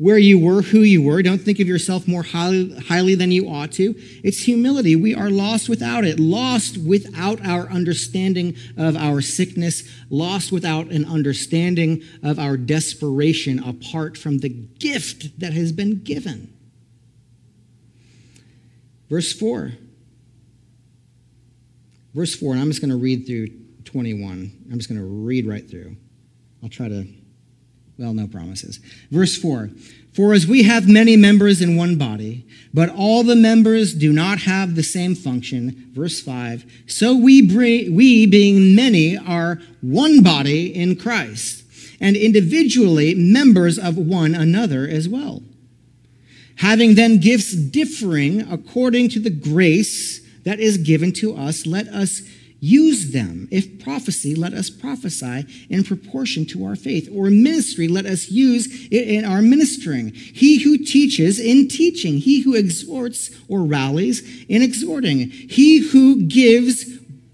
where 0.01 0.17
you 0.17 0.39
were, 0.39 0.63
who 0.63 0.81
you 0.81 1.03
were. 1.03 1.23
Don't 1.23 1.43
think 1.43 1.61
of 1.61 1.69
yourself 1.69 2.09
more 2.09 2.23
highly, 2.23 2.75
highly, 2.79 3.15
than 3.15 3.31
you 3.31 3.51
ought 3.51 3.73
to. 3.73 3.95
It's 4.25 4.39
humility. 4.39 4.97
We 4.97 5.15
are 5.15 5.29
lost 5.29 5.69
without 5.69 6.05
it, 6.05 6.19
lost 6.19 6.79
without 6.79 7.45
our 7.45 7.69
understanding 7.69 8.57
of 8.79 8.97
our 8.97 9.21
sickness, 9.21 9.83
lost 10.09 10.53
without 10.53 10.87
an 10.87 11.05
understanding 11.05 12.03
of 12.23 12.39
our 12.39 12.57
desperation 12.57 13.59
apart 13.59 14.17
from 14.17 14.39
the 14.39 14.49
gift 14.49 15.39
that 15.39 15.53
has 15.53 15.71
been 15.71 16.03
given. 16.03 16.57
Verse 19.11 19.33
4. 19.33 19.73
Verse 22.15 22.35
4, 22.35 22.53
and 22.53 22.63
I'm 22.63 22.69
just 22.69 22.81
going 22.81 22.91
to 22.91 22.97
read 22.97 23.27
through 23.27 23.49
21. 23.85 24.67
I'm 24.71 24.79
just 24.79 24.89
going 24.89 25.01
to 25.01 25.07
read 25.07 25.47
right 25.47 25.69
through. 25.69 25.97
I'll 26.63 26.69
try 26.69 26.89
to, 26.89 27.07
well, 27.99 28.15
no 28.15 28.27
promises. 28.27 28.79
Verse 29.11 29.37
4 29.37 29.71
For 30.13 30.33
as 30.33 30.47
we 30.47 30.65
have 30.65 30.89
many 30.89 31.17
members 31.17 31.61
in 31.61 31.77
one 31.77 31.97
body, 31.97 32.47
but 32.73 32.89
all 32.89 33.23
the 33.23 33.37
members 33.37 33.95
do 33.95 34.13
not 34.13 34.41
have 34.41 34.75
the 34.75 34.83
same 34.83 35.15
function, 35.15 35.91
verse 35.93 36.21
5, 36.21 36.65
so 36.87 37.15
we, 37.15 37.43
we 37.43 38.27
being 38.27 38.75
many, 38.75 39.17
are 39.17 39.61
one 39.81 40.23
body 40.23 40.75
in 40.75 40.97
Christ, 40.97 41.65
and 42.01 42.17
individually 42.17 43.15
members 43.15 43.79
of 43.79 43.97
one 43.97 44.35
another 44.35 44.87
as 44.87 45.09
well. 45.09 45.43
Having 46.61 46.97
then 46.97 47.21
gifts 47.21 47.53
differing 47.53 48.43
according 48.53 49.09
to 49.11 49.19
the 49.19 49.31
grace 49.31 50.21
that 50.45 50.61
is 50.61 50.77
given 50.77 51.11
to 51.15 51.35
us, 51.35 51.65
let 51.65 51.89
us 51.89 52.21
use 52.61 53.13
them. 53.13 53.49
If 53.51 53.83
prophecy, 53.83 54.35
let 54.35 54.53
us 54.53 54.69
prophesy 54.69 55.47
in 55.71 55.85
proportion 55.85 56.45
to 56.49 56.67
our 56.67 56.77
faith. 56.77 57.09
Or 57.15 57.31
ministry, 57.31 57.89
let 57.89 58.05
us 58.05 58.29
use 58.29 58.67
it 58.91 59.09
in 59.09 59.25
our 59.25 59.41
ministering. 59.41 60.13
He 60.13 60.63
who 60.63 60.77
teaches 60.77 61.41
in 61.41 61.67
teaching. 61.69 62.19
He 62.19 62.43
who 62.43 62.55
exhorts 62.55 63.31
or 63.49 63.63
rallies 63.63 64.45
in 64.47 64.61
exhorting. 64.61 65.31
He 65.31 65.79
who 65.79 66.27
gives 66.27 66.85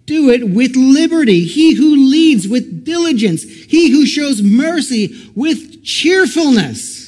do 0.04 0.30
it 0.30 0.50
with 0.50 0.76
liberty. 0.76 1.44
He 1.44 1.74
who 1.74 1.96
leads 1.96 2.46
with 2.46 2.84
diligence. 2.84 3.42
He 3.42 3.90
who 3.90 4.06
shows 4.06 4.40
mercy 4.40 5.32
with 5.34 5.82
cheerfulness. 5.82 7.05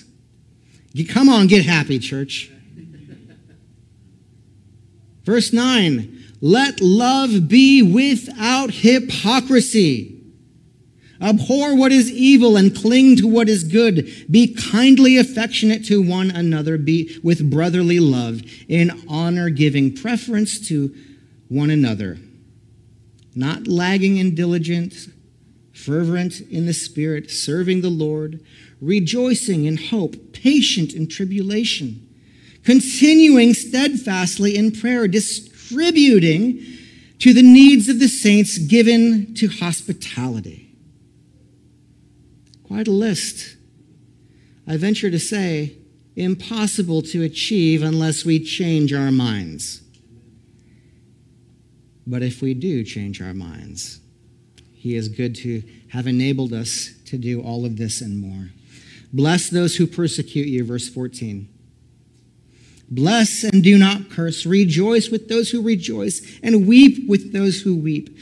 Come 1.09 1.29
on, 1.29 1.47
get 1.47 1.65
happy, 1.65 1.99
church. 1.99 2.51
Verse 5.25 5.53
9 5.53 6.25
Let 6.41 6.81
love 6.81 7.49
be 7.49 7.83
without 7.83 8.71
hypocrisy. 8.71 10.15
Abhor 11.21 11.77
what 11.77 11.91
is 11.91 12.11
evil 12.11 12.57
and 12.57 12.75
cling 12.75 13.17
to 13.17 13.27
what 13.27 13.49
is 13.49 13.65
good. 13.65 14.27
Be 14.31 14.55
kindly 14.55 15.19
affectionate 15.19 15.85
to 15.87 16.01
one 16.01 16.31
another, 16.31 16.79
be 16.79 17.19
with 17.23 17.51
brotherly 17.51 17.99
love, 17.99 18.41
in 18.69 19.03
honor 19.09 19.51
giving 19.51 19.95
preference 19.95 20.67
to 20.69 20.95
one 21.49 21.71
another. 21.71 22.19
Not 23.35 23.67
lagging 23.67 24.17
in 24.17 24.35
diligence, 24.35 25.09
fervent 25.73 26.41
in 26.41 26.67
the 26.67 26.73
spirit, 26.73 27.31
serving 27.31 27.81
the 27.81 27.91
Lord, 27.91 28.41
rejoicing 28.81 29.65
in 29.65 29.77
hope, 29.77 30.33
patient 30.33 30.95
in 30.95 31.09
tribulation, 31.09 32.07
continuing 32.65 33.55
steadfastly 33.55 34.57
in 34.57 34.73
prayer, 34.73 35.09
distributing 35.09 36.65
to 37.19 37.33
the 37.33 37.43
needs 37.43 37.89
of 37.89 37.99
the 37.99 38.09
saints, 38.09 38.59
given 38.59 39.35
to 39.35 39.49
hospitality. 39.49 40.71
Quite 42.65 42.87
a 42.87 42.93
list. 42.93 43.57
I 44.67 44.77
venture 44.77 45.11
to 45.11 45.19
say, 45.19 45.77
impossible 46.15 47.01
to 47.01 47.23
achieve 47.23 47.83
unless 47.83 48.25
we 48.25 48.39
change 48.39 48.93
our 48.93 49.11
minds. 49.11 49.83
But 52.07 52.23
if 52.23 52.43
we 52.43 52.55
do 52.55 52.85
change 52.85 53.21
our 53.21 53.35
minds, 53.35 54.01
He 54.75 54.95
is 54.95 55.09
good 55.09 55.35
to 55.37 55.63
have 55.89 56.07
enabled 56.07 56.53
us 56.53 56.93
to 57.07 57.19
do 57.19 57.41
all 57.41 57.65
of 57.65 57.77
this 57.77 58.01
and 58.01 58.19
more. 58.19 58.51
Bless 59.13 59.49
those 59.49 59.77
who 59.77 59.87
persecute 59.87 60.49
you, 60.49 60.65
verse 60.65 60.89
14. 60.89 61.49
Bless 62.91 63.45
and 63.45 63.63
do 63.63 63.77
not 63.77 64.11
curse. 64.11 64.47
Rejoice 64.47 65.11
with 65.11 65.29
those 65.29 65.51
who 65.51 65.61
rejoice, 65.61 66.39
and 66.43 66.67
weep 66.67 67.09
with 67.09 67.33
those 67.33 67.63
who 67.63 67.77
weep. 67.77 68.17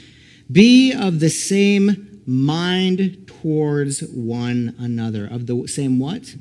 Be 0.50 0.92
of 0.92 1.20
the 1.20 1.30
same 1.30 2.22
mind 2.26 3.30
towards 3.42 4.00
one 4.00 4.74
another. 4.78 5.26
Of 5.26 5.46
the 5.46 5.66
same 5.66 5.98
what? 5.98 6.34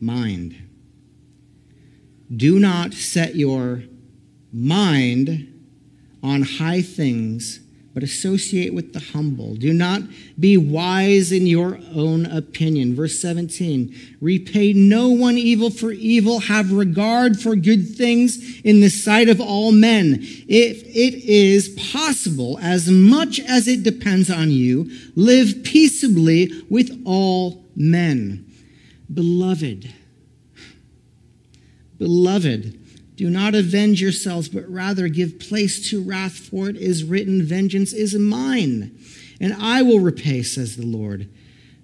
Mind. 0.00 0.56
Do 2.34 2.58
not 2.58 2.92
set 2.92 3.36
your 3.36 3.84
mind 4.52 5.48
on 6.22 6.42
high 6.42 6.82
things 6.82 7.60
but 7.94 8.02
associate 8.02 8.72
with 8.72 8.92
the 8.92 9.00
humble. 9.00 9.54
Do 9.54 9.72
not 9.72 10.02
be 10.38 10.56
wise 10.56 11.30
in 11.30 11.46
your 11.46 11.78
own 11.94 12.26
opinion. 12.26 12.94
Verse 12.94 13.20
17 13.20 13.94
Repay 14.20 14.72
no 14.72 15.10
one 15.10 15.36
evil 15.36 15.70
for 15.70 15.92
evil, 15.92 16.40
have 16.40 16.72
regard 16.72 17.38
for 17.38 17.54
good 17.54 17.94
things 17.94 18.60
in 18.60 18.80
the 18.80 18.88
sight 18.88 19.28
of 19.28 19.40
all 19.40 19.72
men. 19.72 20.18
If 20.48 20.82
it 20.84 21.24
is 21.24 21.68
possible, 21.92 22.58
as 22.62 22.90
much 22.90 23.40
as 23.40 23.68
it 23.68 23.82
depends 23.82 24.30
on 24.30 24.50
you, 24.50 24.90
live 25.14 25.62
peaceably 25.64 26.50
with 26.70 27.02
all 27.04 27.64
men. 27.76 28.46
Beloved, 29.12 29.92
beloved, 31.98 32.81
do 33.16 33.28
not 33.28 33.54
avenge 33.54 34.00
yourselves, 34.00 34.48
but 34.48 34.68
rather 34.70 35.08
give 35.08 35.38
place 35.38 35.90
to 35.90 36.02
wrath, 36.02 36.32
for 36.32 36.68
it 36.68 36.76
is 36.76 37.04
written, 37.04 37.42
Vengeance 37.42 37.92
is 37.92 38.14
mine, 38.14 38.98
and 39.40 39.52
I 39.54 39.82
will 39.82 40.00
repay, 40.00 40.42
says 40.42 40.76
the 40.76 40.86
Lord. 40.86 41.28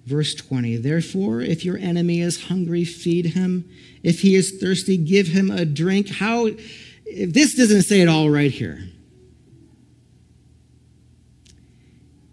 Verse 0.05 0.33
20 0.33 0.77
Therefore, 0.77 1.41
if 1.41 1.63
your 1.63 1.77
enemy 1.77 2.21
is 2.21 2.45
hungry, 2.45 2.83
feed 2.83 3.27
him. 3.27 3.69
If 4.01 4.21
he 4.21 4.35
is 4.35 4.59
thirsty, 4.59 4.97
give 4.97 5.27
him 5.27 5.51
a 5.51 5.65
drink. 5.65 6.09
How, 6.09 6.47
if 7.05 7.33
this 7.33 7.53
doesn't 7.53 7.83
say 7.83 8.01
it 8.01 8.07
all 8.07 8.29
right 8.29 8.51
here. 8.51 8.89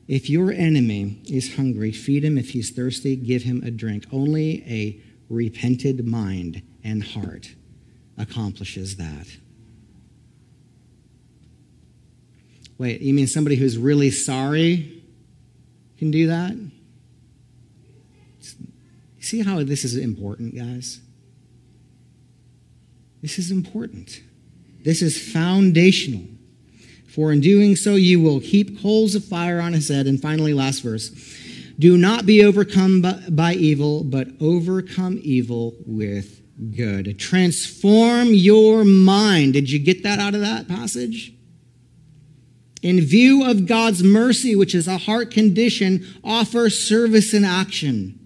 If 0.09 0.31
your 0.31 0.53
enemy 0.53 1.21
is 1.29 1.57
hungry, 1.57 1.91
feed 1.91 2.25
him. 2.25 2.39
If 2.39 2.51
he's 2.51 2.71
thirsty, 2.71 3.17
give 3.17 3.43
him 3.43 3.63
a 3.65 3.73
drink. 3.73 4.07
Only 4.13 4.63
a 4.67 5.01
repented 5.29 6.07
mind 6.07 6.63
and 6.85 7.03
heart 7.03 7.56
accomplishes 8.19 8.97
that. 8.97 9.27
Wait, 12.79 13.01
you 13.01 13.15
mean 13.15 13.27
somebody 13.27 13.57
who's 13.57 13.79
really 13.79 14.11
sorry 14.11 15.03
can 15.99 16.11
do 16.11 16.27
that? 16.27 16.55
See 19.21 19.43
how 19.43 19.63
this 19.65 19.85
is 19.85 19.97
important, 19.97 20.55
guys? 20.55 21.01
This 23.23 23.39
is 23.39 23.51
important. 23.51 24.21
This 24.85 25.03
is 25.03 25.33
foundational. 25.33 26.23
For 27.09 27.33
in 27.33 27.41
doing 27.41 27.75
so, 27.77 27.95
you 27.95 28.21
will 28.21 28.39
heap 28.39 28.81
coals 28.81 29.15
of 29.15 29.25
fire 29.25 29.59
on 29.59 29.73
his 29.73 29.89
head. 29.89 30.07
And 30.07 30.21
finally, 30.21 30.53
last 30.53 30.81
verse 30.81 31.11
do 31.79 31.97
not 31.97 32.25
be 32.25 32.45
overcome 32.45 33.03
by, 33.29 33.55
evil, 33.55 34.05
but 34.05 34.29
overcome 34.41 35.19
evil 35.23 35.75
with 35.87 36.41
good. 36.75 37.19
Transform 37.19 38.29
your 38.29 38.85
mind. 38.85 39.53
Did 39.53 39.71
you 39.71 39.79
get 39.79 40.03
that 40.03 40.19
out 40.19 40.35
of 40.35 40.41
that 40.41 40.69
passage? 40.69 41.33
In 42.83 43.01
view 43.01 43.45
of 43.45 43.67
God's 43.67 44.03
mercy, 44.03 44.55
which 44.55 44.75
is 44.75 44.87
a 44.87 44.99
heart 44.99 45.31
condition, 45.31 46.07
offer 46.23 46.71
service 46.71 47.33
and 47.33 47.45
action. 47.45 48.19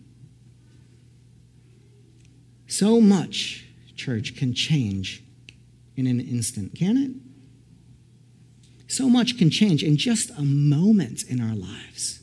So 2.66 3.00
much, 3.00 3.66
church, 3.96 4.36
can 4.36 4.54
change 4.54 5.22
in 5.96 6.06
an 6.06 6.20
instant, 6.20 6.74
can 6.74 6.96
it? 6.96 7.10
So 8.90 9.08
much 9.08 9.38
can 9.38 9.50
change 9.50 9.82
in 9.82 9.96
just 9.96 10.30
a 10.30 10.42
moment 10.42 11.22
in 11.24 11.40
our 11.40 11.54
lives. 11.54 12.20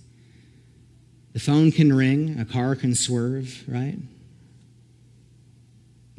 The 1.33 1.39
phone 1.39 1.71
can 1.71 1.93
ring, 1.93 2.39
a 2.39 2.45
car 2.45 2.75
can 2.75 2.95
swerve, 2.95 3.63
right? 3.67 3.97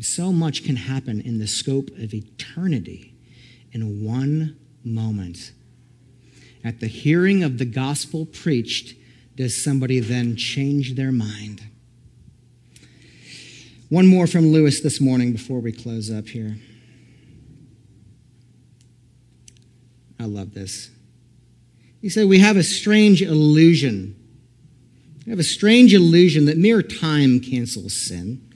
So 0.01 0.33
much 0.33 0.65
can 0.65 0.77
happen 0.77 1.21
in 1.21 1.39
the 1.39 1.47
scope 1.47 1.91
of 1.99 2.15
eternity 2.15 3.15
in 3.73 4.05
one 4.05 4.57
moment. 4.85 5.53
At 6.65 6.81
the 6.81 6.87
hearing 6.87 7.43
of 7.43 7.59
the 7.59 7.65
gospel 7.65 8.27
preached, 8.27 8.95
does 9.37 9.61
somebody 9.61 10.01
then 10.01 10.37
change 10.37 10.95
their 10.95 11.13
mind? 11.13 11.63
One 13.89 14.07
more 14.07 14.27
from 14.27 14.49
Lewis 14.49 14.81
this 14.81 15.01
morning 15.01 15.33
before 15.33 15.61
we 15.61 15.73
close 15.73 16.11
up 16.11 16.29
here. 16.29 16.57
I 20.21 20.25
love 20.25 20.53
this. 20.53 20.91
He 22.01 22.09
said, 22.09 22.29
We 22.29 22.41
have 22.41 22.57
a 22.57 22.63
strange 22.63 23.23
illusion. 23.23 24.15
We 25.25 25.31
have 25.31 25.39
a 25.39 25.45
strange 25.45 25.95
illusion 25.95 26.45
that 26.47 26.59
mere 26.59 26.83
time 26.83 27.41
cancels 27.41 27.95
sin. 27.95 28.48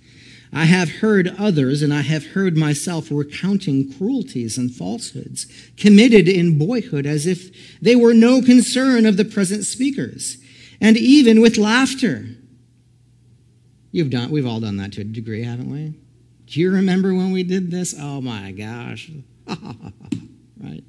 I 0.53 0.67
have 0.67 0.97
heard 0.97 1.35
others, 1.39 1.81
and 1.81 1.95
I 1.95 2.03
have 2.03 2.27
heard 2.27 2.59
myself 2.59 3.09
recounting 3.11 3.91
cruelties 3.91 4.59
and 4.59 4.71
falsehoods 4.71 5.47
committed 5.79 6.29
in 6.29 6.59
boyhood 6.59 7.07
as 7.07 7.27
if 7.27 7.81
they 7.81 7.97
were 7.97 8.13
no 8.13 8.43
concern 8.43 9.07
of 9.07 9.17
the 9.17 9.25
present 9.25 9.65
speakers, 9.65 10.37
and 10.79 10.99
even 10.99 11.41
with 11.41 11.57
laughter. 11.57 12.27
You've 13.93 14.11
done, 14.11 14.31
we've 14.31 14.47
all 14.47 14.61
done 14.61 14.77
that 14.77 14.93
to 14.93 15.01
a 15.01 15.05
degree, 15.05 15.43
haven't 15.43 15.71
we? 15.71 15.95
Do 16.47 16.61
you 16.61 16.71
remember 16.71 17.15
when 17.15 17.33
we 17.33 17.45
did 17.45 17.71
this? 17.71 17.95
Oh 17.99 18.21
my 18.21 18.53
gosh. 18.53 19.11
right? 19.49 20.85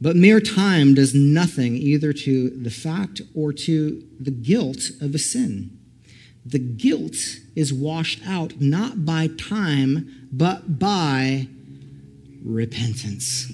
But 0.00 0.16
mere 0.16 0.40
time 0.40 0.94
does 0.94 1.14
nothing 1.14 1.76
either 1.76 2.14
to 2.14 2.50
the 2.50 2.70
fact 2.70 3.20
or 3.34 3.52
to 3.52 4.02
the 4.18 4.30
guilt 4.30 4.90
of 5.00 5.14
a 5.14 5.18
sin. 5.18 5.78
The 6.44 6.58
guilt 6.58 7.16
is 7.54 7.72
washed 7.72 8.20
out 8.26 8.60
not 8.60 9.04
by 9.04 9.28
time, 9.28 10.28
but 10.32 10.78
by 10.78 11.48
repentance. 12.44 13.52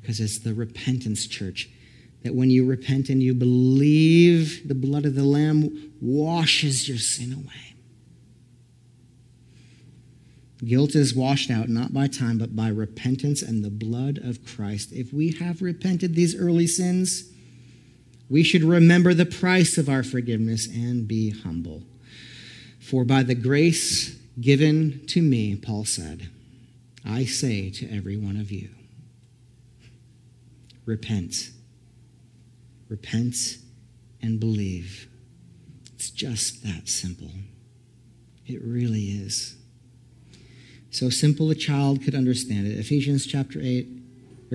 Because 0.00 0.20
it's 0.20 0.38
the 0.38 0.54
repentance, 0.54 1.26
church, 1.26 1.70
that 2.22 2.34
when 2.34 2.50
you 2.50 2.66
repent 2.66 3.08
and 3.08 3.22
you 3.22 3.34
believe 3.34 4.66
the 4.66 4.74
blood 4.74 5.06
of 5.06 5.14
the 5.14 5.24
Lamb 5.24 5.92
washes 6.00 6.88
your 6.88 6.98
sin 6.98 7.32
away. 7.32 7.74
Guilt 10.64 10.94
is 10.94 11.14
washed 11.14 11.50
out 11.50 11.68
not 11.68 11.92
by 11.92 12.06
time, 12.06 12.38
but 12.38 12.56
by 12.56 12.68
repentance 12.68 13.42
and 13.42 13.64
the 13.64 13.70
blood 13.70 14.18
of 14.18 14.44
Christ. 14.44 14.92
If 14.92 15.12
we 15.12 15.32
have 15.32 15.62
repented 15.62 16.14
these 16.14 16.34
early 16.34 16.66
sins, 16.66 17.30
we 18.34 18.42
should 18.42 18.64
remember 18.64 19.14
the 19.14 19.24
price 19.24 19.78
of 19.78 19.88
our 19.88 20.02
forgiveness 20.02 20.66
and 20.66 21.06
be 21.06 21.30
humble. 21.30 21.84
For 22.80 23.04
by 23.04 23.22
the 23.22 23.36
grace 23.36 24.16
given 24.40 25.06
to 25.06 25.22
me, 25.22 25.54
Paul 25.54 25.84
said, 25.84 26.30
I 27.06 27.26
say 27.26 27.70
to 27.70 27.88
every 27.96 28.16
one 28.16 28.36
of 28.36 28.50
you, 28.50 28.70
repent. 30.84 31.52
Repent 32.88 33.36
and 34.20 34.40
believe. 34.40 35.06
It's 35.94 36.10
just 36.10 36.64
that 36.64 36.88
simple. 36.88 37.30
It 38.48 38.60
really 38.64 39.10
is. 39.10 39.54
So 40.90 41.08
simple 41.08 41.50
a 41.50 41.54
child 41.54 42.02
could 42.02 42.16
understand 42.16 42.66
it. 42.66 42.80
Ephesians 42.80 43.26
chapter 43.26 43.60
8, 43.62 43.86
or 43.86 44.03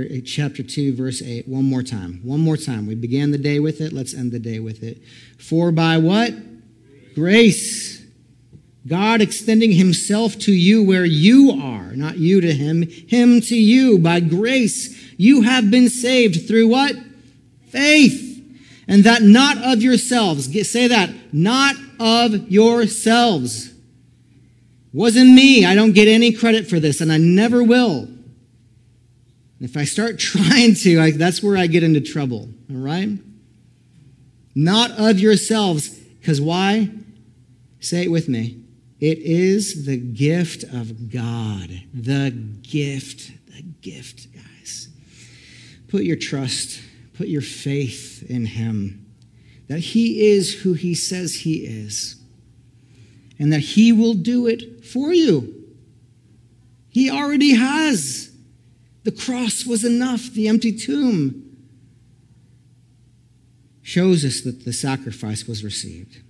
Eh, 0.02 0.22
chapter 0.26 0.64
2, 0.64 0.96
verse 0.96 1.22
8. 1.22 1.48
One 1.48 1.66
more 1.66 1.84
time. 1.84 2.22
One 2.24 2.40
more 2.40 2.58
time. 2.58 2.86
We 2.86 2.96
began 2.96 3.32
the 3.32 3.38
day 3.38 3.60
with 3.60 3.82
it. 3.82 3.94
Let's 3.94 4.14
end 4.14 4.32
the 4.32 4.40
day 4.40 4.60
with 4.60 4.84
it. 4.84 5.02
For 5.38 5.72
by 5.72 5.98
what? 5.98 6.34
Grace. 7.16 8.00
God 8.88 9.22
extending 9.22 9.72
himself 9.72 10.38
to 10.40 10.52
you 10.52 10.84
where 10.84 11.06
you 11.06 11.52
are, 11.52 11.92
not 11.96 12.18
you 12.18 12.42
to 12.42 12.54
him, 12.54 12.88
him 12.88 13.42
to 13.42 13.56
you. 13.56 14.00
By 14.00 14.20
grace, 14.20 15.14
you 15.18 15.42
have 15.42 15.70
been 15.70 15.90
saved 15.90 16.48
through 16.48 16.70
what? 16.70 16.96
Faith. 17.68 18.26
And 18.88 19.04
that 19.04 19.22
not 19.22 19.58
of 19.58 19.82
yourselves. 19.82 20.50
Say 20.68 20.88
that. 20.88 21.12
Not 21.32 21.76
of 22.00 22.50
yourselves. 22.50 23.74
Wasn't 24.94 25.30
me. 25.30 25.66
I 25.66 25.76
don't 25.76 25.92
get 25.92 26.08
any 26.08 26.32
credit 26.32 26.68
for 26.68 26.80
this, 26.80 27.00
and 27.02 27.12
I 27.12 27.18
never 27.18 27.64
will. 27.64 28.08
If 29.60 29.76
I 29.76 29.84
start 29.84 30.20
trying 30.20 30.76
to, 30.76 31.00
I, 31.00 31.12
that's 31.12 31.44
where 31.44 31.58
I 31.58 31.68
get 31.68 31.84
into 31.84 32.02
trouble. 32.02 32.50
All 32.70 32.78
right? 32.78 33.10
Not 34.56 34.92
of 34.92 35.20
yourselves. 35.20 35.90
Because 35.90 36.42
why? 36.42 36.90
Say 37.80 38.04
it 38.04 38.12
with 38.12 38.28
me. 38.28 38.64
It 39.00 39.20
is 39.20 39.86
the 39.86 39.98
gift 39.98 40.64
of 40.64 41.10
God. 41.10 41.70
The 41.94 42.32
gift. 42.62 43.32
The 43.48 43.62
gift, 43.82 44.34
guys. 44.34 44.90
Put 45.88 46.04
your 46.04 46.18
trust, 46.18 46.82
put 47.14 47.28
your 47.28 47.42
faith 47.42 48.24
in 48.30 48.46
Him. 48.46 49.06
That 49.68 49.80
He 49.80 50.28
is 50.28 50.62
who 50.62 50.74
He 50.74 50.94
says 50.94 51.36
He 51.36 51.66
is. 51.66 52.18
And 53.40 53.54
that 53.54 53.60
He 53.60 53.94
will 53.94 54.14
do 54.14 54.48
it 54.48 54.86
for 54.86 55.14
you. 55.14 55.56
He 56.90 57.10
already 57.10 57.56
has. 57.56 58.29
The 59.04 59.12
cross 59.12 59.66
was 59.66 59.84
enough, 59.86 60.32
the 60.32 60.48
empty 60.48 60.76
tomb 60.76 61.46
shows 63.82 64.24
us 64.24 64.42
that 64.42 64.66
the 64.66 64.74
sacrifice 64.74 65.48
was 65.48 65.64
received. 65.64 66.22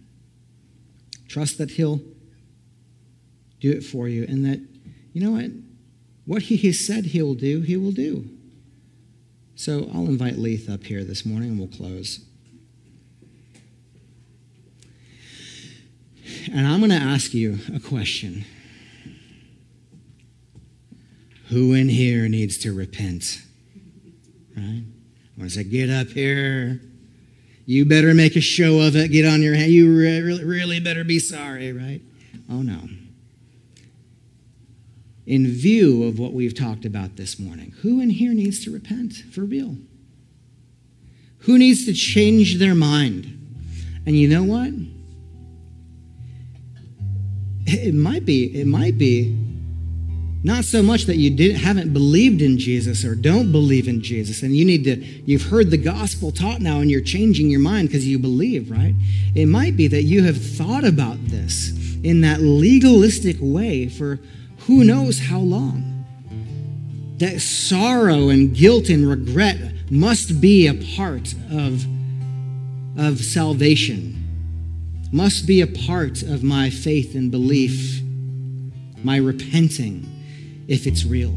Trust 1.28 1.58
that 1.58 1.72
He'll 1.72 2.02
do 3.60 3.72
it 3.72 3.84
for 3.84 4.08
you 4.08 4.26
and 4.28 4.46
that, 4.46 4.62
you 5.14 5.22
know 5.22 5.32
what? 5.32 5.52
What 6.26 6.44
He 6.44 6.58
has 6.68 6.80
said 6.80 7.08
He 7.08 7.22
will 7.22 7.34
do, 7.34 7.62
He 7.62 7.76
will 7.76 7.92
do. 7.92 8.30
So 9.56 9.90
I'll 9.94 10.06
invite 10.06 10.38
Leith 10.38 10.70
up 10.70 10.86
here 10.86 11.04
this 11.04 11.26
morning 11.26 11.50
and 11.50 11.60
we'll 11.60 11.68
close. 11.68 12.22
And 16.54 16.66
I'm 16.66 16.80
going 16.80 16.92
to 16.92 16.96
ask 16.96 17.34
you 17.34 17.60
a 17.74 17.80
question. 17.80 18.46
Who 21.50 21.74
in 21.74 21.90
here 21.90 22.30
needs 22.30 22.58
to 22.60 22.74
repent? 22.74 23.42
Right? 24.56 24.84
To 25.40 25.50
say, 25.50 25.64
get 25.64 25.90
up 25.90 26.08
here. 26.08 26.82
You 27.66 27.86
better 27.86 28.14
make 28.14 28.36
a 28.36 28.42
show 28.42 28.82
of 28.82 28.96
it. 28.96 29.12
Get 29.12 29.26
on 29.26 29.42
your 29.42 29.56
hand. 29.56 29.72
You 29.72 29.96
really, 29.96 30.44
really 30.44 30.80
better 30.80 31.04
be 31.04 31.18
sorry, 31.18 31.72
right? 31.72 32.02
Oh, 32.50 32.62
no. 32.62 32.90
In 35.26 35.48
view 35.48 36.04
of 36.04 36.20
what 36.20 36.34
we've 36.34 36.56
talked 36.56 36.86
about 36.86 37.16
this 37.16 37.40
morning, 37.40 37.74
who 37.82 38.02
in 38.02 38.10
here 38.10 38.34
needs 38.34 38.64
to 38.66 38.72
repent 38.72 39.14
for 39.32 39.42
real? 39.42 39.78
Who 41.40 41.58
needs 41.58 41.86
to 41.86 41.94
change 41.94 42.58
their 42.58 42.76
mind? 42.76 43.26
And 44.06 44.16
you 44.18 44.28
know 44.28 44.44
what? 44.44 44.72
It 47.66 47.94
might 47.94 48.26
be, 48.26 48.60
it 48.60 48.66
might 48.66 48.98
be 48.98 49.49
not 50.44 50.64
so 50.64 50.82
much 50.82 51.06
that 51.06 51.18
you 51.18 51.30
didn't, 51.30 51.58
haven't 51.58 51.94
believed 51.94 52.42
in 52.42 52.58
Jesus 52.58 53.04
or 53.04 53.14
don't 53.14 53.52
believe 53.52 53.88
in 53.88 54.02
Jesus, 54.02 54.42
and 54.42 54.56
you 54.56 54.64
need 54.66 54.84
to, 54.86 54.96
you've 54.96 55.44
heard 55.44 55.70
the 55.70 55.78
gospel 55.78 56.32
taught 56.32 56.62
now 56.62 56.80
and 56.80 56.90
you're 56.90 57.02
changing 57.02 57.50
your 57.50 57.60
mind 57.60 57.90
because 57.90 58.08
you 58.08 58.20
believe, 58.20 58.72
right? 58.72 58.96
It 59.36 59.48
might 59.48 59.76
be 59.76 59.88
that 59.88 60.04
you 60.04 60.24
have 60.24 60.42
thought 60.42 60.86
about 60.86 61.18
this 61.26 61.72
in 62.04 62.22
that 62.22 62.40
legalistic 62.40 63.38
way 63.40 63.90
for 63.90 64.20
who 64.60 64.84
knows 64.84 65.20
how 65.20 65.40
long. 65.40 66.06
That 67.18 67.42
sorrow 67.42 68.30
and 68.30 68.56
guilt 68.56 68.88
and 68.88 69.10
regret 69.10 69.58
must 69.92 70.40
be 70.40 70.68
a 70.68 70.74
part 70.96 71.34
of, 71.52 71.86
of 72.98 73.20
salvation 73.20 74.20
must 75.12 75.48
be 75.48 75.62
a 75.62 75.68
part 75.68 76.22
of 76.22 76.44
my 76.44 76.70
faith 76.70 77.16
and 77.16 77.32
belief, 77.32 78.02
my 79.04 79.18
repenting, 79.18 80.06
if 80.70 80.88
it's 80.88 81.04
real. 81.04 81.36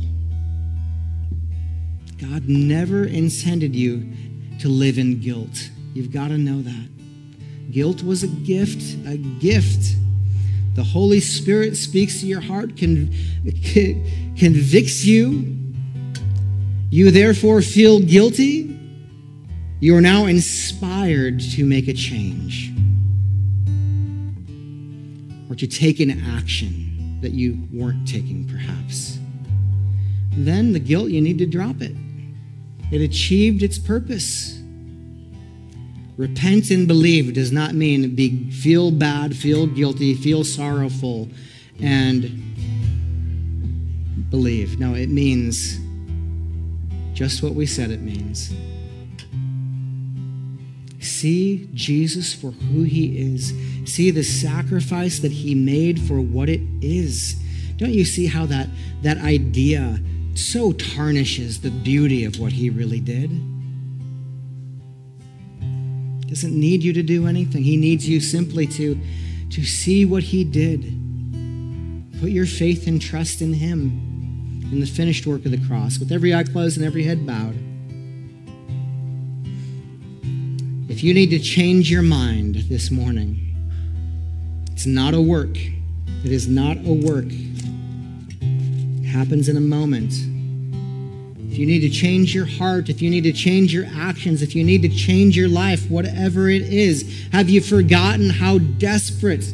God 2.20 2.48
never 2.48 3.04
intended 3.04 3.74
you 3.74 4.06
to 4.60 4.68
live 4.68 4.98
in 4.98 5.20
guilt. 5.20 5.70
You've 5.94 6.12
got 6.12 6.28
to 6.28 6.38
know 6.38 6.62
that. 6.62 6.88
Guilt 7.72 8.04
was 8.04 8.22
a 8.22 8.28
gift, 8.28 8.96
a 9.06 9.16
gift. 9.16 9.96
The 10.74 10.84
Holy 10.84 11.18
Spirit 11.20 11.76
speaks 11.76 12.20
to 12.20 12.26
your 12.26 12.40
heart, 12.42 12.76
convicts 12.76 13.34
you. 15.04 15.58
You 16.90 17.10
therefore 17.10 17.62
feel 17.62 18.00
guilty. 18.00 18.78
You 19.80 19.96
are 19.96 20.02
now 20.02 20.26
inspired 20.26 21.40
to 21.40 21.64
make 21.64 21.88
a 21.88 21.94
change 21.94 22.70
or 25.50 25.56
to 25.56 25.66
take 25.66 25.98
an 26.00 26.22
action 26.36 27.18
that 27.22 27.32
you 27.32 27.66
weren't 27.72 28.06
taking, 28.06 28.46
perhaps. 28.46 29.18
Then 30.32 30.72
the 30.72 30.80
guilt, 30.80 31.10
you 31.10 31.20
need 31.20 31.38
to 31.38 31.46
drop 31.46 31.80
it. 31.80 31.94
It 32.90 33.00
achieved 33.00 33.62
its 33.62 33.78
purpose. 33.78 34.58
Repent 36.16 36.70
and 36.70 36.86
believe 36.86 37.32
does 37.34 37.52
not 37.52 37.74
mean 37.74 38.14
be, 38.14 38.50
feel 38.50 38.90
bad, 38.90 39.36
feel 39.36 39.66
guilty, 39.66 40.14
feel 40.14 40.44
sorrowful, 40.44 41.28
and 41.80 42.30
believe. 44.30 44.78
No, 44.78 44.94
it 44.94 45.08
means 45.08 45.78
just 47.14 47.42
what 47.42 47.54
we 47.54 47.66
said 47.66 47.90
it 47.90 48.00
means. 48.02 48.52
See 51.00 51.68
Jesus 51.74 52.34
for 52.34 52.50
who 52.50 52.82
he 52.82 53.34
is. 53.34 53.52
See 53.84 54.10
the 54.10 54.22
sacrifice 54.22 55.18
that 55.20 55.32
he 55.32 55.54
made 55.54 56.00
for 56.00 56.20
what 56.20 56.48
it 56.48 56.60
is. 56.80 57.36
Don't 57.76 57.92
you 57.92 58.04
see 58.04 58.26
how 58.26 58.46
that, 58.46 58.68
that 59.02 59.18
idea 59.18 59.98
so 60.38 60.72
tarnishes 60.72 61.60
the 61.60 61.70
beauty 61.70 62.24
of 62.24 62.38
what 62.38 62.52
he 62.52 62.70
really 62.70 63.00
did? 63.00 63.30
Doesn't 66.28 66.58
need 66.58 66.82
you 66.82 66.92
to 66.94 67.02
do 67.02 67.26
anything. 67.26 67.62
He 67.62 67.76
needs 67.76 68.08
you 68.08 68.18
simply 68.18 68.66
to, 68.68 68.98
to 69.50 69.64
see 69.64 70.04
what 70.04 70.22
he 70.22 70.44
did. 70.44 70.80
Put 72.20 72.30
your 72.30 72.46
faith 72.46 72.86
and 72.86 73.02
trust 73.02 73.42
in 73.42 73.52
him 73.52 74.70
in 74.72 74.80
the 74.80 74.86
finished 74.86 75.26
work 75.26 75.44
of 75.44 75.50
the 75.50 75.66
cross, 75.66 75.98
with 75.98 76.10
every 76.10 76.34
eye 76.34 76.44
closed 76.44 76.78
and 76.78 76.86
every 76.86 77.02
head 77.02 77.26
bowed. 77.26 77.54
If 80.88 81.02
you 81.02 81.12
need 81.12 81.30
to 81.30 81.38
change 81.38 81.90
your 81.90 82.02
mind 82.02 82.54
this 82.70 82.90
morning, 82.90 83.38
it's 84.72 84.86
not 84.86 85.12
a 85.12 85.20
work. 85.20 85.56
It 86.24 86.32
is 86.32 86.48
not 86.48 86.78
a 86.78 86.92
work. 86.92 87.26
Happens 89.12 89.48
in 89.48 89.56
a 89.56 89.60
moment. 89.60 90.12
If 91.50 91.58
you 91.58 91.66
need 91.66 91.80
to 91.80 91.90
change 91.90 92.34
your 92.34 92.46
heart, 92.46 92.88
if 92.88 93.02
you 93.02 93.10
need 93.10 93.24
to 93.24 93.32
change 93.32 93.74
your 93.74 93.84
actions, 93.94 94.40
if 94.40 94.54
you 94.54 94.64
need 94.64 94.82
to 94.82 94.88
change 94.88 95.36
your 95.36 95.48
life, 95.48 95.90
whatever 95.90 96.48
it 96.48 96.62
is, 96.62 97.28
have 97.30 97.50
you 97.50 97.60
forgotten 97.60 98.30
how 98.30 98.58
desperate 98.58 99.44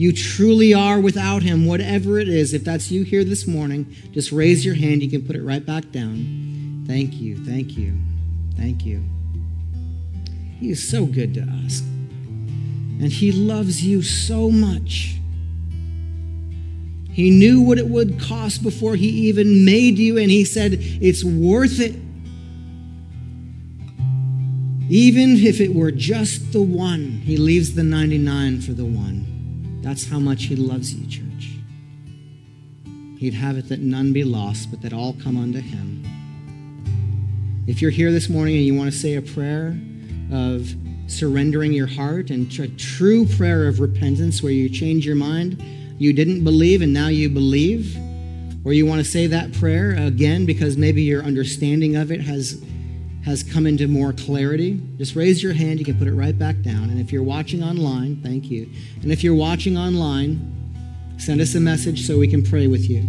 you 0.00 0.14
truly 0.14 0.72
are 0.72 0.98
without 0.98 1.42
Him, 1.42 1.66
whatever 1.66 2.18
it 2.18 2.26
is. 2.26 2.54
If 2.54 2.64
that's 2.64 2.90
you 2.90 3.02
here 3.02 3.22
this 3.22 3.46
morning, 3.46 3.94
just 4.12 4.32
raise 4.32 4.64
your 4.64 4.74
hand. 4.74 5.02
You 5.02 5.10
can 5.10 5.26
put 5.26 5.36
it 5.36 5.42
right 5.42 5.64
back 5.64 5.90
down. 5.90 6.84
Thank 6.86 7.20
you, 7.20 7.36
thank 7.44 7.76
you, 7.76 7.98
thank 8.56 8.86
you. 8.86 9.04
He 10.58 10.70
is 10.70 10.88
so 10.88 11.04
good 11.04 11.34
to 11.34 11.42
us. 11.42 11.80
And 11.80 13.12
He 13.12 13.30
loves 13.30 13.84
you 13.84 14.00
so 14.00 14.50
much. 14.50 15.19
He 17.12 17.30
knew 17.30 17.60
what 17.60 17.78
it 17.78 17.88
would 17.88 18.20
cost 18.20 18.62
before 18.62 18.94
He 18.94 19.08
even 19.28 19.64
made 19.64 19.98
you, 19.98 20.18
and 20.18 20.30
He 20.30 20.44
said, 20.44 20.78
It's 20.80 21.24
worth 21.24 21.80
it. 21.80 21.96
Even 24.88 25.36
if 25.36 25.60
it 25.60 25.74
were 25.74 25.90
just 25.90 26.52
the 26.52 26.62
one, 26.62 27.20
He 27.24 27.36
leaves 27.36 27.74
the 27.74 27.82
99 27.82 28.60
for 28.60 28.72
the 28.72 28.84
one. 28.84 29.80
That's 29.82 30.06
how 30.06 30.18
much 30.18 30.44
He 30.44 30.56
loves 30.56 30.94
you, 30.94 31.06
church. 31.06 31.50
He'd 33.18 33.34
have 33.34 33.56
it 33.56 33.68
that 33.68 33.80
none 33.80 34.12
be 34.12 34.24
lost, 34.24 34.70
but 34.70 34.80
that 34.82 34.92
all 34.92 35.14
come 35.22 35.36
unto 35.36 35.60
Him. 35.60 36.04
If 37.66 37.82
you're 37.82 37.90
here 37.90 38.10
this 38.10 38.28
morning 38.28 38.56
and 38.56 38.64
you 38.64 38.74
want 38.74 38.90
to 38.90 38.98
say 38.98 39.14
a 39.14 39.22
prayer 39.22 39.78
of 40.32 40.74
surrendering 41.06 41.72
your 41.72 41.86
heart 41.86 42.30
and 42.30 42.50
a 42.58 42.68
true 42.68 43.26
prayer 43.26 43.68
of 43.68 43.80
repentance 43.80 44.42
where 44.42 44.52
you 44.52 44.68
change 44.68 45.04
your 45.04 45.16
mind, 45.16 45.62
you 46.00 46.14
didn't 46.14 46.42
believe 46.44 46.80
and 46.80 46.94
now 46.94 47.08
you 47.08 47.28
believe, 47.28 47.94
or 48.64 48.72
you 48.72 48.86
want 48.86 49.04
to 49.04 49.04
say 49.04 49.26
that 49.26 49.52
prayer 49.52 49.94
again 49.96 50.46
because 50.46 50.78
maybe 50.78 51.02
your 51.02 51.22
understanding 51.22 51.94
of 51.94 52.10
it 52.10 52.22
has 52.22 52.64
has 53.26 53.42
come 53.42 53.66
into 53.66 53.86
more 53.86 54.14
clarity, 54.14 54.80
just 54.96 55.14
raise 55.14 55.42
your 55.42 55.52
hand. 55.52 55.78
You 55.78 55.84
can 55.84 55.98
put 55.98 56.08
it 56.08 56.14
right 56.14 56.36
back 56.38 56.62
down. 56.62 56.88
And 56.88 56.98
if 56.98 57.12
you're 57.12 57.22
watching 57.22 57.62
online, 57.62 58.22
thank 58.22 58.50
you. 58.50 58.66
And 59.02 59.12
if 59.12 59.22
you're 59.22 59.34
watching 59.34 59.76
online, 59.76 61.14
send 61.18 61.42
us 61.42 61.54
a 61.54 61.60
message 61.60 62.06
so 62.06 62.18
we 62.18 62.28
can 62.28 62.42
pray 62.42 62.66
with 62.66 62.88
you. 62.88 63.06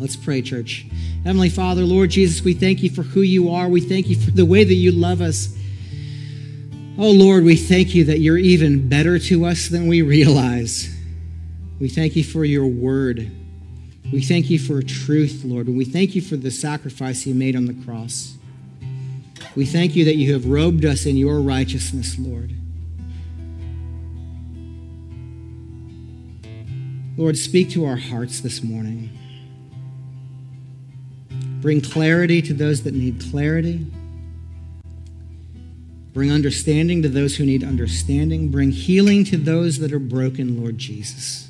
Let's 0.00 0.16
pray, 0.16 0.42
church. 0.42 0.86
Heavenly 1.24 1.50
Father, 1.50 1.82
Lord 1.82 2.10
Jesus, 2.10 2.44
we 2.44 2.52
thank 2.52 2.82
you 2.82 2.90
for 2.90 3.04
who 3.04 3.20
you 3.20 3.48
are. 3.48 3.68
We 3.68 3.80
thank 3.80 4.08
you 4.08 4.16
for 4.16 4.32
the 4.32 4.44
way 4.44 4.64
that 4.64 4.74
you 4.74 4.90
love 4.90 5.20
us. 5.20 5.56
Oh, 6.98 7.12
Lord, 7.12 7.44
we 7.44 7.54
thank 7.54 7.94
you 7.94 8.02
that 8.06 8.18
you're 8.18 8.38
even 8.38 8.88
better 8.88 9.20
to 9.20 9.44
us 9.44 9.68
than 9.68 9.86
we 9.86 10.02
realize. 10.02 10.93
We 11.80 11.88
thank 11.88 12.16
you 12.16 12.24
for 12.24 12.44
your 12.44 12.66
word. 12.66 13.30
We 14.12 14.22
thank 14.22 14.50
you 14.50 14.58
for 14.58 14.80
truth, 14.82 15.42
Lord. 15.44 15.66
And 15.66 15.76
we 15.76 15.84
thank 15.84 16.14
you 16.14 16.22
for 16.22 16.36
the 16.36 16.50
sacrifice 16.50 17.26
you 17.26 17.34
made 17.34 17.56
on 17.56 17.66
the 17.66 17.74
cross. 17.84 18.36
We 19.56 19.66
thank 19.66 19.96
you 19.96 20.04
that 20.04 20.16
you 20.16 20.32
have 20.32 20.46
robed 20.46 20.84
us 20.84 21.06
in 21.06 21.16
your 21.16 21.40
righteousness, 21.40 22.16
Lord. 22.18 22.52
Lord, 27.16 27.38
speak 27.38 27.70
to 27.70 27.84
our 27.84 27.96
hearts 27.96 28.40
this 28.40 28.62
morning. 28.62 29.10
Bring 31.60 31.80
clarity 31.80 32.42
to 32.42 32.52
those 32.52 32.82
that 32.82 32.94
need 32.94 33.24
clarity. 33.30 33.86
Bring 36.12 36.30
understanding 36.30 37.02
to 37.02 37.08
those 37.08 37.36
who 37.36 37.46
need 37.46 37.64
understanding. 37.64 38.48
Bring 38.48 38.70
healing 38.70 39.24
to 39.24 39.36
those 39.36 39.78
that 39.78 39.92
are 39.92 39.98
broken, 39.98 40.60
Lord 40.60 40.78
Jesus. 40.78 41.43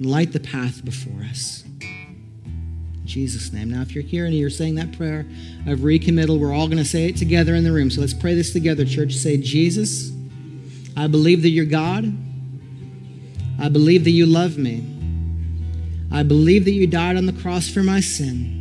Light 0.00 0.32
the 0.32 0.40
path 0.40 0.84
before 0.84 1.22
us. 1.24 1.62
Jesus' 3.04 3.52
name. 3.52 3.70
Now, 3.70 3.82
if 3.82 3.94
you're 3.94 4.04
here 4.04 4.24
and 4.24 4.34
you're 4.34 4.50
saying 4.50 4.76
that 4.76 4.96
prayer 4.96 5.26
of 5.66 5.80
recommittal, 5.80 6.38
we're 6.38 6.54
all 6.54 6.68
going 6.68 6.78
to 6.78 6.84
say 6.84 7.06
it 7.06 7.16
together 7.16 7.54
in 7.54 7.64
the 7.64 7.72
room. 7.72 7.90
So 7.90 8.00
let's 8.00 8.14
pray 8.14 8.34
this 8.34 8.52
together, 8.52 8.84
church. 8.84 9.14
Say, 9.14 9.36
Jesus, 9.36 10.12
I 10.96 11.08
believe 11.08 11.42
that 11.42 11.50
you're 11.50 11.64
God. 11.64 12.16
I 13.60 13.68
believe 13.68 14.04
that 14.04 14.12
you 14.12 14.26
love 14.26 14.56
me. 14.56 14.86
I 16.12 16.22
believe 16.22 16.64
that 16.64 16.72
you 16.72 16.86
died 16.86 17.16
on 17.16 17.26
the 17.26 17.32
cross 17.32 17.68
for 17.68 17.82
my 17.82 18.00
sin. 18.00 18.56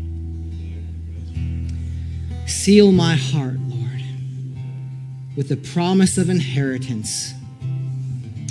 Seal 2.48 2.92
my 2.92 3.16
heart, 3.16 3.60
Lord, 3.68 4.02
with 5.38 5.50
the 5.50 5.58
promise 5.58 6.18
of 6.18 6.30
inheritance 6.30 7.34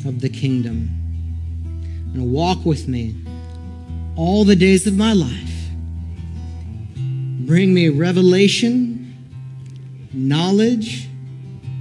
of 0.07 0.21
the 0.21 0.29
kingdom. 0.29 0.98
And 2.15 2.33
walk 2.33 2.65
with 2.65 2.89
me 2.89 3.15
all 4.17 4.45
the 4.45 4.57
days 4.57 4.87
of 4.87 4.97
my 4.97 5.13
life 5.13 5.49
Bring 7.49 7.73
me 7.73 7.89
revelation, 7.89 9.17
knowledge, 10.13 11.09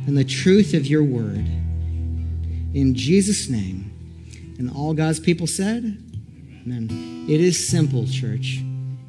and 0.06 0.18
the 0.18 0.24
truth 0.24 0.74
of 0.74 0.88
your 0.88 1.04
word. 1.04 1.46
In 2.74 2.94
Jesus' 2.96 3.50
name. 3.50 3.92
And 4.58 4.72
all 4.72 4.94
God's 4.94 5.20
people 5.20 5.46
said, 5.46 5.84
Amen. 6.64 7.26
It 7.28 7.42
is 7.42 7.68
simple, 7.68 8.08
church. 8.08 8.62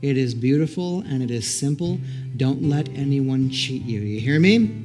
It 0.03 0.17
is 0.17 0.35
beautiful 0.35 1.03
and 1.03 1.23
it 1.23 1.31
is 1.31 1.47
simple. 1.49 2.01
Don't 2.37 2.65
let 2.65 2.89
anyone 2.89 3.51
cheat 3.51 3.83
you. 3.83 4.01
You 4.01 4.19
hear 4.19 4.41
me? 4.41 4.85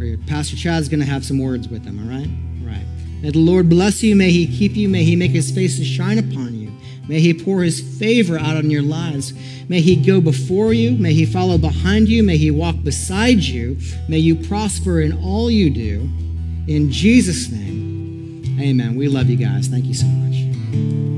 Or 0.00 0.16
Pastor 0.26 0.56
Chad's 0.56 0.88
going 0.88 0.98
to 0.98 1.06
have 1.06 1.24
some 1.24 1.38
words 1.38 1.68
with 1.68 1.84
them, 1.84 2.00
all 2.00 2.12
right? 2.12 2.28
Right. 2.60 2.95
May 3.22 3.30
the 3.30 3.38
Lord 3.38 3.68
bless 3.68 4.02
you. 4.02 4.14
May 4.14 4.30
he 4.30 4.46
keep 4.46 4.76
you. 4.76 4.88
May 4.88 5.04
he 5.04 5.16
make 5.16 5.32
his 5.32 5.50
face 5.50 5.78
to 5.78 5.84
shine 5.84 6.18
upon 6.18 6.54
you. 6.54 6.72
May 7.08 7.20
he 7.20 7.32
pour 7.32 7.62
his 7.62 7.80
favor 7.98 8.38
out 8.38 8.56
on 8.56 8.70
your 8.70 8.82
lives. 8.82 9.32
May 9.68 9.80
he 9.80 9.96
go 9.96 10.20
before 10.20 10.72
you. 10.72 10.92
May 10.92 11.12
he 11.12 11.24
follow 11.24 11.58
behind 11.58 12.08
you. 12.08 12.22
May 12.22 12.36
he 12.36 12.50
walk 12.50 12.76
beside 12.82 13.42
you. 13.42 13.78
May 14.08 14.18
you 14.18 14.36
prosper 14.36 15.00
in 15.00 15.12
all 15.24 15.50
you 15.50 15.70
do. 15.70 16.10
In 16.68 16.90
Jesus' 16.90 17.50
name, 17.50 18.58
amen. 18.60 18.96
We 18.96 19.08
love 19.08 19.30
you 19.30 19.36
guys. 19.36 19.68
Thank 19.68 19.86
you 19.86 19.94
so 19.94 20.06
much. 20.06 21.15